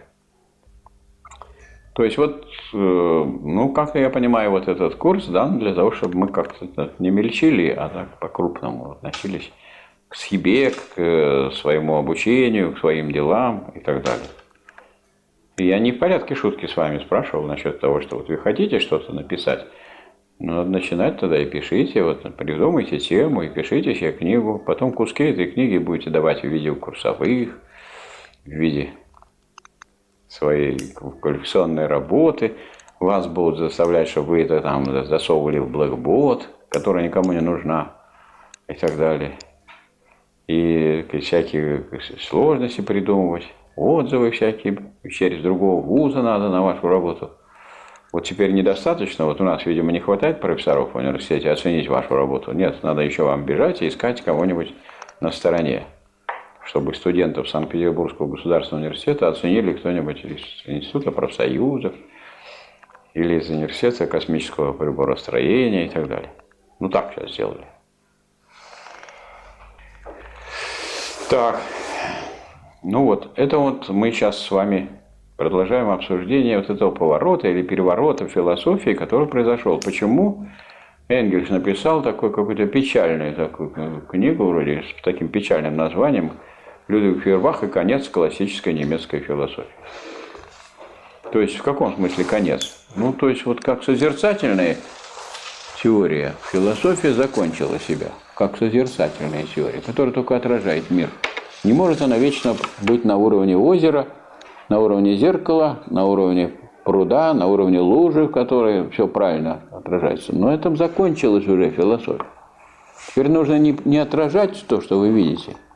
То 1.95 2.05
есть 2.05 2.17
вот, 2.17 2.47
э, 2.73 2.77
ну, 2.77 3.73
как-то 3.73 3.99
я 3.99 4.09
понимаю, 4.11 4.53
вот 4.53 4.69
этот 4.69 4.95
курс 4.95 5.27
дан 5.27 5.59
для 5.59 5.75
того, 5.75 5.91
чтобы 5.91 6.17
мы 6.17 6.29
как-то 6.29 6.93
не 7.01 7.11
мельчили, 7.11 7.71
а 7.71 7.89
так 7.89 8.21
по-крупному 8.21 8.93
относились 8.93 9.51
к 10.07 10.15
себе, 10.15 10.71
к 10.71 10.93
э, 10.97 11.51
своему 11.53 11.97
обучению, 11.97 12.75
к 12.75 12.79
своим 12.79 13.11
делам 13.11 13.73
и 13.75 13.81
так 13.81 14.05
далее. 14.05 14.29
И 15.57 15.67
я 15.67 15.81
не 15.81 15.91
в 15.91 15.99
порядке 15.99 16.37
шутки 16.37 16.67
с 16.67 16.77
вами 16.77 17.01
спрашивал 17.01 17.49
насчет 17.49 17.81
того, 17.81 18.01
что 18.01 18.19
вот 18.19 18.29
вы 18.29 18.37
хотите 18.37 18.79
что-то 18.79 19.13
написать, 19.13 19.67
ну, 20.41 20.55
надо 20.55 20.71
начинать 20.71 21.19
тогда 21.19 21.37
и 21.41 21.47
пишите, 21.47 22.03
вот 22.05 22.23
придумайте 22.37 22.99
тему 22.99 23.43
и 23.43 23.49
пишите 23.49 23.95
себе 23.95 24.13
книгу. 24.13 24.59
Потом 24.65 24.93
куски 24.93 25.25
этой 25.25 25.51
книги 25.51 25.79
будете 25.79 26.11
давать 26.11 26.43
в 26.43 26.47
виде 26.47 26.73
курсовых, 26.73 27.59
в 28.45 28.49
виде 28.49 28.91
своей 30.29 30.79
квалификационной 30.95 31.87
работы, 31.87 32.55
вас 33.01 33.27
будут 33.27 33.59
заставлять, 33.59 34.09
чтобы 34.09 34.29
вы 34.29 34.43
это 34.43 34.61
там 34.61 34.85
засовывали 35.07 35.59
в 35.59 35.71
блэкбот, 35.71 36.49
которая 36.69 37.05
никому 37.05 37.33
не 37.33 37.41
нужна, 37.41 37.97
и 38.69 38.75
так 38.75 38.97
далее. 38.97 39.39
И 40.47 41.05
всякие 41.21 41.85
сложности 42.21 42.81
придумывать, 42.81 43.47
отзывы 43.77 44.31
всякие, 44.31 44.93
через 45.11 45.43
другого 45.43 45.81
вуза 45.83 46.23
надо 46.23 46.49
на 46.49 46.63
вашу 46.63 46.87
работу. 46.89 47.33
Вот 48.13 48.25
теперь 48.25 48.53
недостаточно, 48.53 49.27
вот 49.27 49.41
у 49.41 49.45
нас, 49.45 49.67
видимо, 49.67 49.93
не 49.93 50.01
хватает 50.01 50.41
профессоров 50.41 50.95
в 50.95 50.97
университете 50.97 51.51
оценить 51.51 51.89
вашу 51.89 52.17
работу. 52.17 52.53
Нет, 52.53 52.83
надо 52.83 53.03
еще 53.03 53.25
вам 53.25 53.45
бежать 53.45 53.83
и 53.83 53.89
искать 53.89 54.23
кого-нибудь 54.23 54.75
на 55.21 55.31
стороне 55.31 55.85
чтобы 56.69 56.95
студентов 56.95 57.49
Санкт-Петербургского 57.49 58.27
государственного 58.27 58.85
университета 58.85 59.29
оценили 59.29 59.73
кто-нибудь 59.73 60.23
из 60.23 60.43
Института 60.67 61.11
профсоюзов 61.11 61.95
или 63.15 63.41
из 63.41 63.49
Университета 63.49 64.07
космического 64.07 64.75
приборостроения 64.75 65.87
и 65.87 65.89
так 65.89 66.09
далее. 66.09 66.31
Ну 66.79 66.91
так 66.91 67.15
сейчас 67.15 67.33
сделали. 67.33 67.65
Так, 71.31 71.61
ну 72.83 73.05
вот, 73.05 73.33
это 73.37 73.57
вот 73.57 73.89
мы 73.89 74.13
сейчас 74.13 74.39
с 74.39 74.51
вами 74.51 74.91
продолжаем 75.39 75.89
обсуждение 75.91 76.59
вот 76.59 76.69
этого 76.69 76.91
поворота 76.91 77.47
или 77.47 77.63
переворота 77.63 78.27
в 78.27 78.33
философии, 78.33 78.91
который 78.91 79.29
произошел. 79.29 79.79
Почему 79.79 80.49
Энгельс 81.09 81.49
написал 81.49 82.03
такой 82.03 82.31
какую-то 82.31 82.67
печальную 82.67 83.35
такую 83.35 84.03
книгу, 84.09 84.45
вроде 84.45 84.83
с 84.83 85.03
таким 85.03 85.29
печальным 85.29 85.77
названием 85.77 86.33
Людвиг 86.89 87.23
Фейербах 87.23 87.63
и 87.63 87.69
конец 87.69 88.09
классической 88.09 88.75
немецкой 88.75 89.21
философии. 89.21 89.71
То 91.31 91.41
есть 91.41 91.57
в 91.57 91.63
каком 91.63 91.95
смысле 91.95 92.25
конец? 92.25 92.85
Ну, 92.97 93.13
то 93.13 93.29
есть 93.29 93.47
вот 93.47 93.61
как 93.61 93.85
созерцательная 93.85 94.77
теория, 95.81 96.35
философия 96.51 97.13
закончила 97.13 97.79
себя, 97.79 98.09
как 98.35 98.57
созерцательная 98.57 99.45
теория, 99.45 99.81
которая 99.87 100.13
только 100.13 100.35
отражает 100.35 100.91
мир. 100.91 101.11
Не 101.63 101.75
может 101.75 102.03
она 102.03 102.19
вечно 102.19 102.57
быть 102.83 103.05
на 103.05 103.17
уровне 103.17 103.57
озера, 103.57 104.09
на 104.69 104.81
уровне 104.81 105.17
зеркала, 105.17 105.81
на 105.87 106.05
уровне 106.05 106.53
пруда, 106.85 107.35
на 107.35 107.47
уровне 107.47 107.81
лужи, 107.81 108.25
в 108.25 108.31
которой 108.31 108.89
все 108.91 109.09
правильно 109.09 109.61
отражается. 109.71 110.35
Но 110.35 110.53
это 110.53 110.75
закончилась 110.75 111.47
уже 111.47 111.71
философия. 111.71 112.27
Теперь 113.09 113.31
нужно 113.31 113.59
не, 113.59 113.77
не 113.85 113.99
отражать 113.99 114.65
то, 114.69 114.81
что 114.81 114.99
вы 114.99 115.11
видите– 115.11 115.57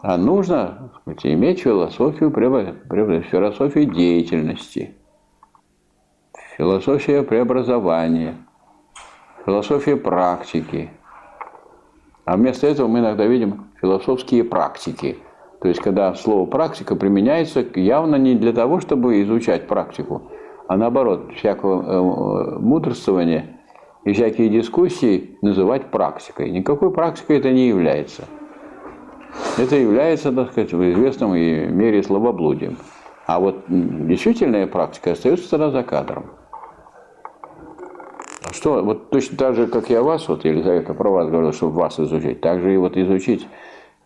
а 0.00 0.16
нужно 0.16 0.90
сказать, 1.02 1.26
иметь 1.26 1.60
философию, 1.60 2.30
философию 2.30 3.86
деятельности, 3.86 4.94
философия 6.56 7.22
преобразования, 7.24 8.36
философия 9.44 9.96
практики. 9.96 10.90
А 12.24 12.36
вместо 12.36 12.68
этого 12.68 12.86
мы 12.86 13.00
иногда 13.00 13.26
видим 13.26 13.66
философские 13.80 14.44
практики. 14.44 15.18
То 15.60 15.68
есть, 15.68 15.80
когда 15.80 16.14
слово 16.14 16.46
«практика» 16.46 16.94
применяется 16.94 17.64
явно 17.74 18.16
не 18.16 18.34
для 18.34 18.52
того, 18.52 18.80
чтобы 18.80 19.22
изучать 19.22 19.66
практику, 19.66 20.30
а 20.68 20.76
наоборот, 20.76 21.32
всякого 21.34 21.82
э, 21.82 22.58
мудрствования 22.58 23.60
и 24.04 24.12
всякие 24.12 24.48
дискуссии 24.48 25.36
называть 25.42 25.90
практикой. 25.90 26.50
Никакой 26.50 26.92
практикой 26.92 27.38
это 27.38 27.50
не 27.50 27.68
является– 27.68 28.24
это 29.56 29.76
является, 29.76 30.32
так 30.32 30.52
сказать, 30.52 30.72
в 30.72 30.92
известном 30.92 31.34
мере 31.34 32.02
слабоблудием. 32.02 32.76
А 33.26 33.40
вот 33.40 33.64
действительная 33.68 34.66
практика 34.66 35.12
остается 35.12 35.50
тогда 35.50 35.70
за 35.70 35.82
кадром. 35.82 36.26
А 38.48 38.54
что, 38.54 38.82
вот 38.82 39.10
точно 39.10 39.36
так 39.36 39.54
же, 39.54 39.66
как 39.66 39.90
я 39.90 40.02
вас, 40.02 40.28
вот 40.28 40.44
Елизавета 40.44 40.94
про 40.94 41.10
вас 41.10 41.28
говорила, 41.28 41.52
чтобы 41.52 41.72
вас 41.72 42.00
изучить, 42.00 42.40
так 42.40 42.60
же 42.60 42.72
и 42.72 42.76
вот 42.78 42.96
изучить 42.96 43.46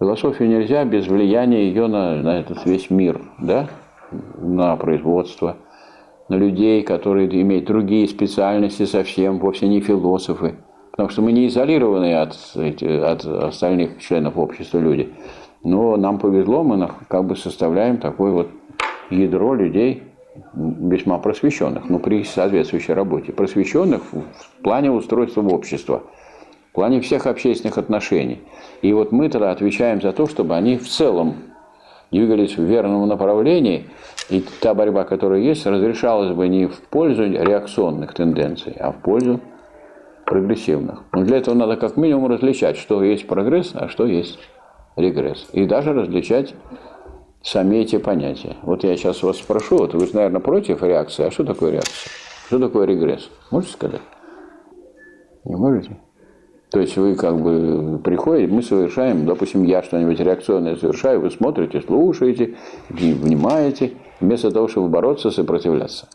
философию 0.02 0.48
нельзя 0.48 0.84
без 0.84 1.06
влияния 1.06 1.68
ее 1.68 1.86
на, 1.86 2.16
на 2.16 2.40
этот 2.40 2.66
весь 2.66 2.90
мир, 2.90 3.20
да, 3.38 3.68
на 4.36 4.74
производство, 4.76 5.56
на 6.28 6.34
людей, 6.34 6.82
которые 6.82 7.28
имеют 7.42 7.66
другие 7.66 8.08
специальности 8.08 8.84
совсем, 8.84 9.38
вовсе 9.38 9.68
не 9.68 9.80
философы. 9.80 10.56
Потому 10.90 11.08
что 11.08 11.22
мы 11.22 11.30
не 11.30 11.46
изолированные 11.46 12.18
от, 12.18 12.36
от 12.56 13.24
остальных 13.24 14.00
членов 14.00 14.36
общества 14.36 14.78
люди. 14.78 15.10
Но 15.62 15.96
нам 15.96 16.18
повезло, 16.18 16.64
мы 16.64 16.90
как 17.06 17.24
бы 17.24 17.36
составляем 17.36 17.98
такое 17.98 18.32
вот 18.32 18.48
ядро 19.08 19.54
людей 19.54 20.02
весьма 20.54 21.18
просвещенных, 21.18 21.88
но 21.88 22.00
при 22.00 22.24
соответствующей 22.24 22.92
работе. 22.92 23.32
Просвещенных 23.32 24.02
в 24.12 24.62
плане 24.62 24.90
устройства 24.90 25.42
общества. 25.42 26.02
В 26.72 26.74
плане 26.74 27.02
всех 27.02 27.26
общественных 27.26 27.76
отношений. 27.76 28.40
И 28.80 28.94
вот 28.94 29.12
мы 29.12 29.28
тогда 29.28 29.50
отвечаем 29.50 30.00
за 30.00 30.12
то, 30.12 30.26
чтобы 30.26 30.56
они 30.56 30.78
в 30.78 30.88
целом 30.88 31.34
двигались 32.10 32.56
в 32.56 32.62
верном 32.62 33.06
направлении, 33.06 33.90
и 34.30 34.42
та 34.60 34.72
борьба, 34.72 35.04
которая 35.04 35.40
есть, 35.40 35.66
разрешалась 35.66 36.34
бы 36.34 36.48
не 36.48 36.66
в 36.66 36.80
пользу 36.80 37.24
реакционных 37.24 38.14
тенденций, 38.14 38.72
а 38.80 38.90
в 38.92 38.96
пользу 39.02 39.40
прогрессивных. 40.24 41.02
Но 41.12 41.24
для 41.24 41.38
этого 41.38 41.54
надо 41.54 41.76
как 41.76 41.98
минимум 41.98 42.30
различать, 42.30 42.78
что 42.78 43.04
есть 43.04 43.26
прогресс, 43.26 43.72
а 43.74 43.88
что 43.88 44.06
есть 44.06 44.38
регресс. 44.96 45.46
И 45.52 45.66
даже 45.66 45.92
различать 45.92 46.54
сами 47.42 47.76
эти 47.76 47.98
понятия. 47.98 48.56
Вот 48.62 48.82
я 48.82 48.96
сейчас 48.96 49.22
вас 49.22 49.36
спрошу, 49.36 49.76
вот 49.76 49.92
вы 49.92 50.08
наверное, 50.14 50.40
против 50.40 50.82
реакции, 50.82 51.26
а 51.26 51.30
что 51.30 51.44
такое 51.44 51.72
реакция? 51.72 52.10
Что 52.46 52.58
такое 52.58 52.86
регресс? 52.86 53.28
Можете 53.50 53.74
сказать? 53.74 54.00
Не 55.44 55.56
можете? 55.56 55.98
То 56.72 56.80
есть 56.80 56.96
вы 56.96 57.14
как 57.16 57.38
бы 57.38 58.00
приходите, 58.02 58.50
мы 58.50 58.62
совершаем, 58.62 59.26
допустим, 59.26 59.62
я 59.64 59.82
что-нибудь 59.82 60.18
реакционное 60.18 60.74
совершаю, 60.76 61.20
вы 61.20 61.30
смотрите, 61.30 61.82
слушаете, 61.82 62.56
внимаете, 62.88 63.92
вместо 64.20 64.50
того, 64.50 64.68
чтобы 64.68 64.88
бороться, 64.88 65.30
сопротивляться. 65.30 66.08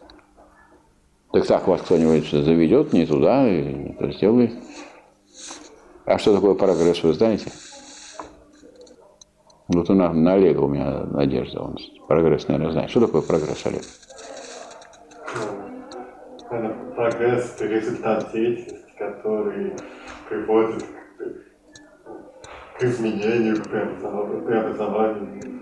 Так 1.31 1.45
так 1.45 1.67
вас 1.67 1.81
кто-нибудь 1.81 2.31
заведет 2.31 2.91
не 2.91 3.05
туда, 3.05 3.47
и 3.47 3.93
то 3.99 4.11
сделает. 4.11 4.51
А 6.05 6.17
что 6.17 6.33
такое 6.33 6.55
прогресс, 6.55 7.03
вы 7.03 7.13
знаете? 7.13 7.51
Вот 9.67 9.87
у 9.91 9.93
нас 9.93 10.15
на 10.15 10.33
Олега 10.33 10.61
у 10.61 10.69
меня 10.69 11.03
надежда, 11.03 11.61
он 11.61 11.77
прогресс, 12.07 12.47
наверное, 12.47 12.71
знает. 12.71 12.89
Что 12.89 13.01
такое 13.01 13.21
прогресс, 13.21 13.63
Олег? 13.67 13.83
Это 16.49 16.75
прогресс– 16.95 17.53
это 17.59 17.67
результат 17.67 18.31
деятельности, 18.33 18.85
который 18.97 19.73
приводит 20.29 20.83
к, 20.83 22.79
к 22.79 22.83
изменению, 22.83 23.61
к 23.61 23.67
преобразованию. 23.67 25.57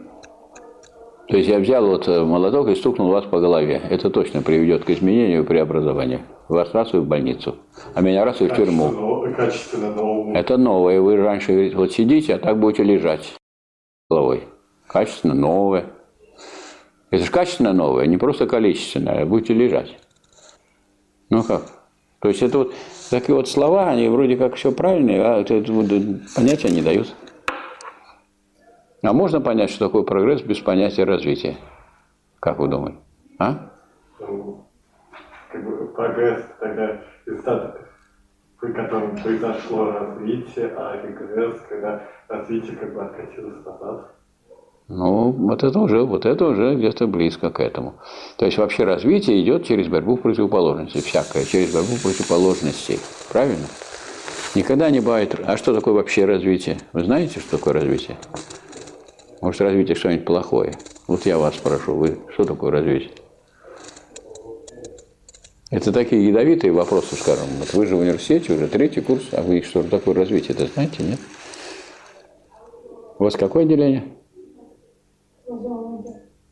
То 1.28 1.38
есть 1.38 1.50
я 1.50 1.60
взял 1.60 1.86
вот 1.86 2.08
э, 2.08 2.24
молоток 2.24 2.68
и 2.70 2.76
стукнул 2.76 3.10
вас 3.10 3.26
по 3.26 3.40
голове. 3.40 3.82
Это 3.90 4.10
точно 4.12 4.44
приведет 4.44 4.86
к 4.86 4.90
изменению 4.92 5.44
и 5.44 5.46
преобразованию. 5.46 6.22
Вас 6.48 6.72
раз 6.74 6.94
и 6.94 6.98
в 6.98 7.06
больницу, 7.06 7.56
а 7.96 8.02
меня 8.02 8.24
раз 8.24 8.42
и 8.42 8.48
в 8.48 8.56
тюрьму. 8.56 8.90
Качественно, 8.92 9.36
качественно 9.36 9.96
новому. 9.96 10.36
Это 10.36 10.58
новое. 10.58 11.02
Вы 11.02 11.18
раньше 11.18 11.54
говорите, 11.54 11.76
вот 11.76 11.92
сидите, 11.92 12.36
а 12.36 12.38
так 12.38 12.60
будете 12.60 12.84
лежать 12.84 13.34
головой. 14.08 14.44
Качественно 14.88 15.34
новое. 15.34 15.88
Это 17.10 17.24
же 17.24 17.32
качественно 17.32 17.74
новое, 17.74 18.06
не 18.06 18.18
просто 18.18 18.46
количественное, 18.46 19.24
а 19.24 19.26
будете 19.26 19.54
лежать. 19.54 19.98
Ну 21.30 21.44
как? 21.44 21.64
То 22.20 22.30
есть 22.30 22.44
это 22.44 22.60
вот 22.60 22.74
такие 23.10 23.36
вот 23.36 23.48
слова, 23.48 23.90
они 23.90 24.08
вроде 24.10 24.38
как 24.38 24.56
все 24.56 24.72
правильные, 24.72 25.22
а 25.22 25.44
понятия 26.36 26.70
не 26.70 26.82
дают. 26.82 27.14
А 29.04 29.14
можно 29.14 29.40
понять, 29.40 29.70
что 29.70 29.86
такое 29.88 30.04
прогресс 30.04 30.42
без 30.42 30.60
понятия 30.60 31.04
развития? 31.04 31.58
Как 32.40 32.60
вы 32.60 32.68
думаете? 32.68 32.98
А? 33.38 33.70
Ну, 34.20 34.66
как 35.52 35.64
бы 35.64 35.88
прогресс– 35.90 36.44
тогда 36.60 37.02
результат, 37.26 37.82
при 38.60 38.74
котором 38.74 39.16
произошло 39.18 39.92
развитие, 39.92 40.74
а 40.76 41.02
регресс, 41.04 41.62
когда 41.70 42.04
развитие 42.28 42.76
как 42.78 42.94
бы 42.94 43.04
откатилось 43.04 43.64
назад. 43.66 44.15
Ну, 44.88 45.32
вот 45.32 45.64
это 45.64 45.80
уже, 45.80 46.04
вот 46.04 46.26
это 46.28 46.46
уже 46.46 46.76
где-то 46.76 47.08
близко 47.08 47.50
к 47.50 47.60
этому. 47.60 47.96
То 48.38 48.46
есть 48.46 48.58
вообще 48.60 48.84
развитие 48.84 49.42
идет 49.42 49.66
через 49.66 49.88
борьбу 49.88 50.16
противоположностей, 50.16 51.02
всякое, 51.02 51.44
через 51.44 51.74
борьбу 51.74 51.96
противоположностей. 52.04 53.00
Правильно? 53.32 53.66
Никогда 54.54 54.92
не 54.92 55.00
бывает. 55.00 55.36
А 55.44 55.58
что 55.58 55.74
такое 55.74 55.96
вообще 55.96 56.26
развитие? 56.26 56.78
Вы 56.94 57.04
знаете, 57.04 57.40
что 57.40 57.58
такое 57.58 57.74
развитие? 57.74 58.18
Может, 59.42 59.62
развитие 59.62 59.96
что-нибудь 59.96 60.26
плохое? 60.26 60.74
Вот 61.08 61.26
я 61.26 61.40
вас 61.40 61.56
спрошу, 61.56 61.96
вы 61.96 62.20
что 62.34 62.46
такое 62.46 62.72
развитие? 62.72 63.12
Это 65.72 65.92
такие 65.92 66.28
ядовитые 66.28 66.72
вопросы, 66.72 67.16
скажем. 67.16 67.48
Вот 67.60 67.74
вы 67.74 67.88
же 67.88 67.96
в 67.96 68.00
университете, 68.00 68.54
уже 68.54 68.68
третий 68.68 69.02
курс, 69.02 69.24
а 69.32 69.42
вы 69.42 69.64
что 69.64 69.82
такое 69.82 70.14
развитие, 70.14 70.56
это 70.56 70.68
знаете, 70.68 71.04
нет? 71.04 71.20
У 73.18 73.24
вас 73.24 73.36
какое 73.36 73.64
отделение? 73.64 74.04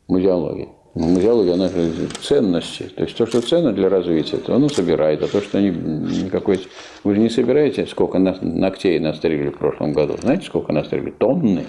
Музеология. 0.08 0.68
Ну, 0.94 1.08
Музеология, 1.08 1.54
она 1.54 1.68
же 1.68 2.06
ценности. 2.22 2.84
То 2.84 3.02
есть 3.02 3.16
то, 3.16 3.26
что 3.26 3.40
ценно 3.40 3.72
для 3.72 3.88
развития, 3.88 4.36
то 4.36 4.54
оно 4.54 4.68
собирает. 4.68 5.22
А 5.22 5.26
то, 5.26 5.40
что 5.40 5.60
не, 5.60 5.70
никакой... 5.70 6.60
Вы 7.02 7.14
же 7.14 7.20
не 7.20 7.30
собираете, 7.30 7.86
сколько 7.86 8.18
ногтей 8.18 9.00
настригли 9.00 9.48
в 9.48 9.58
прошлом 9.58 9.92
году. 9.92 10.16
Знаете, 10.20 10.46
сколько 10.46 10.72
настригли? 10.72 11.10
Тонны 11.10 11.64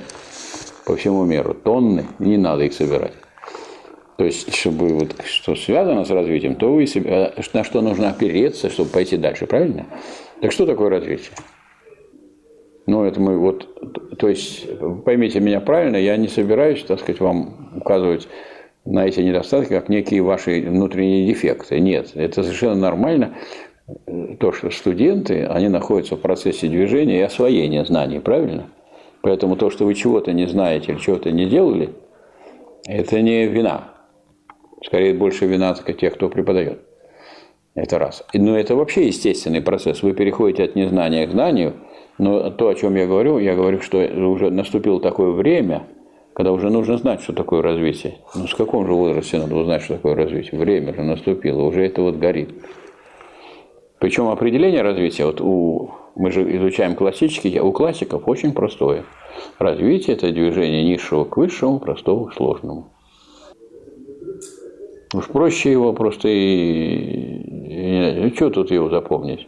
по 0.85 0.95
всему 0.95 1.25
миру. 1.25 1.55
Тонны. 1.55 2.05
Не 2.19 2.37
надо 2.37 2.65
их 2.65 2.73
собирать. 2.73 3.13
То 4.17 4.23
есть, 4.23 4.53
чтобы 4.53 4.89
вот 4.89 5.15
что 5.25 5.55
связано 5.55 6.05
с 6.05 6.09
развитием, 6.09 6.55
то 6.55 6.71
вы 6.71 6.85
себе, 6.85 7.33
а 7.35 7.41
на 7.53 7.63
что 7.63 7.81
нужно 7.81 8.09
опереться, 8.09 8.69
чтобы 8.69 8.89
пойти 8.89 9.17
дальше, 9.17 9.47
правильно? 9.47 9.87
Так 10.39 10.51
что 10.51 10.65
такое 10.65 10.89
развитие? 10.89 11.31
Ну, 12.87 13.03
это 13.03 13.19
мы 13.19 13.37
вот, 13.37 13.67
то 14.17 14.29
есть, 14.29 14.67
поймите 15.03 15.39
меня 15.39 15.59
правильно, 15.59 15.95
я 15.97 16.17
не 16.17 16.27
собираюсь, 16.27 16.83
так 16.83 16.99
сказать, 16.99 17.19
вам 17.19 17.71
указывать 17.77 18.27
на 18.85 19.07
эти 19.07 19.21
недостатки, 19.21 19.69
как 19.69 19.89
некие 19.89 20.21
ваши 20.21 20.61
внутренние 20.61 21.25
дефекты. 21.25 21.79
Нет, 21.79 22.11
это 22.13 22.43
совершенно 22.43 22.75
нормально. 22.75 23.35
То, 24.39 24.51
что 24.51 24.69
студенты, 24.69 25.45
они 25.45 25.69
находятся 25.69 26.15
в 26.15 26.21
процессе 26.21 26.67
движения 26.67 27.19
и 27.19 27.23
освоения 27.23 27.85
знаний, 27.85 28.19
правильно? 28.19 28.69
Поэтому 29.21 29.55
то, 29.55 29.71
что 29.71 29.85
вы 29.85 29.95
чего-то 29.95 30.31
не 30.33 30.45
знаете 30.45 30.91
или 30.91 30.99
чего-то 30.99 31.31
не 31.31 31.47
делали, 31.47 31.89
это 32.87 33.21
не 33.21 33.47
вина. 33.47 33.95
Скорее, 34.83 35.15
больше 35.15 35.47
вина 35.47 35.73
так, 35.73 35.97
тех, 35.97 36.13
кто 36.13 36.29
преподает. 36.29 36.81
Это 37.73 37.97
раз. 37.97 38.23
Но 38.33 38.57
это 38.57 38.75
вообще 38.75 39.07
естественный 39.07 39.61
процесс. 39.61 40.03
Вы 40.03 40.13
переходите 40.13 40.63
от 40.63 40.75
незнания 40.75 41.25
к 41.25 41.31
знанию, 41.31 41.73
но 42.17 42.49
то, 42.51 42.69
о 42.69 42.75
чем 42.75 42.95
я 42.95 43.07
говорю, 43.07 43.39
я 43.39 43.55
говорю, 43.55 43.81
что 43.81 43.97
уже 43.97 44.49
наступило 44.49 44.99
такое 44.99 45.31
время, 45.31 45.83
когда 46.33 46.51
уже 46.51 46.69
нужно 46.69 46.97
знать, 46.97 47.21
что 47.21 47.33
такое 47.33 47.61
развитие. 47.61 48.17
Ну, 48.35 48.47
с 48.47 48.53
каком 48.55 48.85
же 48.85 48.93
возрасте 48.93 49.37
надо 49.37 49.55
узнать, 49.55 49.81
что 49.81 49.95
такое 49.95 50.15
развитие? 50.15 50.59
Время 50.59 50.93
же 50.93 51.01
наступило, 51.01 51.61
уже 51.63 51.85
это 51.85 52.01
вот 52.01 52.15
горит. 52.17 52.49
Причем 53.99 54.27
определение 54.27 54.81
развития, 54.81 55.25
вот 55.25 55.41
у, 55.41 55.91
мы 56.15 56.31
же 56.31 56.43
изучаем 56.57 56.95
классические, 56.95 57.61
у 57.61 57.71
классиков 57.71 58.27
очень 58.27 58.53
простое. 58.53 59.03
Развитие– 59.59 60.15
это 60.17 60.31
движение 60.31 60.83
низшего 60.83 61.25
к 61.25 61.37
высшему, 61.37 61.79
простого 61.79 62.27
к 62.27 62.33
сложному. 62.33 62.89
Уж 65.13 65.27
проще 65.27 65.71
его 65.71 65.93
просто 65.93 66.27
и... 66.27 67.41
и 67.69 68.19
ну, 68.21 68.35
что 68.35 68.49
тут 68.49 68.71
его 68.71 68.89
запомнить? 68.89 69.47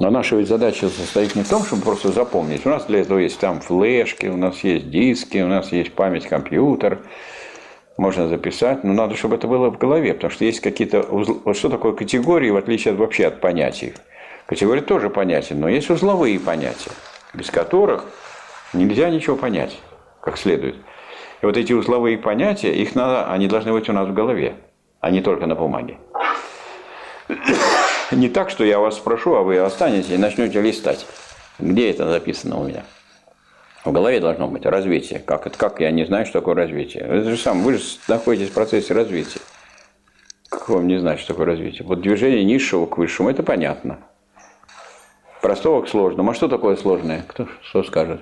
Но 0.00 0.08
наша 0.08 0.34
ведь 0.36 0.48
задача 0.48 0.88
состоит 0.88 1.36
не 1.36 1.42
в 1.42 1.48
том, 1.48 1.62
чтобы 1.62 1.82
просто 1.82 2.10
запомнить. 2.10 2.64
У 2.64 2.70
нас 2.70 2.86
для 2.86 3.00
этого 3.00 3.18
есть 3.18 3.38
там 3.38 3.60
флешки, 3.60 4.26
у 4.26 4.36
нас 4.38 4.64
есть 4.64 4.90
диски, 4.90 5.38
у 5.38 5.46
нас 5.46 5.70
есть 5.72 5.92
память 5.92 6.26
компьютер. 6.26 7.00
Можно 7.98 8.26
записать, 8.26 8.82
но 8.82 8.94
надо, 8.94 9.14
чтобы 9.14 9.36
это 9.36 9.46
было 9.46 9.70
в 9.70 9.76
голове, 9.76 10.14
потому 10.14 10.30
что 10.30 10.46
есть 10.46 10.60
какие-то... 10.60 11.02
Вот 11.02 11.54
что 11.54 11.68
такое 11.68 11.92
категории, 11.92 12.48
в 12.48 12.56
отличие 12.56 12.94
от, 12.94 12.98
вообще 12.98 13.26
от 13.26 13.42
понятий? 13.42 13.92
Категории 14.46 14.80
тоже 14.80 15.10
понятия, 15.10 15.54
но 15.54 15.68
есть 15.68 15.90
узловые 15.90 16.40
понятия, 16.40 16.92
без 17.34 17.50
которых 17.50 18.06
нельзя 18.72 19.10
ничего 19.10 19.36
понять, 19.36 19.78
как 20.22 20.38
следует. 20.38 20.76
И 21.42 21.46
вот 21.46 21.58
эти 21.58 21.74
узловые 21.74 22.16
понятия, 22.16 22.74
их 22.74 22.94
надо, 22.94 23.30
они 23.30 23.48
должны 23.48 23.72
быть 23.72 23.86
у 23.90 23.92
нас 23.92 24.08
в 24.08 24.14
голове, 24.14 24.54
а 25.00 25.10
не 25.10 25.20
только 25.20 25.46
на 25.46 25.54
бумаге. 25.54 25.98
Не 28.12 28.28
так, 28.28 28.50
что 28.50 28.64
я 28.64 28.80
вас 28.80 28.96
спрошу, 28.96 29.34
а 29.34 29.42
вы 29.42 29.58
останетесь 29.58 30.10
и 30.10 30.18
начнете 30.18 30.60
листать. 30.60 31.06
Где 31.58 31.90
это 31.90 32.08
записано 32.10 32.58
у 32.58 32.64
меня? 32.64 32.84
В 33.84 33.92
голове 33.92 34.20
должно 34.20 34.48
быть 34.48 34.66
развитие. 34.66 35.20
Как 35.20 35.46
это? 35.46 35.56
Как 35.56 35.80
я 35.80 35.90
не 35.90 36.04
знаю, 36.04 36.26
что 36.26 36.40
такое 36.40 36.54
развитие? 36.54 37.04
Это 37.04 37.30
же 37.30 37.36
сам, 37.36 37.62
вы 37.62 37.74
же 37.74 37.84
находитесь 38.08 38.50
в 38.50 38.54
процессе 38.54 38.94
развития. 38.94 39.40
Как 40.48 40.68
вам 40.68 40.88
не 40.88 40.98
знать, 40.98 41.20
что 41.20 41.28
такое 41.28 41.46
развитие? 41.46 41.86
Вот 41.86 42.00
движение 42.00 42.44
низшего 42.44 42.86
к 42.86 42.98
высшему, 42.98 43.30
это 43.30 43.42
понятно. 43.42 44.00
Простого 45.40 45.82
к 45.82 45.88
сложному. 45.88 46.32
А 46.32 46.34
что 46.34 46.48
такое 46.48 46.76
сложное? 46.76 47.24
Кто 47.28 47.46
что 47.62 47.84
скажет? 47.84 48.20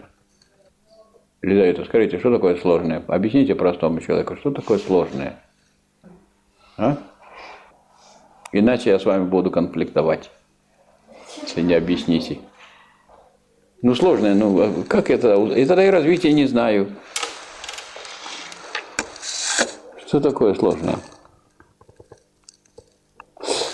Елизавета, 1.42 1.84
скажите, 1.84 2.18
что 2.18 2.32
такое 2.32 2.56
сложное? 2.56 3.02
Объясните 3.08 3.54
простому 3.54 4.00
человеку, 4.00 4.36
что 4.36 4.50
такое 4.50 4.78
сложное? 4.78 5.40
А? 6.76 6.98
Иначе 8.52 8.90
я 8.90 8.98
с 8.98 9.04
вами 9.04 9.24
буду 9.24 9.50
конфликтовать, 9.50 10.30
если 11.42 11.60
не 11.60 11.74
объясните. 11.74 12.38
Ну, 13.82 13.94
сложное, 13.94 14.34
ну, 14.34 14.60
а 14.60 14.84
как 14.88 15.10
это? 15.10 15.34
И 15.34 15.64
тогда 15.64 15.84
и 15.84 15.90
развития 15.90 16.32
не 16.32 16.46
знаю. 16.46 16.88
Что 20.06 20.20
такое 20.20 20.54
сложное? 20.54 20.96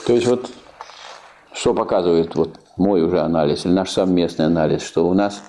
То 0.07 0.13
есть 0.13 0.27
вот 0.27 0.51
что 1.53 1.73
показывает 1.73 2.35
вот 2.35 2.61
мой 2.77 3.03
уже 3.03 3.21
анализ, 3.21 3.65
или 3.65 3.73
наш 3.73 3.91
совместный 3.91 4.45
анализ, 4.45 4.83
что 4.83 5.09
у 5.09 5.15
нас 5.15 5.43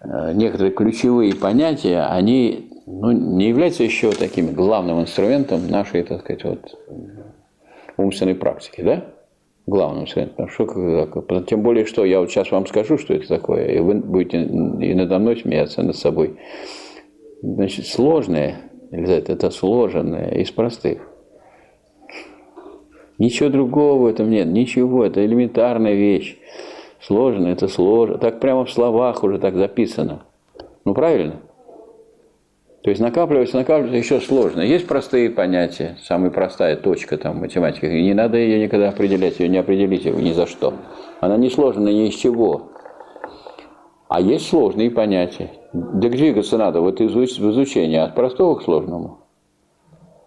э, 0.00 0.32
некоторые 0.32 0.72
ключевые 0.72 1.34
понятия, 1.34 2.06
они 2.06 2.82
ну, 2.86 3.12
не 3.12 3.48
являются 3.48 3.82
еще 3.82 4.12
таким 4.12 4.54
главным 4.54 5.02
инструментом 5.02 5.68
нашей, 5.68 6.04
так 6.04 6.20
сказать, 6.20 6.44
вот, 6.44 6.78
умственной 7.96 8.34
практики, 8.34 8.80
да? 8.80 9.04
Главным. 9.66 10.06
Что, 10.06 11.40
тем 11.46 11.62
более, 11.62 11.86
что 11.86 12.04
я 12.04 12.20
вот 12.20 12.30
сейчас 12.30 12.50
вам 12.50 12.66
скажу, 12.66 12.98
что 12.98 13.14
это 13.14 13.26
такое, 13.26 13.66
и 13.68 13.78
вы 13.78 13.94
будете 13.94 14.42
и 14.42 14.94
надо 14.94 15.18
мной 15.18 15.36
смеяться, 15.36 15.82
над 15.82 15.96
собой. 15.96 16.36
Значит, 17.42 17.86
сложное, 17.86 18.56
это 18.90 19.50
сложенное 19.50 20.30
из 20.34 20.50
простых. 20.50 21.08
Ничего 23.18 23.48
другого 23.48 24.02
в 24.02 24.06
этом 24.06 24.28
нет, 24.30 24.48
ничего, 24.48 25.04
это 25.04 25.24
элементарная 25.24 25.94
вещь. 25.94 26.36
Сложно, 27.00 27.48
это 27.48 27.68
сложно. 27.68 28.18
Так 28.18 28.40
прямо 28.40 28.64
в 28.64 28.70
словах 28.70 29.22
уже 29.22 29.38
так 29.38 29.54
записано. 29.56 30.24
Ну 30.84 30.94
правильно? 30.94 31.40
То 32.84 32.90
есть 32.90 33.00
накапливается, 33.00 33.56
накапливается 33.56 33.96
еще 33.96 34.20
сложно. 34.20 34.60
Есть 34.60 34.86
простые 34.86 35.30
понятия, 35.30 35.96
самая 36.02 36.30
простая 36.30 36.76
точка 36.76 37.16
там 37.16 37.38
математики. 37.38 37.86
И 37.86 38.02
не 38.02 38.12
надо 38.12 38.36
ее 38.36 38.60
никогда 38.60 38.90
определять, 38.90 39.40
ее 39.40 39.48
не 39.48 39.56
определите 39.56 40.10
ни 40.10 40.32
за 40.32 40.46
что. 40.46 40.74
Она 41.20 41.38
не 41.38 41.48
сложена 41.48 41.88
ни 41.88 42.08
из 42.08 42.14
чего. 42.14 42.72
А 44.08 44.20
есть 44.20 44.48
сложные 44.48 44.90
понятия. 44.90 45.50
Да 45.72 46.10
двигаться 46.10 46.58
надо 46.58 46.82
вот 46.82 47.00
из 47.00 47.16
изучения 47.16 48.02
от 48.02 48.14
простого 48.14 48.56
к 48.56 48.62
сложному 48.62 49.24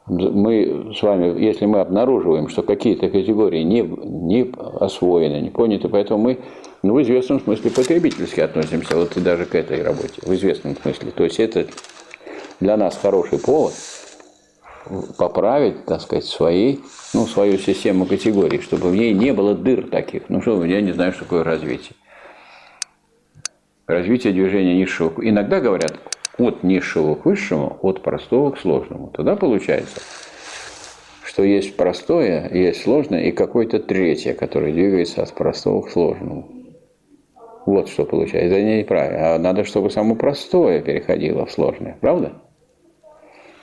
мы 0.07 0.93
с 0.97 1.01
вами, 1.01 1.39
если 1.43 1.65
мы 1.65 1.81
обнаруживаем, 1.81 2.47
что 2.47 2.63
какие-то 2.63 3.09
категории 3.09 3.63
не, 3.63 3.81
не 3.81 4.51
освоены, 4.79 5.41
не 5.41 5.49
поняты, 5.49 5.89
поэтому 5.89 6.23
мы 6.23 6.39
ну, 6.81 6.93
в 6.93 7.01
известном 7.01 7.41
смысле 7.41 7.71
потребительски 7.71 8.39
относимся 8.39 8.95
вот 8.95 9.17
и 9.17 9.19
даже 9.19 9.45
к 9.45 9.55
этой 9.55 9.83
работе, 9.83 10.21
в 10.21 10.33
известном 10.33 10.77
смысле. 10.77 11.11
То 11.11 11.25
есть 11.25 11.39
это 11.39 11.67
для 12.59 12.77
нас 12.77 12.97
хороший 12.97 13.39
повод 13.39 13.73
поправить, 15.17 15.85
так 15.85 16.01
сказать, 16.01 16.25
свои, 16.25 16.77
ну, 17.13 17.25
свою 17.25 17.57
систему 17.57 18.05
категорий, 18.05 18.61
чтобы 18.61 18.89
в 18.89 18.95
ней 18.95 19.13
не 19.13 19.33
было 19.33 19.53
дыр 19.53 19.89
таких. 19.89 20.29
Ну 20.29 20.41
что, 20.41 20.63
я 20.63 20.81
не 20.81 20.93
знаю, 20.93 21.11
что 21.11 21.23
такое 21.23 21.43
развитие. 21.43 21.93
Развитие 23.85 24.33
движения 24.33 24.75
низшего. 24.75 25.13
Иногда 25.21 25.59
говорят, 25.59 25.93
от 26.37 26.63
низшего 26.63 27.15
к 27.15 27.25
высшему, 27.25 27.79
от 27.81 28.01
простого 28.01 28.51
к 28.51 28.59
сложному. 28.59 29.11
Тогда 29.15 29.35
получается, 29.35 30.01
что 31.23 31.43
есть 31.43 31.75
простое, 31.75 32.49
есть 32.53 32.83
сложное 32.83 33.23
и 33.23 33.31
какое-то 33.31 33.79
третье, 33.79 34.33
которое 34.33 34.71
двигается 34.71 35.23
от 35.23 35.33
простого 35.33 35.81
к 35.81 35.89
сложному. 35.89 36.49
Вот 37.65 37.89
что 37.89 38.05
получается. 38.05 38.55
Это 38.55 38.61
неправильно. 38.61 39.35
А 39.35 39.39
надо, 39.39 39.63
чтобы 39.65 39.89
само 39.89 40.15
простое 40.15 40.81
переходило 40.81 41.45
в 41.45 41.51
сложное. 41.51 41.97
Правда? 41.99 42.33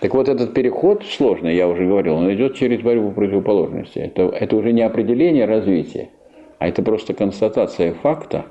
Так 0.05 0.13
вот, 0.13 0.29
этот 0.29 0.53
переход 0.53 1.03
сложный, 1.03 1.57
я 1.57 1.67
уже 1.67 1.87
говорил, 1.87 2.17
он 2.17 2.31
идет 2.31 2.57
через 2.57 2.83
борьбу 2.83 3.13
противоположностей. 3.13 4.03
Это, 4.03 4.25
это 4.25 4.55
уже 4.55 4.71
не 4.71 4.83
определение 4.83 5.47
развития, 5.47 6.11
а 6.59 6.69
это 6.69 6.83
просто 6.83 7.15
констатация 7.15 7.95
факта, 7.95 8.45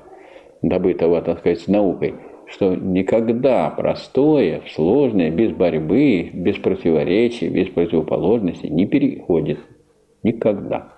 добытого, 0.62 1.22
так 1.22 1.38
сказать, 1.38 1.68
наукой, 1.68 2.16
что 2.48 2.74
никогда 2.74 3.70
простое, 3.70 4.62
сложное, 4.74 5.30
без 5.30 5.52
борьбы, 5.52 6.28
без 6.32 6.56
противоречий, 6.56 7.48
без 7.48 7.68
противоположностей 7.68 8.68
не 8.68 8.86
переходит. 8.86 9.60
Никогда. 10.24 10.94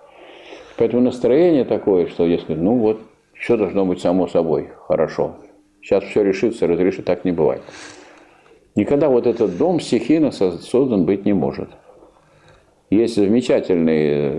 Поэтому 0.78 1.02
настроение 1.02 1.66
такое, 1.66 2.06
что 2.06 2.24
если, 2.24 2.54
ну 2.54 2.78
вот, 2.78 3.02
все 3.34 3.58
должно 3.58 3.84
быть 3.84 4.00
само 4.00 4.26
собой, 4.26 4.70
хорошо. 4.86 5.36
Сейчас 5.82 6.02
все 6.04 6.22
решится, 6.22 6.66
разрешит, 6.66 7.04
так 7.04 7.26
не 7.26 7.32
бывает. 7.32 7.60
Никогда 8.76 9.08
вот 9.08 9.26
этот 9.26 9.56
дом 9.56 9.80
стихийно 9.80 10.30
создан 10.30 11.06
быть 11.06 11.24
не 11.24 11.32
может. 11.32 11.70
Есть 12.90 13.16
замечательные 13.16 14.32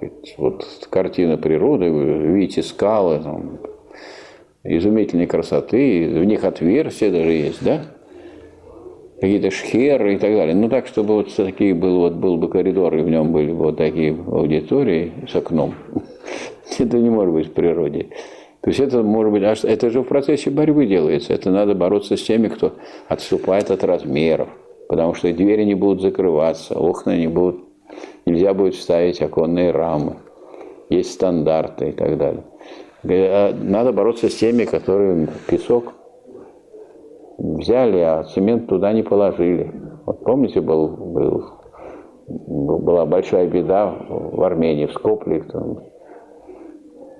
э, 0.00 0.08
вот, 0.38 0.88
картины 0.88 1.36
природы, 1.36 1.90
видите 1.90 2.62
скалы, 2.62 3.20
там, 3.22 3.58
изумительной 4.64 5.26
красоты, 5.26 6.08
в 6.08 6.24
них 6.24 6.44
отверстия 6.44 7.10
даже 7.10 7.32
есть, 7.32 7.62
да? 7.62 7.82
Какие-то 9.20 9.50
шхеры 9.50 10.14
и 10.14 10.18
так 10.18 10.32
далее. 10.32 10.54
Ну 10.54 10.70
так, 10.70 10.86
чтобы 10.86 11.14
вот 11.14 11.34
такие 11.34 11.74
был, 11.74 11.98
вот 11.98 12.14
был 12.14 12.38
бы 12.38 12.48
коридор, 12.48 12.94
и 12.96 13.02
в 13.02 13.10
нем 13.10 13.32
были 13.32 13.50
бы 13.50 13.64
вот 13.64 13.76
такие 13.76 14.12
аудитории 14.12 15.12
с 15.30 15.34
окном. 15.34 15.74
Это 16.78 16.96
не 16.96 17.10
может 17.10 17.34
быть 17.34 17.48
в 17.48 17.52
природе. 17.52 18.06
То 18.62 18.68
есть 18.68 18.80
это 18.80 19.02
может 19.02 19.32
быть, 19.32 19.42
это 19.42 19.90
же 19.90 20.02
в 20.02 20.04
процессе 20.04 20.50
борьбы 20.50 20.86
делается. 20.86 21.32
Это 21.32 21.50
надо 21.50 21.74
бороться 21.74 22.16
с 22.16 22.22
теми, 22.22 22.48
кто 22.48 22.74
отступает 23.08 23.70
от 23.70 23.84
размеров. 23.84 24.48
Потому 24.88 25.14
что 25.14 25.32
двери 25.32 25.64
не 25.64 25.74
будут 25.74 26.02
закрываться, 26.02 26.78
окна 26.78 27.16
не 27.16 27.28
будут, 27.28 27.60
нельзя 28.26 28.52
будет 28.52 28.74
ставить 28.74 29.22
оконные 29.22 29.70
рамы. 29.70 30.16
Есть 30.90 31.12
стандарты 31.12 31.90
и 31.90 31.92
так 31.92 32.18
далее. 32.18 32.42
А 33.04 33.54
надо 33.54 33.92
бороться 33.92 34.28
с 34.28 34.34
теми, 34.34 34.64
которые 34.64 35.28
песок 35.48 35.94
взяли, 37.38 37.98
а 37.98 38.24
цемент 38.24 38.68
туда 38.68 38.92
не 38.92 39.02
положили. 39.02 39.72
Вот 40.04 40.22
помните, 40.24 40.60
был, 40.60 40.88
был, 40.88 41.44
была 42.26 43.06
большая 43.06 43.46
беда 43.46 43.94
в 44.08 44.42
Армении, 44.42 44.86
в 44.86 44.92
Скопле, 44.92 45.42
там 45.44 45.78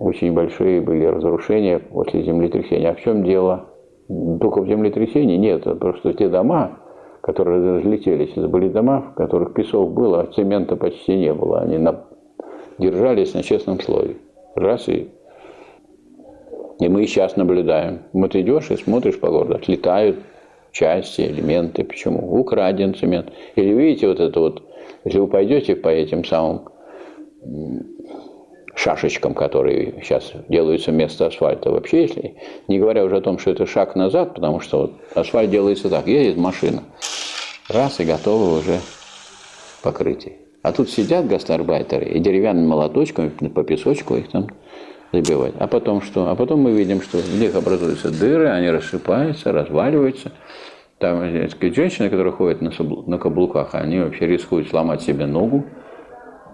очень 0.01 0.33
большие 0.33 0.81
были 0.81 1.05
разрушения 1.05 1.79
после 1.79 2.23
землетрясения. 2.23 2.91
А 2.91 2.95
в 2.95 3.01
чем 3.01 3.23
дело? 3.23 3.67
Только 4.09 4.63
в 4.63 4.67
землетрясении 4.67 5.37
нет, 5.37 5.67
а 5.67 5.75
просто 5.75 6.15
те 6.15 6.29
дома, 6.29 6.79
которые 7.21 7.79
разлетелись, 7.79 8.33
это 8.33 8.49
были 8.49 8.69
дома, 8.69 9.13
в 9.13 9.15
которых 9.15 9.53
песок 9.53 9.93
был, 9.93 10.15
а 10.15 10.27
цемента 10.27 10.75
почти 10.75 11.17
не 11.17 11.33
было. 11.33 11.61
Они 11.61 11.77
на... 11.77 12.07
держались 12.79 13.35
на 13.35 13.43
честном 13.43 13.79
слое. 13.79 14.17
Раз 14.57 14.89
и 14.89 15.11
и 16.81 16.89
мы 16.89 17.07
сейчас 17.07 17.37
наблюдаем. 17.37 18.01
Вот 18.15 18.35
идешь 18.35 18.71
и 18.71 18.77
смотришь 18.77 19.21
по 19.21 19.29
городу, 19.29 19.57
отлетают 19.57 20.17
части, 20.73 21.21
элементы. 21.21 21.85
Почему? 21.85 22.41
Украден 22.41 22.95
цемент. 22.95 23.31
Или 23.55 23.75
видите 23.75 24.09
вот 24.09 24.19
это 24.19 24.41
вот, 24.41 24.63
если 25.05 25.19
вы 25.19 25.27
пойдете 25.27 25.77
по 25.77 25.89
этим 25.89 26.25
самым 26.25 26.63
шашечкам, 28.75 29.35
которые 29.35 30.01
сейчас 30.03 30.33
делаются 30.49 30.91
вместо 30.91 31.27
асфальта. 31.27 31.71
Вообще, 31.71 32.03
если, 32.03 32.37
не 32.69 32.79
говоря 32.79 33.05
уже 33.05 33.17
о 33.17 33.21
том, 33.21 33.39
что 33.39 33.51
это 33.51 33.67
шаг 33.67 33.97
назад, 33.97 34.35
потому 34.35 34.61
что 34.61 34.79
вот 34.79 34.93
асфальт 35.15 35.51
делается 35.51 35.89
так, 35.91 36.07
едет 36.07 36.37
машина, 36.37 36.85
раз 37.69 38.01
и 38.01 38.05
готово 38.05 38.59
уже 38.59 38.81
покрытие. 39.83 40.37
А 40.63 40.73
тут 40.73 40.91
сидят 40.91 41.27
гастарбайтеры 41.27 42.07
и 42.07 42.19
деревянными 42.19 42.67
молоточками 42.67 43.29
по 43.29 43.65
песочку 43.65 44.17
их 44.17 44.31
там 44.31 44.49
забивать. 45.13 45.55
А 45.59 45.67
потом 45.67 46.03
что? 46.03 46.29
А 46.29 46.35
потом 46.35 46.61
мы 46.61 46.73
видим, 46.73 47.01
что 47.01 47.19
в 47.19 47.41
них 47.41 47.55
образуются 47.55 48.11
дыры, 48.11 48.49
они 48.49 48.71
рассыпаются, 48.71 49.53
разваливаются. 49.53 50.33
Там 50.99 51.49
сказать, 51.49 51.75
женщины, 51.75 52.11
которые 52.11 52.33
ходят 52.33 52.61
на, 52.61 52.71
на 53.07 53.19
каблуках, 53.19 53.75
они 53.75 54.01
вообще 54.01 54.27
рискуют 54.27 54.69
сломать 54.69 55.01
себе 55.01 55.25
ногу 55.25 55.65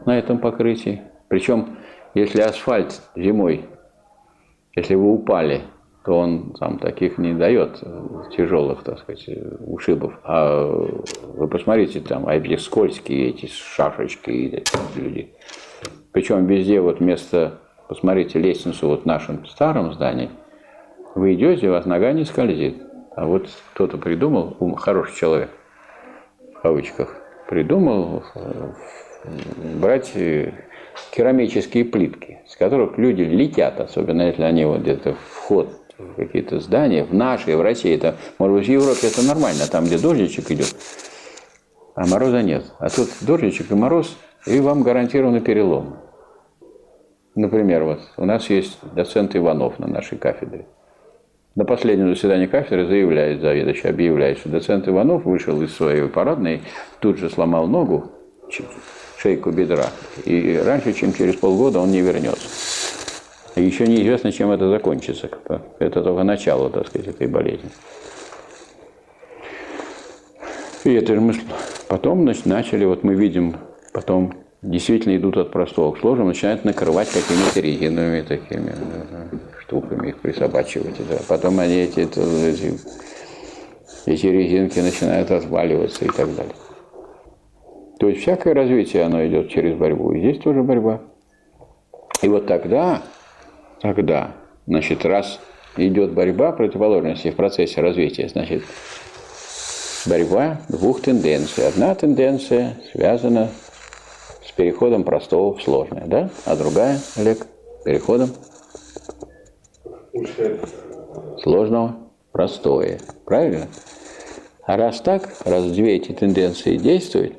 на 0.04 0.16
этом 0.16 0.38
покрытии. 0.38 1.02
Причем, 1.26 1.76
если 2.16 2.40
асфальт 2.40 3.02
зимой, 3.14 3.66
если 4.74 4.94
вы 4.94 5.12
упали, 5.12 5.60
то 6.02 6.18
он 6.18 6.54
там 6.58 6.78
таких 6.78 7.18
не 7.18 7.34
дает 7.34 7.82
тяжелых, 8.34 8.82
так 8.84 9.00
сказать, 9.00 9.28
ушибов. 9.60 10.18
А 10.24 10.64
вы 10.64 11.46
посмотрите, 11.46 12.00
там, 12.00 12.26
а 12.26 12.58
скользкие 12.58 13.28
эти 13.28 13.46
шашечки 13.46 14.30
эти 14.30 14.98
люди. 14.98 15.34
Причем 16.12 16.46
везде 16.46 16.80
вот 16.80 17.00
вместо 17.00 17.58
посмотрите 17.86 18.38
лестницу 18.38 18.88
вот 18.88 19.02
в 19.02 19.06
нашем 19.06 19.44
старом 19.44 19.92
здании, 19.92 20.30
вы 21.14 21.34
идете, 21.34 21.68
у 21.68 21.72
вас 21.72 21.84
нога 21.84 22.12
не 22.12 22.24
скользит. 22.24 22.82
А 23.14 23.26
вот 23.26 23.48
кто-то 23.74 23.98
придумал, 23.98 24.56
хороший 24.76 25.16
человек, 25.16 25.50
в 26.54 26.62
кавычках, 26.62 27.14
придумал 27.46 28.22
э, 28.34 28.72
брать 29.80 30.12
э, 30.14 30.52
керамические 31.10 31.84
плитки, 31.84 32.40
с 32.46 32.56
которых 32.56 32.98
люди 32.98 33.22
летят, 33.22 33.80
особенно 33.80 34.22
если 34.22 34.42
они 34.42 34.64
вот 34.64 34.80
где-то 34.80 35.14
вход 35.30 35.68
в 35.98 36.14
какие-то 36.14 36.60
здания, 36.60 37.04
в 37.04 37.14
нашей, 37.14 37.56
в 37.56 37.62
России, 37.62 37.94
это, 37.94 38.16
может 38.38 38.56
быть, 38.56 38.66
в 38.66 38.70
Европе 38.70 39.06
это 39.06 39.22
нормально, 39.22 39.64
там, 39.70 39.84
где 39.84 39.98
дождичек 39.98 40.50
идет, 40.50 40.74
а 41.94 42.06
мороза 42.06 42.42
нет. 42.42 42.64
А 42.78 42.90
тут 42.90 43.08
дождичек 43.22 43.70
и 43.70 43.74
мороз, 43.74 44.16
и 44.46 44.60
вам 44.60 44.82
гарантированы 44.82 45.40
переломы. 45.40 45.96
Например, 47.34 47.84
вот 47.84 48.00
у 48.16 48.24
нас 48.24 48.48
есть 48.48 48.78
доцент 48.94 49.36
Иванов 49.36 49.78
на 49.78 49.86
нашей 49.86 50.16
кафедре. 50.16 50.66
На 51.54 51.64
последнем 51.64 52.14
заседании 52.14 52.46
кафедры 52.46 52.86
заявляет 52.86 53.40
заведующий, 53.40 53.88
объявляет, 53.88 54.38
что 54.38 54.50
доцент 54.50 54.88
Иванов 54.88 55.24
вышел 55.24 55.60
из 55.62 55.74
своей 55.74 56.06
парадной, 56.08 56.62
тут 57.00 57.18
же 57.18 57.30
сломал 57.30 57.66
ногу, 57.66 58.10
шейку 59.26 59.50
бедра, 59.50 59.86
и 60.24 60.56
раньше, 60.64 60.92
чем 60.92 61.12
через 61.12 61.34
полгода 61.34 61.80
он 61.80 61.90
не 61.90 62.00
вернется. 62.00 62.46
Еще 63.56 63.86
неизвестно, 63.86 64.30
чем 64.30 64.52
это 64.52 64.70
закончится. 64.70 65.28
Это 65.80 66.02
только 66.02 66.22
начало, 66.22 66.70
так 66.70 66.86
сказать, 66.86 67.08
этой 67.08 67.26
болезни. 67.26 67.70
И 70.84 70.94
это 70.94 71.14
же 71.14 71.20
мы 71.20 71.34
потом 71.88 72.22
значит, 72.22 72.46
начали, 72.46 72.84
вот 72.84 73.02
мы 73.02 73.14
видим, 73.14 73.56
потом 73.92 74.34
действительно 74.62 75.16
идут 75.16 75.36
от 75.38 75.50
простого 75.50 75.92
к 75.92 75.98
сложному, 75.98 76.28
начинают 76.28 76.64
накрывать 76.64 77.08
какими-то 77.10 77.58
резиновыми 77.60 78.22
такими 78.22 78.76
штуками, 79.62 80.10
их 80.10 80.18
присобачивать. 80.20 80.94
Да. 81.08 81.18
Потом 81.26 81.58
они 81.58 81.74
эти, 81.74 82.00
эти, 82.00 82.78
эти 84.06 84.26
резинки 84.26 84.78
начинают 84.78 85.30
разваливаться 85.32 86.04
и 86.04 86.08
так 86.08 86.32
далее. 86.36 86.54
То 87.98 88.08
есть 88.08 88.22
всякое 88.22 88.54
развитие, 88.54 89.04
оно 89.04 89.26
идет 89.26 89.48
через 89.48 89.76
борьбу. 89.76 90.12
И 90.12 90.20
здесь 90.20 90.38
тоже 90.38 90.62
борьба. 90.62 91.00
И 92.22 92.28
вот 92.28 92.46
тогда, 92.46 93.02
тогда, 93.80 94.32
значит, 94.66 95.04
раз 95.04 95.40
идет 95.76 96.12
борьба 96.12 96.52
противоположности 96.52 97.30
в 97.30 97.36
процессе 97.36 97.80
развития, 97.80 98.28
значит, 98.28 98.62
борьба 100.06 100.60
двух 100.68 101.00
тенденций. 101.00 101.66
Одна 101.66 101.94
тенденция 101.94 102.74
связана 102.92 103.48
с 104.44 104.52
переходом 104.52 105.04
простого 105.04 105.54
в 105.54 105.62
сложное, 105.62 106.04
да? 106.06 106.30
А 106.44 106.56
другая, 106.56 106.98
Олег, 107.16 107.46
переходом 107.84 108.30
сложного 111.42 111.96
в 112.28 112.32
простое. 112.32 112.98
Правильно? 113.24 113.66
А 114.62 114.76
раз 114.76 115.00
так, 115.00 115.28
раз 115.44 115.64
две 115.70 115.96
эти 115.96 116.12
тенденции 116.12 116.76
действуют, 116.76 117.34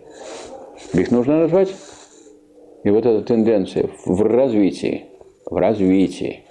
их 0.94 1.12
нужно 1.12 1.42
назвать. 1.42 1.74
И 2.84 2.90
вот 2.90 3.06
эта 3.06 3.22
тенденция 3.24 3.90
в 4.06 4.22
развитии, 4.22 5.06
в 5.46 5.56
развитии, 5.56 6.44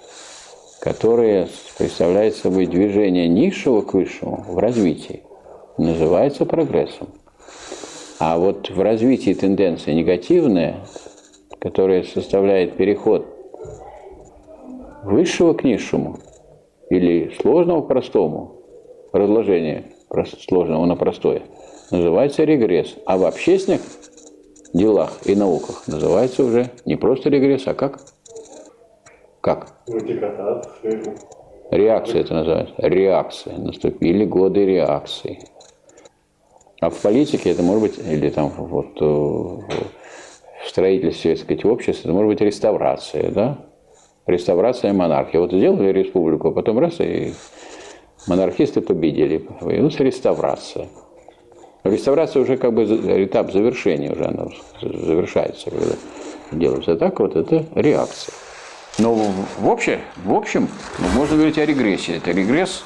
которая 0.79 1.47
представляет 1.77 2.35
собой 2.35 2.67
движение 2.67 3.27
низшего 3.27 3.81
к 3.81 3.93
высшему 3.93 4.45
в 4.47 4.57
развитии, 4.57 5.23
называется 5.77 6.45
прогрессом. 6.45 7.09
А 8.19 8.37
вот 8.37 8.69
в 8.69 8.81
развитии 8.81 9.33
тенденция 9.33 9.93
негативная, 9.93 10.85
которая 11.59 12.03
составляет 12.03 12.75
переход 12.75 13.25
высшего 15.03 15.53
к 15.53 15.63
низшему 15.63 16.19
или 16.89 17.31
сложного 17.41 17.81
к 17.81 17.87
простому, 17.87 18.61
разложение 19.13 19.85
сложного 20.47 20.85
на 20.85 20.95
простое, 20.95 21.43
называется 21.91 22.43
регресс. 22.43 22.95
А 23.05 23.17
в 23.17 23.25
общественных 23.25 23.81
делах 24.73 25.11
и 25.25 25.35
науках 25.35 25.87
называется 25.87 26.43
уже 26.43 26.71
не 26.85 26.95
просто 26.95 27.29
регресс, 27.29 27.67
а 27.67 27.73
как? 27.73 27.99
Как? 29.41 29.67
Реакция 31.71 32.21
это 32.21 32.33
называется. 32.33 32.73
Реакция. 32.77 33.57
Наступили 33.57 34.25
годы 34.25 34.65
реакции. 34.65 35.39
А 36.79 36.89
в 36.89 37.01
политике 37.01 37.51
это 37.51 37.63
может 37.63 37.81
быть, 37.81 37.99
или 37.99 38.29
там 38.29 38.49
вот 38.49 39.01
э, 39.01 39.05
в 39.05 40.69
строительстве, 40.69 41.35
так 41.35 41.43
сказать, 41.43 41.65
общества, 41.65 42.09
это 42.09 42.13
может 42.13 42.29
быть 42.29 42.41
реставрация, 42.41 43.31
да? 43.31 43.65
Реставрация 44.27 44.93
монархии. 44.93 45.37
Вот 45.37 45.51
сделали 45.51 45.91
республику, 45.91 46.49
а 46.49 46.51
потом 46.51 46.79
раз, 46.79 46.99
и 46.99 47.33
монархисты 48.27 48.81
победили. 48.81 49.37
Появилась 49.37 49.99
реставрация. 49.99 50.87
Реставрация 51.89 52.41
уже 52.41 52.57
как 52.57 52.73
бы 52.73 52.83
этап 52.83 53.51
завершения, 53.51 54.11
уже 54.11 54.25
она 54.25 54.47
завершается, 54.81 55.69
когда 55.69 55.95
делается 56.51 56.95
так, 56.95 57.19
вот 57.19 57.35
это 57.35 57.65
реакция. 57.75 58.33
Но 58.99 59.13
в, 59.13 59.69
общем, 59.69 59.99
в 60.23 60.33
общем, 60.33 60.67
можно 61.13 61.35
говорить 61.35 61.57
о 61.59 61.65
регрессии. 61.65 62.17
Это 62.17 62.31
регресс, 62.31 62.83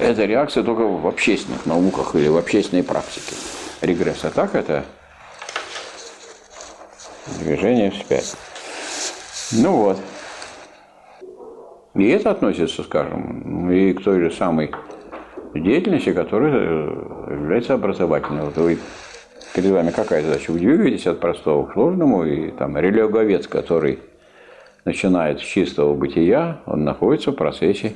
это 0.00 0.24
реакция 0.24 0.64
только 0.64 0.80
в 0.80 1.06
общественных 1.06 1.64
науках 1.64 2.14
или 2.16 2.28
в 2.28 2.36
общественной 2.36 2.82
практике. 2.82 3.36
Регресс. 3.80 4.24
А 4.24 4.30
так 4.30 4.54
это 4.56 4.84
движение 7.38 7.92
вспять. 7.92 8.34
Ну 9.52 9.72
вот. 9.76 9.98
И 11.94 12.08
это 12.08 12.32
относится, 12.32 12.82
скажем, 12.82 13.70
и 13.70 13.92
к 13.92 14.02
той 14.02 14.20
же 14.20 14.30
самой 14.30 14.72
деятельности, 15.54 16.12
которая 16.12 16.52
э, 16.54 17.32
является 17.32 17.74
образовательной. 17.74 18.42
Вот 18.42 18.56
вы, 18.56 18.78
перед 19.54 19.70
вами 19.70 19.90
какая 19.90 20.22
задача? 20.22 20.50
Вы 20.52 20.58
двигаетесь 20.58 21.06
от 21.06 21.20
простого 21.20 21.66
к 21.66 21.72
сложному, 21.72 22.24
и 22.24 22.50
там 22.50 22.76
религовец, 22.76 23.46
который 23.46 23.98
начинает 24.84 25.40
с 25.40 25.42
чистого 25.42 25.94
бытия, 25.94 26.60
он 26.66 26.84
находится 26.84 27.32
в 27.32 27.34
процессе 27.34 27.94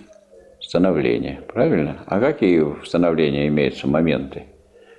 становления. 0.61 1.41
Правильно? 1.53 1.99
А 2.07 2.21
какие 2.21 2.61
в 2.61 2.87
становлении 2.87 3.49
имеются 3.49 3.87
моменты? 3.89 4.45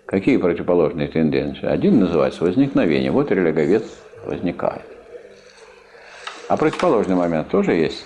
Какие 0.06 0.38
противоположные 0.38 1.08
тенденции? 1.08 1.66
Один 1.66 2.00
называется 2.00 2.44
возникновение. 2.44 3.12
Вот 3.12 3.32
религовец 3.32 3.84
возникает. 4.26 4.84
А 6.50 6.58
противоположный 6.58 7.16
момент 7.16 7.48
тоже 7.50 7.74
есть. 7.74 8.06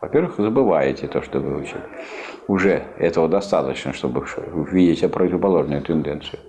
Во-первых, 0.00 0.36
забываете 0.36 1.06
то, 1.06 1.22
что 1.22 1.38
вы 1.40 1.62
учили. 1.62 1.82
Уже 2.48 2.84
этого 2.98 3.28
достаточно, 3.28 3.92
чтобы 3.92 4.24
увидеть 4.52 5.10
противоположную 5.10 5.82
тенденцию. 5.82 6.40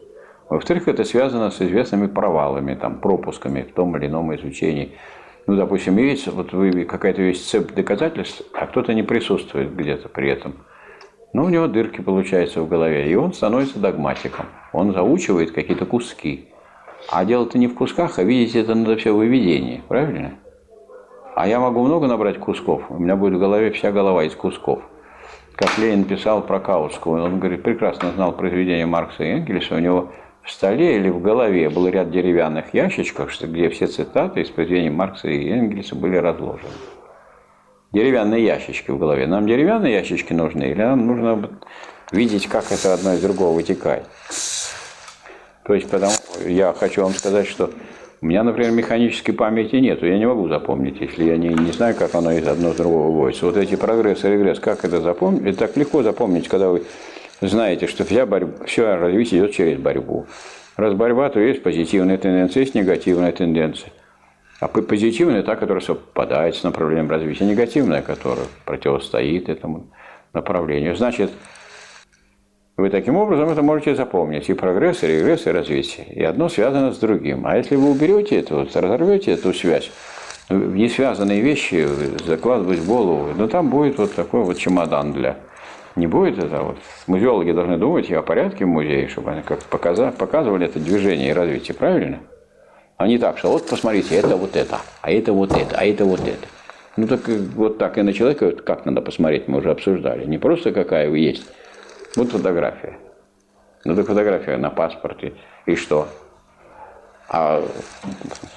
Во-вторых, 0.50 0.88
это 0.88 1.04
связано 1.04 1.50
с 1.52 1.62
известными 1.62 2.08
провалами, 2.08 2.76
там, 2.76 3.00
пропусками 3.00 3.62
в 3.62 3.74
том 3.74 3.96
или 3.98 4.08
ином 4.08 4.36
изучении. 4.36 4.94
Ну, 5.46 5.56
допустим, 5.56 5.98
есть 5.98 6.28
вот 6.28 6.54
вы 6.54 6.86
какая-то 6.86 7.22
есть 7.22 7.50
цепь 7.50 7.74
доказательств, 7.74 8.44
а 8.54 8.68
кто-то 8.68 8.94
не 8.94 9.04
присутствует 9.04 9.76
где-то 9.76 10.10
при 10.10 10.30
этом. 10.30 10.56
Ну, 11.34 11.46
у 11.46 11.50
него 11.50 11.68
дырки 11.68 12.02
получаются 12.02 12.62
в 12.62 12.70
голове, 12.70 13.10
и 13.10 13.16
он 13.16 13.34
становится 13.34 13.80
догматиком. 13.80 14.46
Он 14.72 14.94
заучивает 14.94 15.52
какие-то 15.52 15.86
куски. 15.86 16.50
А 17.12 17.26
дело-то 17.26 17.58
не 17.58 17.68
в 17.68 17.76
кусках, 17.76 18.20
а 18.20 18.24
видеть 18.24 18.56
это 18.56 18.76
надо 18.76 18.96
все 18.98 19.12
выведение, 19.12 19.82
правильно? 19.88 20.36
А 21.36 21.48
я 21.48 21.60
могу 21.60 21.84
много 21.84 22.08
набрать 22.08 22.38
кусков. 22.38 22.84
У 22.90 23.00
меня 23.00 23.16
будет 23.16 23.34
в 23.34 23.40
голове 23.40 23.72
вся 23.72 23.92
голова 23.92 24.24
из 24.24 24.36
кусков. 24.36 24.84
Как 25.56 25.78
Ленин 25.78 26.06
писал 26.06 26.42
про 26.42 26.60
Каутского, 26.60 27.24
он 27.24 27.40
говорит, 27.40 27.64
прекрасно 27.64 28.12
знал 28.12 28.32
произведения 28.32 28.86
Маркса 28.86 29.24
и 29.24 29.28
Энгельса, 29.28 29.76
у 29.76 29.80
него 29.80 30.12
в 30.42 30.52
столе 30.52 30.98
или 30.98 31.10
в 31.10 31.22
голове 31.22 31.70
был 31.70 31.88
ряд 31.88 32.12
деревянных 32.12 32.74
ящичков, 32.74 33.32
где 33.42 33.70
все 33.70 33.88
цитаты 33.88 34.42
из 34.42 34.50
произведений 34.50 34.90
Маркса 34.90 35.30
и 35.30 35.50
Энгельса 35.50 35.96
были 35.96 36.18
разложены. 36.18 36.72
Деревянные 37.92 38.44
ящички 38.44 38.90
в 38.90 38.98
голове. 38.98 39.28
Нам 39.28 39.48
деревянные 39.48 39.94
ящички 39.94 40.34
нужны, 40.34 40.64
или 40.64 40.82
нам 40.82 41.06
нужно 41.06 41.50
видеть, 42.12 42.48
как 42.48 42.72
это 42.72 42.94
одно 42.94 43.14
из 43.14 43.22
другого 43.22 43.56
вытекает. 43.56 44.08
То 45.64 45.76
есть, 45.76 45.90
потому 45.90 46.12
я 46.46 46.74
хочу 46.74 47.04
вам 47.04 47.14
сказать, 47.14 47.48
что 47.48 47.70
у 48.24 48.26
меня, 48.26 48.42
например, 48.44 48.72
механической 48.72 49.34
памяти 49.34 49.76
нет, 49.76 50.02
я 50.02 50.18
не 50.18 50.26
могу 50.26 50.48
запомнить, 50.48 51.02
если 51.02 51.26
я 51.26 51.36
не, 51.36 51.50
не 51.50 51.74
знаю, 51.74 51.94
как 51.94 52.16
оно 52.16 52.32
из 52.32 52.48
одного 52.48 52.74
с 52.74 52.78
другого 52.78 53.08
выводится. 53.08 53.46
Вот 53.46 53.58
эти 53.58 53.76
прогресс 53.76 54.24
и 54.24 54.30
регресс, 54.30 54.62
как 54.62 54.86
это 54.86 55.02
запомнить? 55.02 55.44
Это 55.46 55.68
так 55.68 55.76
легко 55.76 56.04
запомнить, 56.04 56.48
когда 56.48 56.70
вы 56.70 56.84
знаете, 57.42 57.86
что 57.86 58.06
вся 58.06 58.26
борьба, 58.26 58.64
все 58.66 58.96
развитие 58.96 59.42
идет 59.42 59.52
через 59.52 59.78
борьбу. 59.78 60.26
Раз 60.78 60.94
борьба, 60.94 61.30
то 61.32 61.42
есть 61.42 61.64
позитивная 61.64 62.18
тенденция, 62.18 62.62
есть 62.62 62.76
негативная 62.76 63.34
тенденция. 63.34 63.92
А 64.62 64.70
позитивная– 64.70 65.44
та, 65.44 65.58
которая 65.58 65.84
совпадает 65.84 66.56
с 66.56 66.64
направлением 66.64 67.10
развития, 67.10 67.44
негативная, 67.44 68.02
которая 68.02 68.46
противостоит 68.64 69.50
этому 69.50 69.88
направлению. 70.32 70.96
Значит, 70.96 71.30
вы 72.76 72.90
таким 72.90 73.18
образом 73.18 73.50
это 73.50 73.62
можете 73.62 73.96
запомнить. 73.96 74.50
И 74.50 74.54
прогресс, 74.54 75.04
и 75.04 75.08
регресс, 75.08 75.46
и 75.46 75.52
развитие. 75.52 76.08
И 76.08 76.24
одно 76.24 76.50
связано 76.50 76.92
с 76.92 76.98
другим. 76.98 77.46
А 77.46 77.58
если 77.58 77.76
вы 77.76 77.92
уберете 77.92 78.40
это, 78.40 78.66
разорвете 78.74 79.34
эту 79.34 79.54
связь, 79.54 79.92
в 80.50 80.54
ну, 80.54 80.72
несвязанные 80.72 81.42
вещи 81.42 81.88
закладывать 82.26 82.80
в 82.80 82.88
голову, 82.88 83.30
ну 83.38 83.48
там 83.48 83.70
будет 83.70 83.98
вот 83.98 84.14
такой 84.14 84.44
вот 84.44 84.58
чемодан 84.58 85.14
для... 85.14 85.38
Не 85.96 86.08
будет 86.08 86.40
это 86.40 86.64
вот. 86.64 86.78
Музеологи 87.06 87.52
должны 87.52 87.78
думать 87.78 88.10
и 88.10 88.16
о 88.16 88.24
порядке 88.24 88.66
в 88.66 88.68
музее, 88.68 89.08
чтобы 89.08 89.32
они 89.32 89.44
как 89.44 89.60
показывали 89.66 90.66
это 90.66 90.80
движение 90.80 91.30
и 91.30 91.34
развитие, 91.34 91.76
правильно? 91.76 92.20
А 92.98 93.08
не 93.08 93.20
так, 93.20 93.38
что 93.38 93.52
вот 93.52 93.68
посмотрите, 93.68 94.16
это 94.16 94.36
вот 94.36 94.56
это, 94.56 94.80
а 95.02 95.12
это 95.12 95.34
вот 95.34 95.52
это, 95.52 95.78
а 95.78 95.86
это 95.86 96.06
вот 96.06 96.22
это. 96.22 96.48
Ну 96.98 97.08
так 97.08 97.28
вот 97.28 97.78
так 97.78 98.00
и 98.00 98.02
на 98.02 98.12
человека 98.12 98.52
как 98.52 98.86
надо 98.86 99.02
посмотреть, 99.02 99.48
мы 99.48 99.60
уже 99.60 99.70
обсуждали. 99.70 100.26
Не 100.26 100.40
просто 100.40 100.72
какая 100.72 101.10
вы 101.10 101.20
есть, 101.20 101.46
вот 102.16 102.32
фотография. 102.32 102.98
Ну 103.86 103.96
так 103.96 104.08
фотография 104.08 104.58
на 104.58 104.70
паспорте. 104.70 105.34
И 105.66 105.76
что? 105.76 106.08
А 107.28 107.66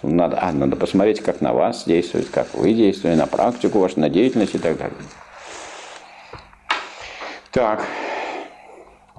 надо, 0.03 0.39
а 0.41 0.53
надо 0.53 0.77
посмотреть, 0.77 1.23
как 1.23 1.41
на 1.41 1.53
вас 1.53 1.85
действует, 1.85 2.29
как 2.29 2.53
вы 2.55 2.75
действуете, 2.75 3.19
на 3.19 3.27
практику 3.27 3.79
вашу, 3.79 4.01
на 4.01 4.09
деятельность 4.11 4.55
и 4.55 4.59
так 4.59 4.77
далее. 4.77 4.97
Так, 7.51 7.85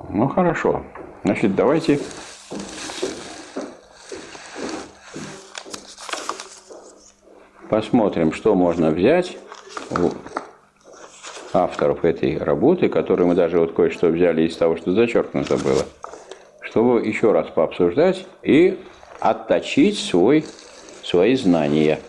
ну 0.09 0.27
хорошо. 0.27 0.83
Значит, 1.23 1.55
давайте 1.55 1.99
посмотрим, 7.69 8.31
что 8.31 8.53
можно 8.53 8.91
взять 8.91 9.37
авторов 11.53 12.03
этой 12.05 12.37
работы, 12.37 12.89
которые 12.89 13.27
мы 13.27 13.35
даже 13.35 13.59
вот 13.59 13.73
кое-что 13.73 14.07
взяли 14.07 14.43
из 14.43 14.55
того, 14.55 14.77
что 14.77 14.91
зачеркнуто 14.91 15.57
было, 15.57 15.85
чтобы 16.61 17.05
еще 17.05 17.31
раз 17.31 17.47
пообсуждать 17.47 18.25
и 18.43 18.77
отточить 19.19 19.97
свой, 19.97 20.45
свои 21.03 21.35
знания. 21.35 21.99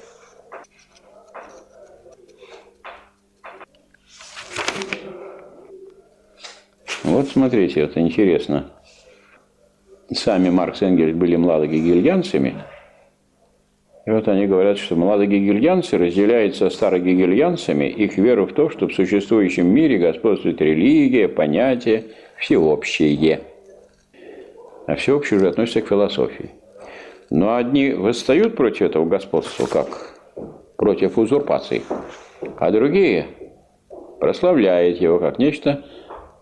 Вот 7.05 7.29
смотрите, 7.29 7.81
это 7.81 8.01
интересно. 8.01 8.71
Сами 10.13 10.51
Маркс 10.51 10.83
и 10.83 10.85
Энгельс 10.85 11.17
были 11.17 11.37
младогегельянцами. 11.37 12.65
И 14.09 14.11
вот 14.11 14.27
они 14.27 14.47
говорят, 14.47 14.79
что 14.79 14.97
младогегельянцы 14.97 15.99
разделяются 15.99 16.71
старогегельянцами 16.71 17.85
их 17.85 18.17
веру 18.17 18.47
в 18.47 18.55
то, 18.55 18.71
что 18.71 18.89
в 18.89 18.95
существующем 18.95 19.67
мире 19.67 19.99
господствует 19.99 20.63
религия, 20.63 21.29
понятие, 21.29 22.05
всеобщее. 22.39 23.43
А 24.87 24.95
всеобщее 24.95 25.41
уже 25.41 25.49
относится 25.51 25.83
к 25.83 25.89
философии. 25.89 26.53
Но 27.29 27.57
одни 27.57 27.93
восстают 27.93 28.57
против 28.57 28.87
этого 28.87 29.05
господства, 29.05 29.67
как 29.67 30.15
против 30.79 31.19
узурпации, 31.19 31.83
а 32.57 32.71
другие 32.71 33.27
прославляют 34.21 35.03
его 35.03 35.19
как 35.19 35.39
нечто 35.39 35.85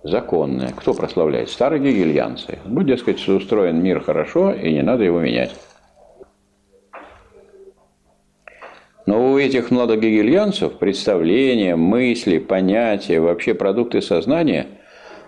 законное. 0.04 0.68
Кто 0.68 0.94
прославляет? 0.94 1.50
Старые 1.50 1.82
гегельянцы. 1.82 2.60
Ну, 2.64 2.84
дескать, 2.84 3.26
устроен 3.26 3.82
мир 3.82 3.98
хорошо, 3.98 4.52
и 4.52 4.72
не 4.72 4.82
надо 4.82 5.02
его 5.02 5.18
менять. 5.18 5.50
Но 9.06 9.32
у 9.32 9.38
этих 9.38 9.70
младогегельянцев 9.70 10.74
представления, 10.78 11.76
мысли, 11.76 12.38
понятия, 12.38 13.20
вообще 13.20 13.54
продукты 13.54 14.02
сознания, 14.02 14.66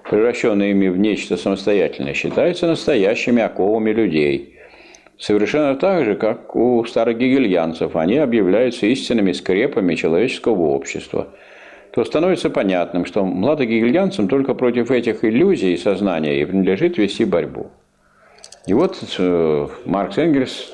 превращенные 0.09 0.73
ими 0.73 0.89
в 0.89 0.99
нечто 0.99 1.37
самостоятельное, 1.37 2.15
считаются 2.15 2.67
настоящими 2.67 3.41
оковами 3.41 3.91
людей. 3.91 4.57
Совершенно 5.19 5.77
так 5.77 6.05
же, 6.05 6.17
как 6.17 6.55
у 6.55 6.85
старогегельянцев, 6.85 7.97
они 7.97 8.19
объявляются 8.19 8.87
истинными 8.87 9.33
скрепами 9.33 9.95
человеческого 9.95 10.63
общества– 10.63 11.29
то 11.99 12.05
становится 12.05 12.51
понятным, 12.51 13.05
что 13.05 13.25
младогегельянцам 13.25 14.29
только 14.29 14.55
против 14.55 14.91
этих 14.91 15.25
иллюзий 15.25 15.77
сознания 15.77 16.41
и 16.41 16.45
принадлежит 16.45 16.99
вести 16.99 17.25
борьбу. 17.25 17.73
И 18.67 18.75
вот 18.75 18.99
э, 19.19 19.69
Маркс 19.85 20.19
Энгельс 20.19 20.73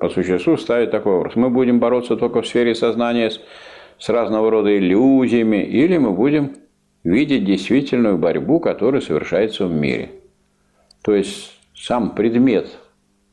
по 0.00 0.08
существу 0.08 0.56
ставит 0.56 0.90
такой 0.90 1.14
вопрос. 1.14 1.36
Мы 1.36 1.50
будем 1.50 1.80
бороться 1.80 2.16
только 2.16 2.42
в 2.42 2.46
сфере 2.46 2.74
сознания 2.74 3.30
с, 3.30 3.40
с 3.98 4.08
разного 4.08 4.50
рода 4.50 4.76
иллюзиями, 4.76 5.64
или 5.64 5.96
мы 5.98 6.12
будем 6.12 6.56
видеть 7.04 7.44
действительную 7.44 8.18
борьбу, 8.18 8.60
которая 8.60 9.00
совершается 9.00 9.66
в 9.66 9.72
мире. 9.72 10.10
То 11.02 11.14
есть 11.14 11.58
сам 11.74 12.14
предмет 12.14 12.78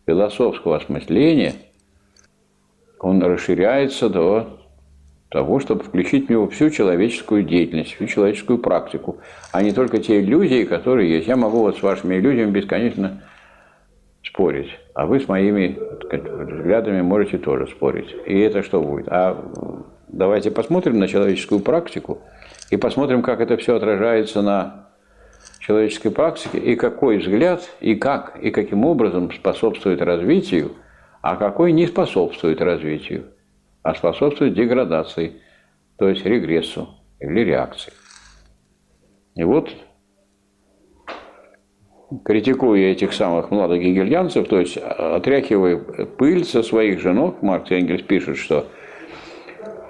философского 0.05 0.77
осмысления, 0.77 1.53
он 2.99 3.21
расширяется 3.23 4.09
до 4.09 4.59
того, 5.29 5.59
чтобы 5.59 5.83
включить 5.83 6.27
в 6.27 6.29
него 6.29 6.47
всю 6.47 6.69
человеческую 6.69 7.43
деятельность, 7.43 7.95
всю 7.95 8.05
человеческую 8.05 8.59
практику, 8.59 9.17
а 9.51 9.63
не 9.63 9.71
только 9.71 9.97
те 9.97 10.21
иллюзии, 10.21 10.63
которые 10.63 11.09
есть. 11.09 11.27
Я 11.27 11.35
могу 11.35 11.59
вот 11.59 11.77
с 11.77 11.81
вашими 11.81 12.15
иллюзиями 12.15 12.51
бесконечно 12.51 13.23
спорить, 14.23 14.69
а 14.93 15.05
вы 15.05 15.19
с 15.19 15.27
моими 15.27 15.77
взглядами 16.09 17.01
можете 17.01 17.37
тоже 17.37 17.67
спорить. 17.67 18.15
И 18.25 18.39
это 18.39 18.63
что 18.63 18.81
будет? 18.81 19.07
А 19.09 19.37
давайте 20.07 20.51
посмотрим 20.51 20.99
на 20.99 21.07
человеческую 21.07 21.61
практику 21.61 22.19
и 22.69 22.77
посмотрим, 22.77 23.21
как 23.21 23.41
это 23.41 23.57
все 23.57 23.75
отражается 23.75 24.41
на 24.41 24.89
человеческой 25.59 26.11
практике, 26.11 26.57
и 26.57 26.75
какой 26.75 27.17
взгляд, 27.17 27.69
и 27.79 27.95
как, 27.95 28.37
и 28.41 28.51
каким 28.51 28.85
образом 28.85 29.31
способствует 29.31 30.01
развитию, 30.01 30.71
а 31.21 31.35
какой 31.37 31.71
не 31.71 31.87
способствует 31.87 32.61
развитию 32.61 33.25
а 33.83 33.93
способствует 33.95 34.55
деградации, 34.55 35.41
то 35.97 36.09
есть 36.09 36.25
регрессу 36.25 36.87
или 37.19 37.41
реакции. 37.41 37.93
И 39.35 39.43
вот, 39.43 39.69
критикуя 42.25 42.91
этих 42.91 43.13
самых 43.13 43.51
молодых 43.51 43.81
гегельянцев, 43.81 44.47
то 44.47 44.59
есть 44.59 44.77
отряхивая 44.77 45.77
пыль 45.77 46.45
со 46.45 46.63
своих 46.63 46.99
женок, 46.99 47.41
Маркс 47.41 47.71
Энгельс 47.71 48.01
пишет, 48.01 48.37
что 48.37 48.67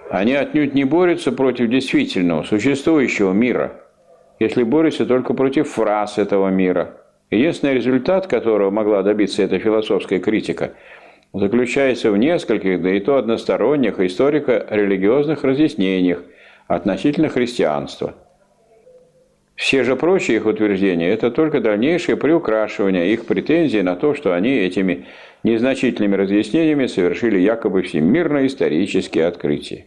они 0.09 0.33
отнюдь 0.33 0.73
не 0.73 0.83
борются 0.83 1.31
против 1.31 1.69
действительного, 1.69 2.43
существующего 2.43 3.33
мира, 3.33 3.81
если 4.39 4.63
борются 4.63 5.05
только 5.05 5.33
против 5.33 5.69
фраз 5.69 6.17
этого 6.17 6.49
мира. 6.49 6.97
Единственный 7.31 7.73
результат, 7.73 8.27
которого 8.27 8.69
могла 8.69 9.01
добиться 9.01 9.43
эта 9.43 9.59
философская 9.59 10.19
критика– 10.19 10.73
заключается 11.33 12.11
в 12.11 12.17
нескольких, 12.17 12.81
да 12.81 12.91
и 12.91 12.99
то 12.99 13.17
односторонних 13.17 13.99
историко-религиозных 13.99 15.43
разъяснениях 15.43 16.21
относительно 16.67 17.29
христианства. 17.29 18.13
Все 19.63 19.85
же 19.85 19.95
прочие 19.95 20.35
их 20.35 20.45
утверждения– 20.45 21.09
это 21.13 21.31
только 21.31 21.61
дальнейшее 21.61 22.17
приукрашивание 22.17 23.13
их 23.13 23.25
претензий 23.25 23.81
на 23.81 23.95
то, 23.95 24.13
что 24.13 24.35
они 24.35 24.49
этими 24.49 25.05
незначительными 25.43 26.17
разъяснениями 26.17 26.87
совершили 26.87 27.39
якобы 27.39 27.81
всемирно 27.83 28.45
исторические 28.45 29.25
открытия. 29.25 29.85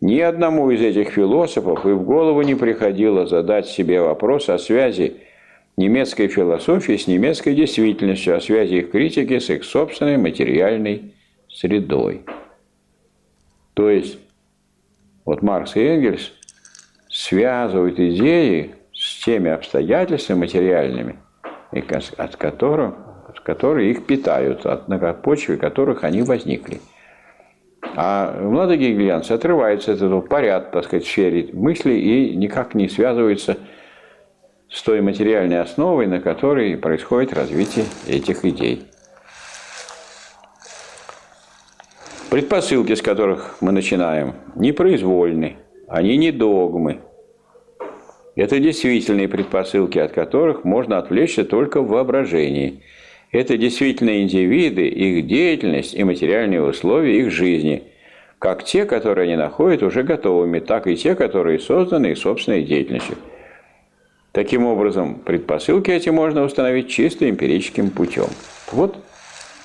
Ни 0.00 0.18
одному 0.18 0.68
из 0.72 0.82
этих 0.82 1.10
философов 1.10 1.86
и 1.86 1.90
в 1.90 2.02
голову 2.02 2.42
не 2.42 2.56
приходило 2.56 3.28
задать 3.28 3.68
себе 3.68 4.00
вопрос 4.00 4.48
о 4.48 4.58
связи 4.58 5.18
немецкой 5.76 6.26
философии 6.26 6.96
с 6.96 7.06
немецкой 7.06 7.54
действительностью, 7.54 8.36
о 8.36 8.40
связи 8.40 8.74
их 8.74 8.90
критики 8.90 9.38
с 9.38 9.48
их 9.48 9.62
собственной 9.62 10.16
материальной 10.16 11.14
средой. 11.48 12.22
То 13.74 13.88
есть, 13.88 14.18
вот 15.24 15.42
Маркс 15.42 15.76
и 15.76 15.80
Энгельс 15.82 16.32
связывают 17.16 17.98
идеи 17.98 18.74
с 18.92 19.24
теми 19.24 19.50
обстоятельствами 19.50 20.40
материальными, 20.40 21.18
от 22.18 22.36
которых, 22.36 22.94
от 23.28 23.40
которые 23.40 23.90
их 23.90 24.04
питают, 24.04 24.66
от, 24.66 24.88
на 24.88 24.98
почве 25.14 25.56
которых 25.56 26.04
они 26.04 26.22
возникли. 26.22 26.80
А 27.94 28.38
молодые 28.42 28.78
гегельянцы 28.78 29.32
отрываются 29.32 29.92
от 29.92 29.98
этого 29.98 30.20
порядка, 30.20 30.72
так 30.72 30.84
сказать, 30.84 31.06
сфере 31.06 31.48
мысли 31.54 31.94
и 31.94 32.36
никак 32.36 32.74
не 32.74 32.88
связываются 32.88 33.56
с 34.68 34.82
той 34.82 35.00
материальной 35.00 35.60
основой, 35.60 36.06
на 36.06 36.20
которой 36.20 36.76
происходит 36.76 37.32
развитие 37.32 37.86
этих 38.06 38.44
идей. 38.44 38.86
Предпосылки, 42.28 42.94
с 42.94 43.00
которых 43.00 43.56
мы 43.62 43.72
начинаем, 43.72 44.34
не 44.54 44.72
произвольны, 44.72 45.56
они 45.88 46.18
не 46.18 46.30
догмы. 46.32 47.00
Это 48.36 48.60
действительные 48.60 49.26
предпосылки, 49.26 49.98
от 49.98 50.12
которых 50.12 50.62
можно 50.62 50.98
отвлечься 50.98 51.44
только 51.44 51.80
в 51.80 51.88
воображении. 51.88 52.80
Это 53.32 53.56
действительно 53.56 54.22
индивиды, 54.22 54.86
их 54.86 55.26
деятельность 55.26 55.94
и 55.94 56.04
материальные 56.04 56.62
условия 56.62 57.18
их 57.18 57.32
жизни, 57.32 57.82
как 58.38 58.62
те, 58.62 58.84
которые 58.84 59.24
они 59.24 59.36
находят 59.36 59.82
уже 59.82 60.04
готовыми, 60.04 60.60
так 60.60 60.86
и 60.86 60.96
те, 60.96 61.16
которые 61.16 61.58
созданы 61.58 62.12
их 62.12 62.18
собственной 62.18 62.62
деятельностью– 62.62 63.16
Таким 64.36 64.66
образом, 64.66 65.14
предпосылки 65.14 65.90
эти 65.90 66.10
можно 66.10 66.42
установить 66.42 66.90
чисто 66.90 67.26
эмпирическим 67.26 67.88
путем. 67.88 68.26
Вот 68.70 68.94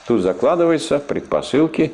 тут 0.07 0.21
закладываются 0.21 0.97
предпосылки 0.97 1.91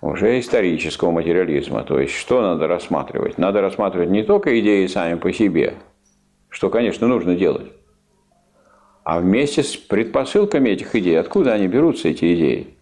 уже 0.00 0.40
исторического 0.40 1.10
материализма. 1.10 1.82
То 1.82 2.00
есть, 2.00 2.14
что 2.14 2.40
надо 2.40 2.68
рассматривать? 2.68 3.36
Надо 3.36 3.60
рассматривать 3.60 4.08
не 4.08 4.22
только 4.22 4.58
идеи 4.60 4.86
сами 4.86 5.16
по 5.18 5.30
себе, 5.30 5.74
что, 6.50 6.68
конечно, 6.68 7.06
нужно 7.06 7.34
делать, 7.34 7.72
а 9.02 9.20
вместе 9.20 9.62
с 9.62 9.76
предпосылками 9.76 10.68
этих 10.68 10.94
идей, 10.94 11.18
откуда 11.18 11.54
они 11.54 11.66
берутся, 11.66 12.08
эти 12.08 12.34
идеи. 12.34 12.74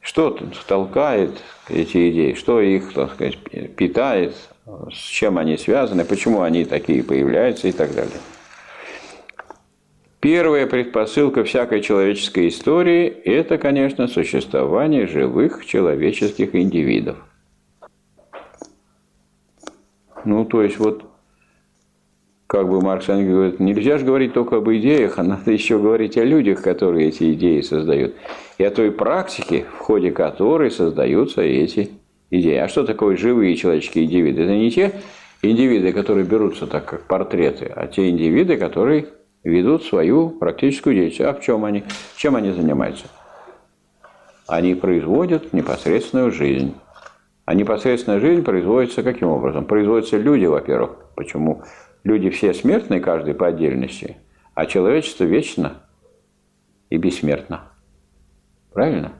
Что 0.00 0.38
толкает 0.68 1.42
эти 1.68 2.10
идеи, 2.10 2.34
что 2.34 2.60
их, 2.60 2.92
так 2.92 3.14
сказать, 3.14 3.38
питает, 3.74 4.36
с 4.92 4.96
чем 4.96 5.36
они 5.36 5.56
связаны, 5.56 6.04
почему 6.04 6.42
они 6.42 6.64
такие 6.64 7.02
появляются 7.02 7.68
и 7.68 7.72
так 7.72 7.92
далее. 7.94 8.18
Первая 10.20 10.66
предпосылка 10.66 11.44
всякой 11.44 11.80
человеческой 11.82 12.48
истории– 12.48 13.06
это, 13.24 13.58
конечно, 13.58 14.08
существование 14.08 15.06
живых 15.06 15.64
человеческих 15.66 16.54
индивидов. 16.54 17.18
Ну, 20.24 20.44
то 20.44 20.62
есть, 20.62 20.78
вот, 20.78 21.04
как 22.46 22.68
бы 22.68 22.80
Маркс 22.80 23.08
говорит, 23.08 23.58
нельзя 23.58 23.98
же 23.98 24.04
говорить 24.04 24.32
только 24.32 24.56
об 24.56 24.70
идеях, 24.70 25.18
а 25.18 25.22
надо 25.22 25.50
еще 25.50 25.78
говорить 25.78 26.16
о 26.16 26.24
людях, 26.24 26.62
которые 26.62 27.08
эти 27.08 27.32
идеи 27.32 27.60
создают, 27.60 28.14
и 28.58 28.64
о 28.64 28.70
той 28.70 28.92
практике, 28.92 29.64
в 29.76 29.78
ходе 29.78 30.12
которой 30.12 30.70
создаются 30.70 31.42
эти 31.42 31.90
идея. 32.30 32.64
А 32.64 32.68
что 32.68 32.84
такое 32.84 33.16
живые 33.16 33.56
человеческие 33.56 34.04
индивиды? 34.04 34.42
Это 34.42 34.52
не 34.52 34.70
те 34.70 34.92
индивиды, 35.42 35.92
которые 35.92 36.24
берутся 36.24 36.66
так, 36.66 36.84
как 36.84 37.02
портреты, 37.06 37.70
а 37.74 37.88
те 37.88 38.08
индивиды, 38.10 38.56
которые 38.56 39.06
ведут 39.42 39.84
свою 39.84 40.30
практическую 40.30 40.94
деятельность. 40.94 41.36
А 41.36 41.38
в 41.38 41.42
чем 41.42 41.64
они? 41.64 41.84
Чем 42.16 42.36
они 42.36 42.52
занимаются? 42.52 43.06
Они 44.46 44.74
производят 44.74 45.52
непосредственную 45.52 46.30
жизнь. 46.30 46.74
А 47.44 47.54
непосредственная 47.54 48.20
жизнь 48.20 48.42
производится 48.42 49.02
каким 49.02 49.28
образом? 49.28 49.64
Производятся 49.64 50.16
люди, 50.16 50.46
во-первых. 50.46 50.96
Почему? 51.14 51.62
Люди 52.06 52.30
все 52.30 52.54
смертны, 52.54 53.00
каждый 53.00 53.34
по 53.34 53.48
отдельности, 53.48 54.16
а 54.54 54.66
человечество 54.66 55.24
вечно 55.24 55.82
и 56.88 56.98
бессмертно. 56.98 57.62
Правильно? 58.72 59.14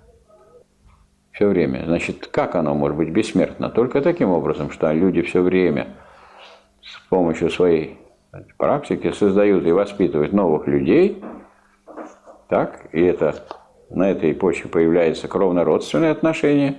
Все 1.32 1.48
время. 1.48 1.82
Значит, 1.84 2.28
как 2.28 2.54
оно 2.54 2.76
может 2.76 2.96
быть 2.96 3.10
бессмертно? 3.10 3.70
Только 3.70 4.00
таким 4.02 4.30
образом, 4.30 4.70
что 4.70 4.92
люди 4.92 5.22
все 5.22 5.42
время 5.42 5.96
с 6.80 6.96
помощью 7.08 7.50
своей 7.50 7.98
практики 8.56 9.10
создают 9.10 9.66
и 9.66 9.72
воспитывают 9.72 10.32
новых 10.32 10.68
людей, 10.68 11.20
так, 12.48 12.86
и 12.92 13.02
это 13.02 13.48
на 13.90 14.12
этой 14.12 14.32
почве 14.32 14.70
появляются 14.70 15.26
кровно-родственные 15.26 16.12
отношения, 16.12 16.76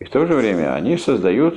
и 0.00 0.04
в 0.04 0.10
то 0.10 0.26
же 0.26 0.34
время 0.34 0.74
они 0.74 0.96
создают 0.96 1.56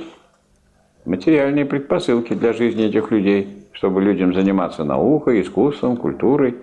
материальные 1.04 1.64
предпосылки 1.64 2.34
для 2.34 2.52
жизни 2.52 2.84
этих 2.84 3.10
людей, 3.10 3.63
чтобы 3.74 4.00
людям 4.00 4.32
заниматься 4.32 4.84
наукой, 4.84 5.42
искусством, 5.42 5.96
культурой, 5.96 6.56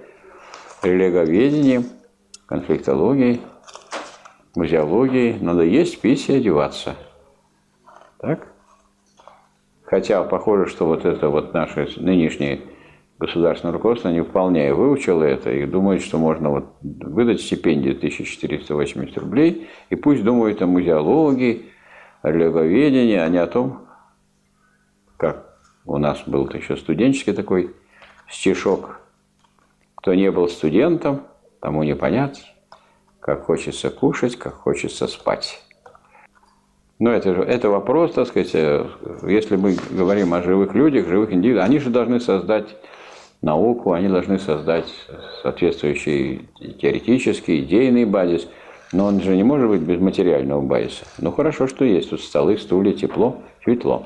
религоведением, 0.82 1.84
конфликтологией, 2.48 3.42
музеологией. 4.56 5.38
Надо 5.40 5.64
есть, 5.64 6.02
пить 6.02 6.30
и 6.30 6.38
одеваться. 6.38 6.96
Так? 8.20 8.48
Хотя 9.84 10.24
похоже, 10.24 10.68
что 10.68 10.86
вот 10.86 11.06
это 11.06 11.30
вот 11.30 11.54
наше 11.54 11.88
нынешнее 11.98 12.62
государственное 13.20 13.74
руководство 13.74 14.10
не 14.10 14.24
вполне 14.24 14.74
выучило 14.74 15.24
это 15.24 15.52
и 15.52 15.66
думает, 15.66 16.02
что 16.02 16.18
можно 16.18 16.50
вот 16.50 16.66
выдать 16.82 17.42
стипендию 17.42 17.96
1480 17.96 19.18
рублей, 19.18 19.70
и 19.90 19.96
пусть 19.96 20.24
думают 20.24 20.62
о 20.62 20.68
музеологии, 20.68 21.66
о 22.22 22.32
религоведении, 22.32 23.18
а 23.18 23.28
не 23.28 23.38
о 23.38 23.48
том, 23.48 23.86
как 25.18 25.51
у 25.86 25.98
нас 25.98 26.24
был 26.26 26.50
еще 26.50 26.78
студенческий 26.78 27.34
такой 27.34 27.74
стишок. 28.30 29.00
Кто 29.96 30.14
не 30.14 30.32
был 30.32 30.48
студентом, 30.48 31.24
тому 31.60 31.84
не 31.84 31.96
понять, 31.96 32.54
как 33.20 33.46
хочется 33.46 33.90
кушать, 33.90 34.36
как 34.36 34.54
хочется 34.54 35.08
спать. 35.08 35.62
Но 37.00 37.12
это, 37.12 37.34
же, 37.34 37.42
это 37.42 37.70
вопрос, 37.70 38.14
так 38.14 38.28
сказать, 38.28 38.52
э, 38.54 38.86
если 39.24 39.56
мы 39.56 39.76
говорим 39.90 40.34
о 40.36 40.44
живых 40.44 40.76
людях, 40.76 41.08
живых 41.08 41.34
индивидуумах, 41.34 41.68
они 41.68 41.80
же 41.80 41.90
должны 41.90 42.20
создать 42.20 42.76
науку, 43.42 43.94
они 43.94 44.08
должны 44.08 44.38
создать 44.38 44.86
соответствующий 45.42 46.48
теоретический, 46.80 47.62
идейный 47.62 48.06
базис, 48.06 48.48
но 48.92 49.06
он 49.06 49.20
же 49.22 49.36
не 49.36 49.44
может 49.44 49.70
быть 49.70 49.82
без 49.82 50.00
материального 50.00 50.62
базиса. 50.62 51.06
Ну 51.18 51.32
хорошо, 51.32 51.66
что 51.66 51.86
есть 51.86 52.12
тут 52.12 52.22
столы, 52.22 52.58
стулья, 52.58 52.94
тепло, 52.94 53.42
светло. 53.64 54.06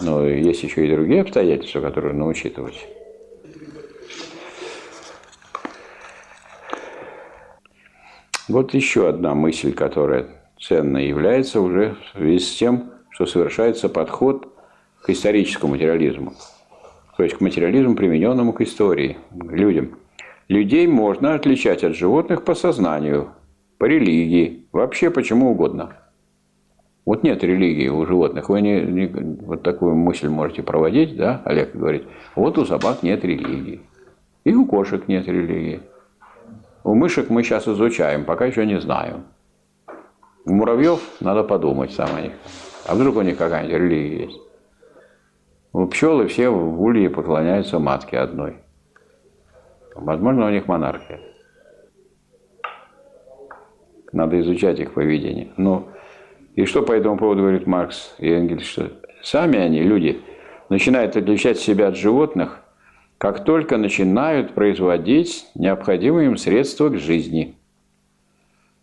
Но 0.00 0.26
есть 0.26 0.62
еще 0.62 0.86
и 0.86 0.90
другие 0.90 1.22
обстоятельства, 1.22 1.80
которые 1.80 2.12
нужно 2.12 2.28
учитывать. 2.28 2.86
Вот 8.48 8.74
еще 8.74 9.08
одна 9.08 9.34
мысль, 9.34 9.72
которая 9.72 10.28
ценной 10.60 11.08
является 11.08 11.60
уже 11.60 11.96
в 11.96 12.18
связи 12.18 12.38
с 12.38 12.56
тем, 12.56 12.92
что 13.10 13.26
совершается 13.26 13.88
подход 13.88 14.52
к 15.02 15.10
историческому 15.10 15.72
материализму. 15.72 16.34
То 17.16 17.24
есть 17.24 17.36
к 17.36 17.40
материализму, 17.40 17.96
примененному 17.96 18.52
к 18.52 18.60
истории, 18.60 19.16
к 19.30 19.52
людям. 19.52 19.98
Людей 20.48 20.86
можно 20.86 21.34
отличать 21.34 21.82
от 21.82 21.96
животных 21.96 22.44
по 22.44 22.54
сознанию, 22.54 23.30
по 23.78 23.86
религии, 23.86 24.68
вообще 24.70 25.10
почему 25.10 25.50
угодно. 25.50 25.96
Вот 27.06 27.22
нет 27.22 27.42
религии 27.44 27.88
у 27.88 28.04
животных. 28.04 28.48
Вы 28.48 28.60
не, 28.60 28.80
не, 28.80 29.06
вот 29.06 29.62
такую 29.62 29.94
мысль 29.94 30.28
можете 30.28 30.64
проводить, 30.64 31.16
да, 31.16 31.40
Олег 31.44 31.74
говорит, 31.74 32.04
вот 32.34 32.58
у 32.58 32.64
собак 32.64 33.04
нет 33.04 33.24
религии. 33.24 33.80
И 34.42 34.52
у 34.52 34.66
кошек 34.66 35.06
нет 35.06 35.28
религии. 35.28 35.80
У 36.82 36.94
мышек 36.94 37.30
мы 37.30 37.44
сейчас 37.44 37.68
изучаем, 37.68 38.24
пока 38.24 38.46
еще 38.46 38.66
не 38.66 38.80
знаем. 38.80 39.24
У 40.44 40.52
муравьев 40.52 41.00
надо 41.20 41.44
подумать 41.44 41.92
сам 41.92 42.08
о 42.14 42.20
них. 42.20 42.32
А 42.86 42.94
вдруг 42.96 43.16
у 43.16 43.22
них 43.22 43.38
какая-нибудь 43.38 43.76
религия 43.76 44.24
есть? 44.24 44.40
У 45.72 45.86
пчелы 45.86 46.26
все 46.26 46.48
в 46.48 46.82
улье 46.82 47.08
поклоняются 47.08 47.78
матке 47.78 48.18
одной. 48.18 48.56
Возможно, 49.94 50.46
у 50.46 50.50
них 50.50 50.66
монархия. 50.66 51.20
Надо 54.12 54.40
изучать 54.40 54.80
их 54.80 54.94
поведение. 54.94 55.52
Ну, 55.56 55.88
и 56.56 56.64
что 56.64 56.82
по 56.82 56.92
этому 56.92 57.16
поводу 57.16 57.42
говорит 57.42 57.68
Маркс 57.68 58.14
и 58.18 58.28
Энгельс? 58.28 58.66
Что 58.66 58.90
сами 59.22 59.58
они, 59.58 59.82
люди, 59.82 60.20
начинают 60.68 61.16
отличать 61.16 61.60
себя 61.60 61.88
от 61.88 61.96
животных, 61.96 62.62
как 63.18 63.44
только 63.44 63.76
начинают 63.76 64.54
производить 64.54 65.46
необходимые 65.54 66.26
им 66.26 66.36
средства 66.36 66.88
к 66.88 66.98
жизни– 66.98 67.54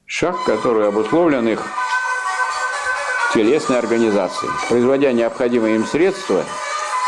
шаг, 0.06 0.44
который 0.46 0.88
обусловлен 0.88 1.48
их 1.48 1.66
телесной 3.34 3.80
организацией. 3.80 4.52
Производя 4.70 5.12
необходимые 5.12 5.76
им 5.76 5.86
средства 5.86 6.44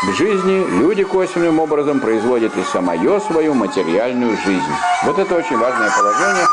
к 0.02 0.12
жизни, 0.14 0.66
люди 0.80 1.04
косвенным 1.04 1.60
образом 1.60 2.00
производят 2.00 2.56
и 2.56 2.62
самое 2.64 3.20
свою 3.20 3.54
материальную 3.54 4.36
жизнь. 4.38 4.74
Вот 5.04 5.18
это 5.20 5.36
очень 5.36 5.56
важное 5.56 5.90
положение, 5.96 6.46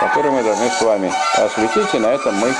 которое 0.00 0.30
мы 0.30 0.42
должны 0.42 0.68
с 0.68 0.82
вами 0.82 1.12
осветить, 1.36 1.94
и 1.94 1.98
на 1.98 2.12
этом 2.12 2.34
мы... 2.34 2.52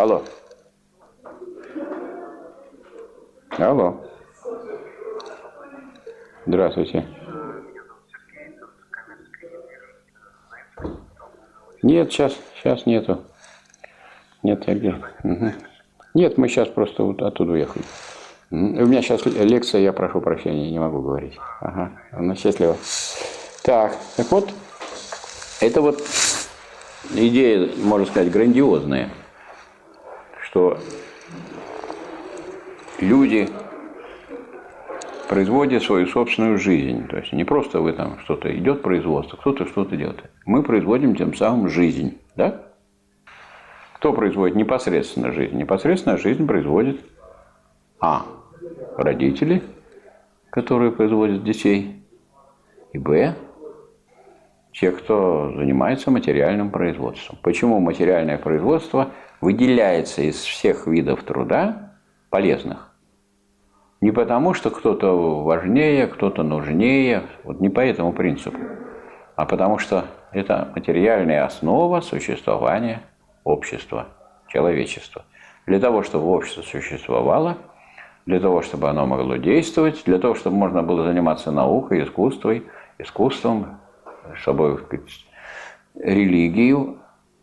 Алло. 0.00 0.22
Алло. 3.50 4.00
Здравствуйте. 6.46 7.06
Нет, 11.82 12.10
сейчас, 12.10 12.34
сейчас 12.56 12.86
нету. 12.86 13.24
Нет, 14.42 14.66
я 14.66 14.74
где? 14.74 14.94
Угу. 15.22 15.52
Нет, 16.14 16.38
мы 16.38 16.48
сейчас 16.48 16.68
просто 16.68 17.02
вот 17.02 17.20
оттуда 17.20 17.52
уехали. 17.52 17.84
У 18.50 18.56
меня 18.56 19.02
сейчас 19.02 19.26
лекция, 19.26 19.82
я 19.82 19.92
прошу 19.92 20.22
прощения, 20.22 20.70
не 20.70 20.78
могу 20.78 21.02
говорить. 21.02 21.38
Ага, 21.60 21.92
ну, 22.12 22.34
счастливо. 22.36 22.78
Так, 23.62 23.94
так 24.16 24.30
вот, 24.30 24.50
это 25.60 25.82
вот 25.82 26.02
идея, 27.12 27.68
можно 27.76 28.06
сказать, 28.06 28.32
грандиозная, 28.32 29.10
что 30.50 30.78
люди 32.98 33.48
производит 35.28 35.84
свою 35.84 36.08
собственную 36.08 36.58
жизнь. 36.58 37.06
То 37.06 37.18
есть 37.18 37.32
не 37.32 37.44
просто 37.44 37.80
вы 37.80 37.92
там 37.92 38.18
что-то 38.24 38.54
идет 38.56 38.82
производство, 38.82 39.36
кто-то 39.36 39.64
что-то 39.66 39.96
делает. 39.96 40.24
Мы 40.44 40.64
производим 40.64 41.14
тем 41.14 41.34
самым 41.34 41.68
жизнь. 41.68 42.18
Да? 42.34 42.62
Кто 43.94 44.12
производит 44.12 44.56
непосредственно 44.56 45.30
жизнь? 45.30 45.56
Непосредственно 45.56 46.16
жизнь 46.16 46.46
производит 46.46 47.00
А. 48.00 48.26
Родители, 48.96 49.62
которые 50.50 50.90
производят 50.90 51.44
детей. 51.44 52.02
И 52.92 52.98
Б. 52.98 53.36
Те, 54.72 54.90
кто 54.90 55.52
занимается 55.54 56.10
материальным 56.10 56.70
производством. 56.70 57.38
Почему 57.42 57.78
материальное 57.78 58.36
производство 58.36 59.10
выделяется 59.40 60.22
из 60.22 60.36
всех 60.36 60.86
видов 60.86 61.22
труда 61.22 61.92
полезных? 62.30 62.92
Не 64.00 64.12
потому, 64.12 64.54
что 64.54 64.70
кто-то 64.70 65.42
важнее, 65.42 66.06
кто-то 66.06 66.42
нужнее, 66.42 67.24
вот 67.44 67.60
не 67.60 67.68
по 67.68 67.80
этому 67.80 68.12
принципу, 68.12 68.58
а 69.36 69.44
потому 69.44 69.78
что 69.78 70.06
это 70.32 70.72
материальная 70.74 71.44
основа 71.44 72.00
существования 72.00 73.02
общества, 73.44 74.08
человечества. 74.48 75.24
Для 75.66 75.80
того, 75.80 76.02
чтобы 76.02 76.26
общество 76.26 76.62
существовало, 76.62 77.58
для 78.26 78.40
того, 78.40 78.62
чтобы 78.62 78.88
оно 78.88 79.06
могло 79.06 79.36
действовать, 79.36 80.02
для 80.06 80.18
того, 80.18 80.34
чтобы 80.34 80.56
можно 80.56 80.82
было 80.82 81.04
заниматься 81.04 81.50
наукой, 81.50 82.04
искусством, 82.04 82.62
искусством, 82.98 83.80
чтобы 84.34 84.78
сказать, 84.86 85.26
религию 85.94 86.99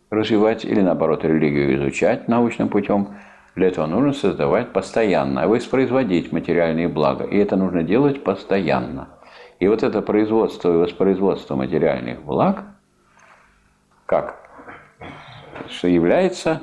развивать 0.10 0.66
или 0.66 0.82
наоборот 0.82 1.24
религию 1.24 1.76
изучать 1.76 2.28
научным 2.28 2.70
путем– 2.70 3.16
для 3.58 3.70
этого 3.70 3.88
нужно 3.88 4.14
создавать 4.14 4.72
постоянно, 4.72 5.48
воспроизводить 5.48 6.32
материальные 6.32 6.88
блага. 6.88 7.24
И 7.24 7.40
это 7.40 7.56
нужно 7.56 7.82
делать 7.82 8.24
постоянно. 8.24 9.10
И 9.58 9.68
вот 9.68 9.82
это 9.82 10.04
производство 10.04 10.72
и 10.72 10.78
воспроизводство 10.78 11.56
материальных 11.56 12.22
благ, 12.22 12.66
как 14.06 14.48
что 15.70 15.88
является 15.88 16.62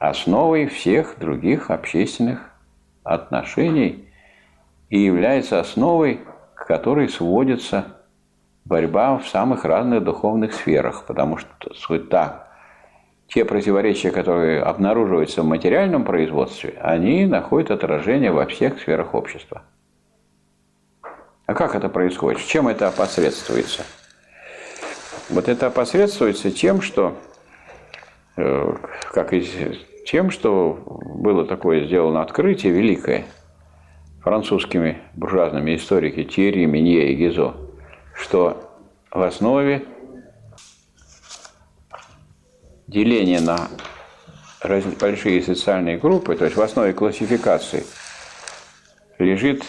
основой 0.00 0.66
всех 0.66 1.20
других 1.20 1.70
общественных 1.70 2.50
отношений 3.04 4.08
и 4.90 4.98
является 4.98 5.60
основой, 5.60 6.22
к 6.56 6.66
которой 6.66 7.08
сводится 7.08 7.98
борьба 8.64 9.18
в 9.18 9.28
самых 9.28 9.64
разных 9.64 10.04
духовных 10.04 10.54
сферах, 10.54 11.04
потому 11.06 11.36
что 11.36 11.74
суть 11.74 12.08
так. 12.08 12.48
Те 13.28 13.44
противоречия, 13.44 14.10
которые 14.10 14.62
обнаруживаются 14.62 15.42
в 15.42 15.46
материальном 15.46 16.04
производстве, 16.04 16.74
они 16.82 17.24
находят 17.24 17.70
отражение 17.70 18.30
во 18.30 18.46
всех 18.46 18.78
сферах 18.78 19.14
общества. 19.14 19.62
А 21.46 21.54
как 21.54 21.74
это 21.74 21.88
происходит? 21.88 22.40
Чем 22.40 22.68
это 22.68 22.88
опосредствуется? 22.88 23.84
Вот 25.30 25.48
это 25.48 25.68
опосредствуется 25.68 26.50
тем, 26.50 26.82
что, 26.82 27.16
э, 28.36 28.74
как 29.12 29.32
и 29.32 29.42
тем, 30.06 30.30
что 30.30 30.78
было 30.86 31.46
такое 31.46 31.86
сделано 31.86 32.22
открытие 32.22 32.72
великое 32.72 33.24
французскими 34.20 34.98
буржуазными 35.14 35.74
историками 35.76 36.24
Тьерри, 36.24 36.66
Минье 36.66 37.12
и 37.12 37.14
Гизо, 37.16 37.54
что 38.14 38.70
в 39.10 39.22
основе 39.22 39.84
деления 42.86 43.40
на 43.40 43.68
большие 45.00 45.42
социальные 45.42 45.98
группы, 45.98 46.36
то 46.36 46.44
есть 46.44 46.56
в 46.56 46.62
основе 46.62 46.92
классификации, 46.92 47.84
лежит 49.18 49.64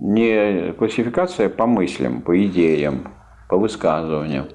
не 0.00 0.72
классификация 0.72 1.48
по 1.48 1.66
мыслям, 1.66 2.22
по 2.22 2.40
идеям, 2.44 3.12
по 3.48 3.56
высказываниям, 3.56 4.48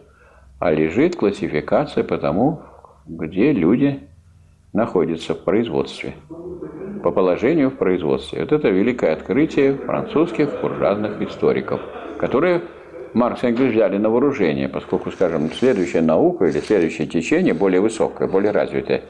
а 0.60 0.72
лежит 0.72 1.16
классификация 1.16 2.04
по 2.04 2.18
тому, 2.18 2.62
где 3.06 3.52
люди 3.52 4.08
находятся 4.72 5.36
в 5.36 5.44
производстве, 5.44 6.14
по 7.04 7.12
положению 7.12 7.70
в 7.70 7.76
производстве. 7.76 8.40
Вот 8.42 8.52
это 8.52 8.70
великое 8.70 9.14
открытие 9.14 9.76
французских 9.76 10.62
буржуазных 10.62 11.22
историков, 11.22 11.82
которые 12.18 12.64
Маркс 13.14 13.44
и 13.44 13.48
Энгельс 13.48 13.74
взяли 13.74 13.98
на 13.98 14.10
вооружение, 14.10 14.68
поскольку, 14.68 15.12
скажем, 15.12 15.52
следующая 15.52 16.02
наука 16.02 16.46
или 16.46 16.60
следующее 16.60 17.08
течение 17.08 17.54
более 17.54 17.80
высокое, 17.80 18.28
более 18.28 18.52
развитое. 18.52 19.04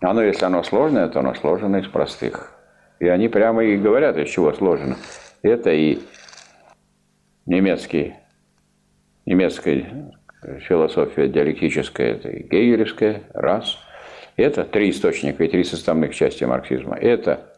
Оно, 0.00 0.22
если 0.22 0.44
оно 0.44 0.62
сложное, 0.62 1.08
то 1.08 1.20
оно 1.20 1.34
сложено 1.34 1.76
из 1.78 1.88
простых. 1.88 2.52
И 3.00 3.08
они 3.08 3.28
прямо 3.28 3.64
и 3.64 3.76
говорят, 3.76 4.16
из 4.16 4.30
чего 4.30 4.52
сложено. 4.52 4.96
Это 5.42 5.70
и 5.70 5.98
немецкий, 7.46 8.14
немецкая 9.26 10.12
философия 10.60 11.28
диалектическая, 11.28 12.12
это 12.12 12.28
и 12.28 12.42
гегелевская, 12.42 13.22
раз. 13.32 13.78
Это 14.36 14.64
три 14.64 14.90
источника 14.90 15.44
и 15.44 15.48
три 15.48 15.64
составных 15.64 16.14
части 16.14 16.44
марксизма. 16.44 16.96
Это 16.96 17.52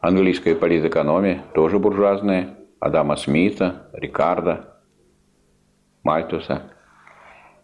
английская 0.00 0.54
политэкономия, 0.54 1.42
тоже 1.54 1.78
буржуазная, 1.78 2.50
Адама 2.82 3.14
Смита, 3.14 3.88
Рикардо, 3.92 4.64
Мальтуса. 6.02 6.62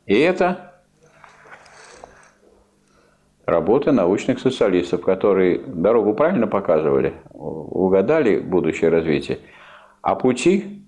И 0.07 0.17
это 0.17 0.81
работы 3.45 3.91
научных 3.91 4.39
социалистов, 4.39 5.01
которые 5.01 5.59
дорогу 5.59 6.15
правильно 6.15 6.47
показывали, 6.47 7.15
угадали 7.33 8.39
будущее 8.39 8.91
развитие, 8.91 9.41
а 10.03 10.15
пути 10.15 10.87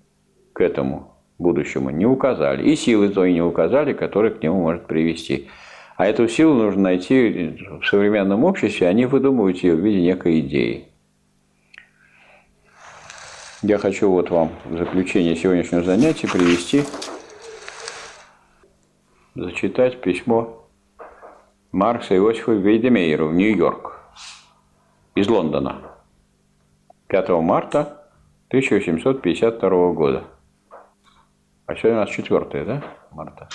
к 0.53 0.61
этому 0.61 1.17
будущему 1.37 1.89
не 1.89 2.05
указали. 2.05 2.63
И 2.63 2.77
силы 2.77 3.09
той 3.09 3.33
не 3.33 3.41
указали, 3.41 3.91
которые 3.91 4.33
к 4.33 4.41
нему 4.41 4.61
может 4.61 4.87
привести. 4.87 5.49
А 5.97 6.07
эту 6.07 6.29
силу 6.29 6.53
нужно 6.53 6.83
найти 6.83 7.59
в 7.81 7.85
современном 7.85 8.45
обществе, 8.45 8.87
они 8.87 9.05
выдумывают 9.05 9.57
ее 9.57 9.75
в 9.75 9.81
виде 9.81 10.01
некой 10.01 10.39
идеи. 10.39 10.90
Я 13.63 13.77
хочу 13.77 14.09
вот 14.09 14.31
вам 14.31 14.49
в 14.65 14.75
заключение 14.75 15.35
сегодняшнего 15.35 15.83
занятия 15.83 16.27
привести, 16.27 16.83
зачитать 19.35 20.01
письмо 20.01 20.67
Маркса 21.71 22.15
Иосифа 22.15 22.53
Вейдемейеру 22.53 23.27
в 23.27 23.35
Нью-Йорк 23.35 23.99
из 25.13 25.27
Лондона 25.27 25.75
5 27.05 27.29
марта 27.29 28.07
1852 28.47 29.93
года. 29.93 30.23
А 31.67 31.75
сегодня 31.75 31.99
у 31.99 32.01
нас 32.01 32.09
4 32.09 32.65
да, 32.65 32.83
марта. 33.11 33.47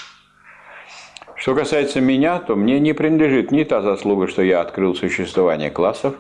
Что 1.35 1.57
касается 1.57 2.01
меня, 2.01 2.39
то 2.39 2.55
мне 2.55 2.79
не 2.79 2.93
принадлежит 2.93 3.51
ни 3.51 3.65
та 3.65 3.83
заслуга, 3.83 4.29
что 4.29 4.43
я 4.43 4.61
открыл 4.61 4.95
существование 4.95 5.73
классов 5.73 6.15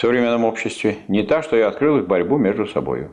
в 0.00 0.02
современном 0.02 0.46
обществе, 0.46 0.96
ни 1.08 1.20
та, 1.20 1.42
что 1.42 1.56
я 1.56 1.68
открыл 1.68 1.98
их 1.98 2.06
борьбу 2.06 2.38
между 2.38 2.66
собой. 2.66 3.08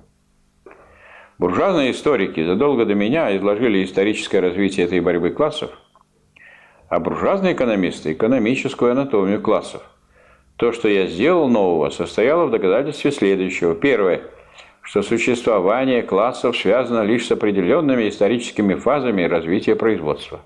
Буржуазные 1.37 1.91
историки 1.91 2.41
задолго 2.45 2.85
до 2.85 2.95
меня 2.95 3.35
изложили 3.35 3.83
историческое 3.83 4.39
развитие 4.39 4.85
этой 4.85 5.01
борьбы 5.01 5.31
классов, 5.31 5.69
а 6.87 7.01
буржуазные 7.01 7.55
экономисты– 7.55 8.11
экономическую 8.13 8.93
анатомию 8.93 9.41
классов. 9.41 9.81
То, 10.55 10.71
что 10.71 10.87
я 10.87 11.07
сделал 11.07 11.49
нового, 11.49 11.89
состояло 11.89 12.45
в 12.45 12.51
доказательстве 12.51 13.11
следующего. 13.11 13.75
Первое– 13.75 14.21
что 14.81 15.01
существование 15.01 16.03
классов 16.03 16.55
связано 16.55 17.01
лишь 17.01 17.27
с 17.27 17.31
определенными 17.33 18.07
историческими 18.07 18.75
фазами 18.75 19.23
развития 19.23 19.75
производства. 19.75 20.39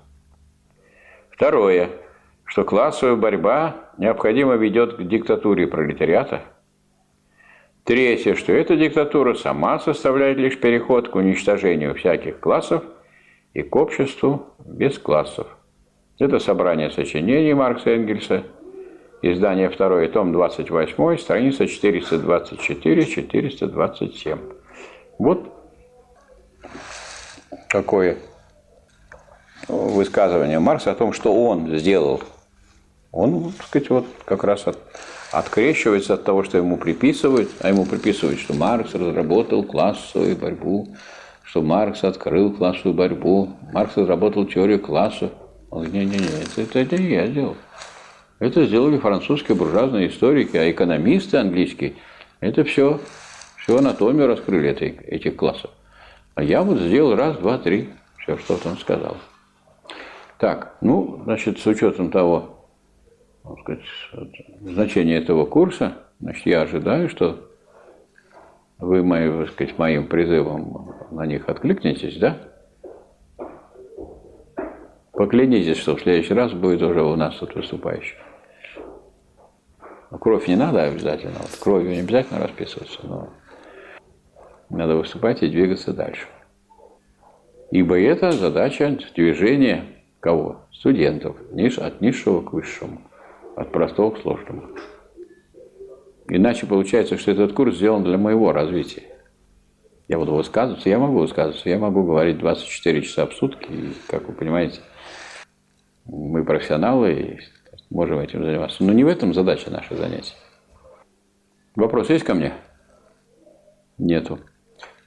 Второе, 1.30 1.90
что 2.52 2.64
классовая 2.64 3.16
борьба 3.16 3.76
необходимо 3.96 4.56
ведет 4.56 4.98
к 4.98 5.02
диктатуре 5.04 5.66
пролетариата. 5.66 6.42
Третье, 7.84 8.34
что 8.34 8.52
эта 8.52 8.76
диктатура 8.76 9.32
сама 9.32 9.78
составляет 9.78 10.36
лишь 10.36 10.60
переход 10.60 11.08
к 11.08 11.14
уничтожению 11.14 11.94
всяких 11.94 12.40
классов 12.40 12.84
и 13.54 13.62
к 13.62 13.74
обществу 13.74 14.48
без 14.58 14.98
классов. 14.98 15.46
Это 16.18 16.40
собрание 16.40 16.90
сочинений 16.90 17.54
Маркса 17.54 17.92
Энгельса– 17.92 18.44
Издание 19.22 19.70
2, 19.70 20.08
том 20.08 20.32
28, 20.32 21.16
страница 21.16 21.64
424-427. 21.64 24.38
Вот 25.18 25.50
такое 27.70 28.18
высказывание 29.68 30.58
Маркса 30.58 30.90
о 30.90 30.94
том, 30.96 31.14
что 31.14 31.32
он 31.32 31.78
сделал. 31.78 32.20
Он, 33.12 33.52
так 33.52 33.66
сказать, 33.66 33.90
вот 33.90 34.06
как 34.24 34.42
раз 34.42 34.66
от, 34.66 34.78
открещивается 35.30 36.14
от 36.14 36.24
того, 36.24 36.42
что 36.44 36.56
ему 36.56 36.78
приписывают, 36.78 37.50
а 37.60 37.68
ему 37.68 37.84
приписывают, 37.84 38.40
что 38.40 38.54
Маркс 38.54 38.94
разработал 38.94 39.62
классовую 39.62 40.34
борьбу, 40.36 40.96
что 41.44 41.60
Маркс 41.60 42.04
открыл 42.04 42.52
классовую 42.52 42.94
борьбу, 42.94 43.50
Маркс 43.72 43.96
разработал 43.98 44.46
теорию 44.46 44.80
классов. 44.80 45.30
Он 45.70 45.84
говорит, 45.84 46.10
не-не-не, 46.10 46.42
это, 46.42 46.62
это, 46.62 46.78
это 46.78 46.98
не 46.98 47.10
я 47.10 47.26
сделал. 47.26 47.56
Это 48.38 48.64
сделали 48.64 48.98
французские 48.98 49.56
буржуазные 49.56 50.08
историки, 50.08 50.56
а 50.56 50.70
экономисты 50.70 51.36
английские 51.36 51.94
это 52.40 52.64
все, 52.64 52.98
всю 53.58 53.76
анатомию 53.76 54.26
раскрыли 54.26 54.70
этой, 54.70 54.88
этих 55.06 55.36
классов. 55.36 55.70
А 56.34 56.42
я 56.42 56.62
вот 56.62 56.78
сделал 56.78 57.14
раз, 57.14 57.36
два, 57.36 57.58
три, 57.58 57.90
все, 58.18 58.36
что 58.38 58.58
он 58.64 58.78
сказал. 58.78 59.16
Так, 60.38 60.76
ну, 60.80 61.20
значит, 61.24 61.60
с 61.60 61.66
учетом 61.66 62.10
того, 62.10 62.61
сказать, 63.60 63.84
значения 64.60 65.16
этого 65.16 65.44
курса, 65.46 65.94
значит, 66.20 66.46
я 66.46 66.62
ожидаю, 66.62 67.08
что 67.08 67.48
вы 68.78 69.02
мои, 69.02 69.30
так 69.30 69.50
сказать, 69.50 69.78
моим 69.78 70.06
призывом 70.06 70.94
на 71.10 71.26
них 71.26 71.48
откликнетесь, 71.48 72.18
да? 72.18 72.38
Поклянитесь, 75.12 75.76
что 75.76 75.96
в 75.96 76.00
следующий 76.00 76.34
раз 76.34 76.52
будет 76.52 76.82
уже 76.82 77.02
у 77.02 77.14
нас 77.16 77.36
тут 77.36 77.54
выступающий. 77.54 78.16
Кровь 80.10 80.46
не 80.48 80.56
надо 80.56 80.84
обязательно, 80.84 81.38
вот 81.38 81.58
кровью 81.60 81.90
не 81.90 82.00
обязательно 82.00 82.40
расписываться, 82.40 83.00
но 83.02 83.30
надо 84.68 84.96
выступать 84.96 85.42
и 85.42 85.48
двигаться 85.48 85.92
дальше. 85.92 86.26
Ибо 87.70 87.98
это 87.98 88.32
задача 88.32 88.98
движения 89.14 89.84
кого? 90.20 90.62
Студентов, 90.72 91.36
от 91.78 92.00
низшего 92.00 92.42
к 92.42 92.52
высшему, 92.52 93.00
от 93.56 93.72
простого 93.72 94.10
к 94.10 94.20
сложному. 94.20 94.68
Иначе 96.28 96.66
получается, 96.66 97.18
что 97.18 97.30
этот 97.30 97.52
курс 97.52 97.76
сделан 97.76 98.04
для 98.04 98.18
моего 98.18 98.52
развития. 98.52 99.02
Я 100.08 100.18
буду 100.18 100.34
высказываться, 100.34 100.88
я 100.88 100.98
могу 100.98 101.18
высказываться, 101.18 101.68
я 101.68 101.78
могу 101.78 102.02
говорить 102.02 102.38
24 102.38 103.02
часа 103.02 103.26
в 103.26 103.32
сутки, 103.34 103.70
и, 103.70 103.92
как 104.08 104.28
вы 104.28 104.34
понимаете, 104.34 104.80
мы 106.04 106.44
профессионалы, 106.44 107.12
и 107.12 107.40
можем 107.90 108.18
этим 108.18 108.44
заниматься. 108.44 108.82
Но 108.82 108.92
не 108.92 109.04
в 109.04 109.08
этом 109.08 109.34
задача 109.34 109.70
нашего 109.70 109.96
занятия. 109.96 110.34
Вопрос 111.76 112.10
есть 112.10 112.24
ко 112.24 112.34
мне? 112.34 112.52
Нету. 113.98 114.38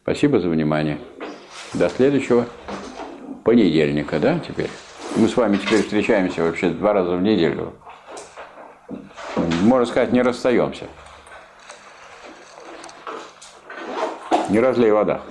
Спасибо 0.01 0.39
за 0.39 0.49
внимание. 0.49 0.97
До 1.73 1.89
следующего 1.89 2.47
понедельника, 3.43 4.19
да, 4.19 4.39
теперь? 4.39 4.69
Мы 5.17 5.27
с 5.27 5.37
вами 5.37 5.57
теперь 5.57 5.81
встречаемся 5.81 6.43
вообще 6.43 6.69
два 6.69 6.93
раза 6.93 7.15
в 7.15 7.21
неделю. 7.21 7.73
Можно 9.35 9.85
сказать, 9.85 10.11
не 10.11 10.21
расстаемся. 10.21 10.85
Не 14.49 14.59
разлей 14.59 14.91
вода. 14.91 15.21